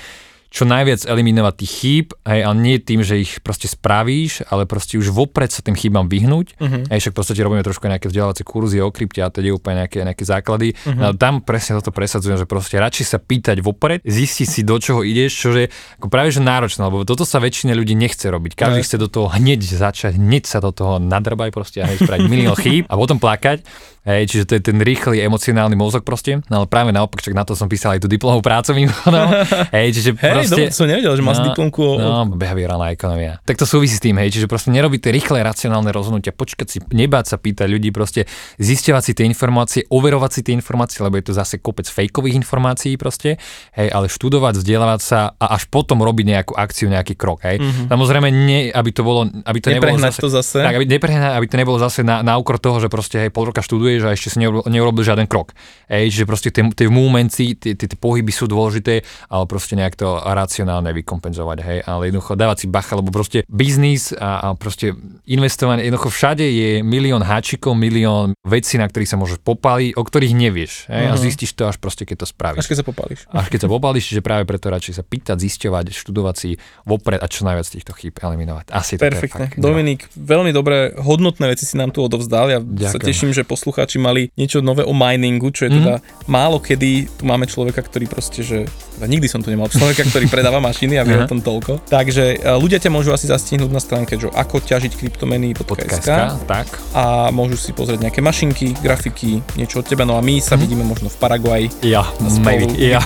čo 0.54 0.62
najviac 0.62 1.02
eliminovať 1.02 1.54
tých 1.58 1.72
chýb, 1.82 2.06
hej, 2.22 2.46
a 2.46 2.54
nie 2.54 2.78
tým, 2.78 3.02
že 3.02 3.18
ich 3.18 3.42
proste 3.42 3.66
spravíš, 3.66 4.46
ale 4.54 4.70
proste 4.70 4.94
už 5.02 5.10
vopred 5.10 5.50
sa 5.50 5.66
tým 5.66 5.74
chybám 5.74 6.06
vyhnúť. 6.06 6.54
Uh-huh. 6.62 6.86
Hej, 6.94 6.98
však 7.02 7.12
v 7.12 7.18
podstate 7.18 7.40
robíme 7.42 7.66
trošku 7.66 7.90
nejaké 7.90 8.06
vzdelávacie 8.06 8.46
kurzy 8.46 8.78
o 8.78 8.94
krypte 8.94 9.18
a 9.18 9.34
teda 9.34 9.50
úplne 9.50 9.82
nejaké, 9.82 10.06
nejaké 10.06 10.22
základy. 10.22 10.78
Uh-huh. 10.78 10.94
No, 10.94 11.18
tam 11.18 11.42
presne 11.42 11.82
toto 11.82 11.90
presadzujem, 11.90 12.38
že 12.38 12.46
proste 12.46 12.78
radšej 12.78 13.06
sa 13.10 13.18
pýtať 13.18 13.66
vopred, 13.66 13.98
zistiť 14.06 14.46
si 14.46 14.62
do 14.62 14.78
čoho 14.78 15.02
ideš, 15.02 15.34
čo 15.34 15.50
je 15.58 15.66
ako 15.98 16.06
práve 16.06 16.30
že 16.30 16.38
náročné, 16.38 16.86
lebo 16.86 17.02
toto 17.02 17.26
sa 17.26 17.42
väčšina 17.42 17.74
ľudí 17.74 17.98
nechce 17.98 18.30
robiť. 18.30 18.54
Každý 18.54 18.78
uh-huh. 18.78 18.86
chce 18.86 19.02
do 19.02 19.10
toho 19.10 19.26
hneď 19.34 19.58
začať, 19.58 20.14
hneď 20.14 20.46
sa 20.46 20.62
do 20.62 20.70
toho 20.70 21.02
nadrbať 21.02 21.50
proste 21.50 21.82
a 21.82 21.90
hneď 21.90 22.06
spraviť 22.06 22.30
milión 22.30 22.54
chýb 22.54 22.86
a 22.86 22.94
potom 22.94 23.18
plakať. 23.18 23.66
Hej, 24.04 24.28
čiže 24.28 24.44
to 24.44 24.52
je 24.60 24.62
ten 24.68 24.76
rýchly 24.76 25.24
emocionálny 25.24 25.80
mozog 25.80 26.04
proste, 26.04 26.44
no 26.52 26.60
ale 26.60 26.66
práve 26.68 26.92
naopak, 26.92 27.24
čak 27.24 27.32
na 27.32 27.40
to 27.40 27.56
som 27.56 27.72
písal 27.72 27.96
aj 27.96 28.04
tú 28.04 28.08
diplomovú 28.12 28.44
prácu 28.44 28.76
mimochodom. 28.76 29.32
hej, 29.80 29.96
čiže 29.96 30.12
hej, 30.20 30.32
proste... 30.36 30.62
Hey, 30.68 30.76
som 30.76 30.84
nevedel, 30.84 31.16
že 31.16 31.24
má 31.24 31.32
no, 31.32 31.40
diplomku 31.48 31.80
o... 31.80 31.96
No, 31.96 32.28
behaviorálna 32.36 32.92
ekonomia. 32.92 33.40
Tak 33.48 33.56
to 33.56 33.64
súvisí 33.64 33.96
s 33.96 34.04
tým, 34.04 34.20
hej, 34.20 34.28
čiže 34.28 34.44
proste 34.44 34.68
nerobiť 34.76 35.08
tie 35.08 35.12
rýchle 35.16 35.40
racionálne 35.40 35.88
rozhodnutia, 35.88 36.36
počkať 36.36 36.66
si, 36.68 36.78
nebáť 36.92 37.32
sa 37.32 37.36
pýtať 37.40 37.64
ľudí, 37.64 37.96
proste 37.96 38.28
zisťovať 38.60 39.02
si 39.08 39.12
tie 39.16 39.24
informácie, 39.24 39.80
overovať 39.88 40.30
si 40.36 40.40
tie 40.44 40.52
informácie, 40.52 41.00
lebo 41.00 41.16
je 41.16 41.24
to 41.24 41.32
zase 41.32 41.56
kopec 41.64 41.88
fejkových 41.88 42.36
informácií 42.36 43.00
proste, 43.00 43.40
hej, 43.72 43.88
ale 43.88 44.12
študovať, 44.12 44.60
vzdelávať 44.60 45.00
sa 45.00 45.32
a 45.40 45.56
až 45.56 45.64
potom 45.72 46.04
robiť 46.04 46.26
nejakú 46.28 46.52
akciu, 46.52 46.92
nejaký 46.92 47.16
krok, 47.16 47.40
hej. 47.48 47.56
Mm-hmm. 47.56 47.88
Samozrejme, 47.88 48.28
nie, 48.28 48.68
aby 48.68 48.90
to 48.92 49.00
bolo, 49.00 49.32
aby 49.48 49.58
to 49.64 49.72
nebolo 49.72 49.96
zase, 49.96 50.20
to 50.20 50.28
zase. 50.28 50.60
Tak, 50.60 50.76
aby, 50.76 50.84
aby 50.84 51.46
to 51.48 51.56
nebolo 51.56 51.80
zase 51.80 52.04
na, 52.04 52.20
na 52.20 52.36
úkor 52.36 52.60
toho, 52.60 52.84
že 52.84 52.92
proste 52.92 53.16
hej, 53.16 53.32
pol 53.32 53.48
roka 53.48 53.64
študuješ 53.94 54.10
a 54.10 54.16
ešte 54.16 54.28
si 54.34 54.38
neurobil, 54.42 54.66
neurobil 54.66 55.02
žiaden 55.06 55.26
krok. 55.30 55.54
Ej, 55.86 56.10
čiže 56.10 56.26
proste 56.26 56.48
tie, 56.50 56.64
tie 56.74 56.88
momenty, 56.90 57.54
tie, 57.54 57.72
tie, 57.78 57.86
tie 57.86 57.98
pohyby 57.98 58.32
sú 58.34 58.50
dôležité, 58.50 59.04
ale 59.30 59.44
proste 59.46 59.78
nejak 59.78 59.94
to 59.94 60.18
racionálne 60.18 60.90
vykompenzovať, 60.90 61.58
hej, 61.62 61.78
ale 61.86 62.10
jednoducho 62.10 62.34
dávať 62.34 62.56
si 62.64 62.66
bacha, 62.66 62.98
lebo 62.98 63.12
proste 63.14 63.44
biznis 63.46 64.10
a, 64.16 64.40
a 64.40 64.58
proste 64.58 64.96
investovanie, 65.28 65.86
jednoducho 65.86 66.10
všade 66.10 66.44
je 66.44 66.70
milión 66.80 67.22
háčikov, 67.22 67.76
milión 67.78 68.34
vecí, 68.42 68.80
na 68.80 68.88
ktorých 68.88 69.10
sa 69.14 69.20
môžeš 69.20 69.38
popáliť, 69.44 69.94
o 69.94 70.02
ktorých 70.02 70.34
nevieš, 70.34 70.88
hej, 70.90 71.04
uh-huh. 71.04 71.12
a 71.12 71.16
mhm. 71.16 71.22
zistíš 71.22 71.52
to 71.54 71.68
až 71.68 71.76
proste, 71.78 72.08
keď 72.08 72.24
to 72.24 72.26
spravíš. 72.26 72.64
Až 72.64 72.68
keď 72.72 72.78
sa 72.80 72.86
popálíš. 72.86 73.20
Až 73.30 73.46
keď 73.52 73.60
sa 73.64 73.68
popálíš, 73.68 74.04
čiže 74.10 74.20
práve 74.24 74.48
preto 74.48 74.72
radšej 74.72 74.94
sa 74.98 75.04
pýtať, 75.04 75.36
zisťovať, 75.44 75.84
študovať 75.92 76.34
si 76.34 76.50
vopred 76.88 77.20
a 77.20 77.26
čo 77.28 77.44
najviac 77.44 77.68
týchto 77.68 77.92
chýb 77.92 78.16
eliminovať. 78.16 78.72
Asi 78.72 78.96
Perfektne. 78.96 79.52
To 79.60 79.68
Dominik, 79.68 80.08
veľmi 80.16 80.50
dobré, 80.56 80.96
hodnotné 80.96 81.52
veci 81.52 81.68
si 81.68 81.76
nám 81.76 81.92
tu 81.92 82.00
odovzdal. 82.00 82.48
Ja 82.48 82.60
Ďakujem. 82.64 82.88
sa 82.88 82.98
teším, 82.98 83.30
že 83.36 83.44
poslucháči 83.44 83.83
mali 84.00 84.32
niečo 84.34 84.64
nové 84.64 84.82
o 84.82 84.94
miningu, 84.96 85.52
čo 85.52 85.68
je 85.68 85.80
teda 85.80 85.94
mm. 86.00 86.30
málo 86.30 86.58
kedy 86.58 87.20
tu 87.20 87.22
máme 87.28 87.44
človeka, 87.44 87.84
ktorý 87.84 88.06
proste, 88.08 88.40
že 88.40 88.58
teda 88.94 89.06
nikdy 89.10 89.26
som 89.26 89.42
tu 89.42 89.50
nemal 89.50 89.66
človeka, 89.66 90.06
ktorý 90.06 90.30
predáva 90.30 90.62
mašiny 90.62 90.96
a 90.96 91.02
vie 91.02 91.18
o 91.18 91.26
tom 91.26 91.42
toľko. 91.42 91.82
Takže 91.90 92.38
e, 92.38 92.54
ľudia 92.58 92.78
ťa 92.78 92.90
môžu 92.94 93.10
asi 93.10 93.26
zastihnúť 93.26 93.70
na 93.70 93.82
stránke, 93.82 94.14
že 94.14 94.30
ako 94.30 94.62
ťažiť 94.62 94.94
kryptomeny.sk 94.94 96.10
tak. 96.46 96.66
a 96.94 97.34
môžu 97.34 97.58
si 97.58 97.74
pozrieť 97.74 98.06
nejaké 98.06 98.22
mašinky, 98.22 98.78
grafiky, 98.78 99.42
niečo 99.58 99.82
od 99.82 99.86
teba, 99.86 100.06
no 100.06 100.14
a 100.14 100.22
my 100.22 100.38
sa 100.38 100.54
mm. 100.54 100.60
vidíme 100.62 100.84
možno 100.86 101.10
v 101.10 101.16
Paraguaji. 101.18 101.66
Ja, 101.82 102.06
maybe, 102.40 102.70
ja. 102.78 103.02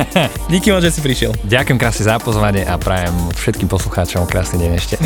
Díky 0.52 0.74
moc, 0.74 0.82
že 0.82 0.90
si 0.90 1.00
prišiel. 1.00 1.32
Ďakujem 1.46 1.78
krásne 1.78 2.04
za 2.08 2.18
pozvanie 2.18 2.66
a 2.66 2.74
prajem 2.76 3.14
všetkým 3.38 3.70
poslucháčom 3.70 4.26
krásny 4.26 4.66
deň 4.66 4.70
ešte. 4.74 4.96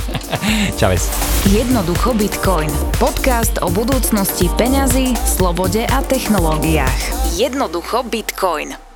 Čaves. 0.80 1.12
Jednoducho 1.52 2.16
Bitcoin. 2.16 2.72
Podcast 2.96 3.60
o 3.60 3.68
budúcnosti 3.68 4.48
peňazí, 4.56 5.12
slobode 5.16 5.84
a 5.84 5.98
technológiách. 6.04 7.36
Jednoducho 7.36 8.04
Bitcoin. 8.08 8.89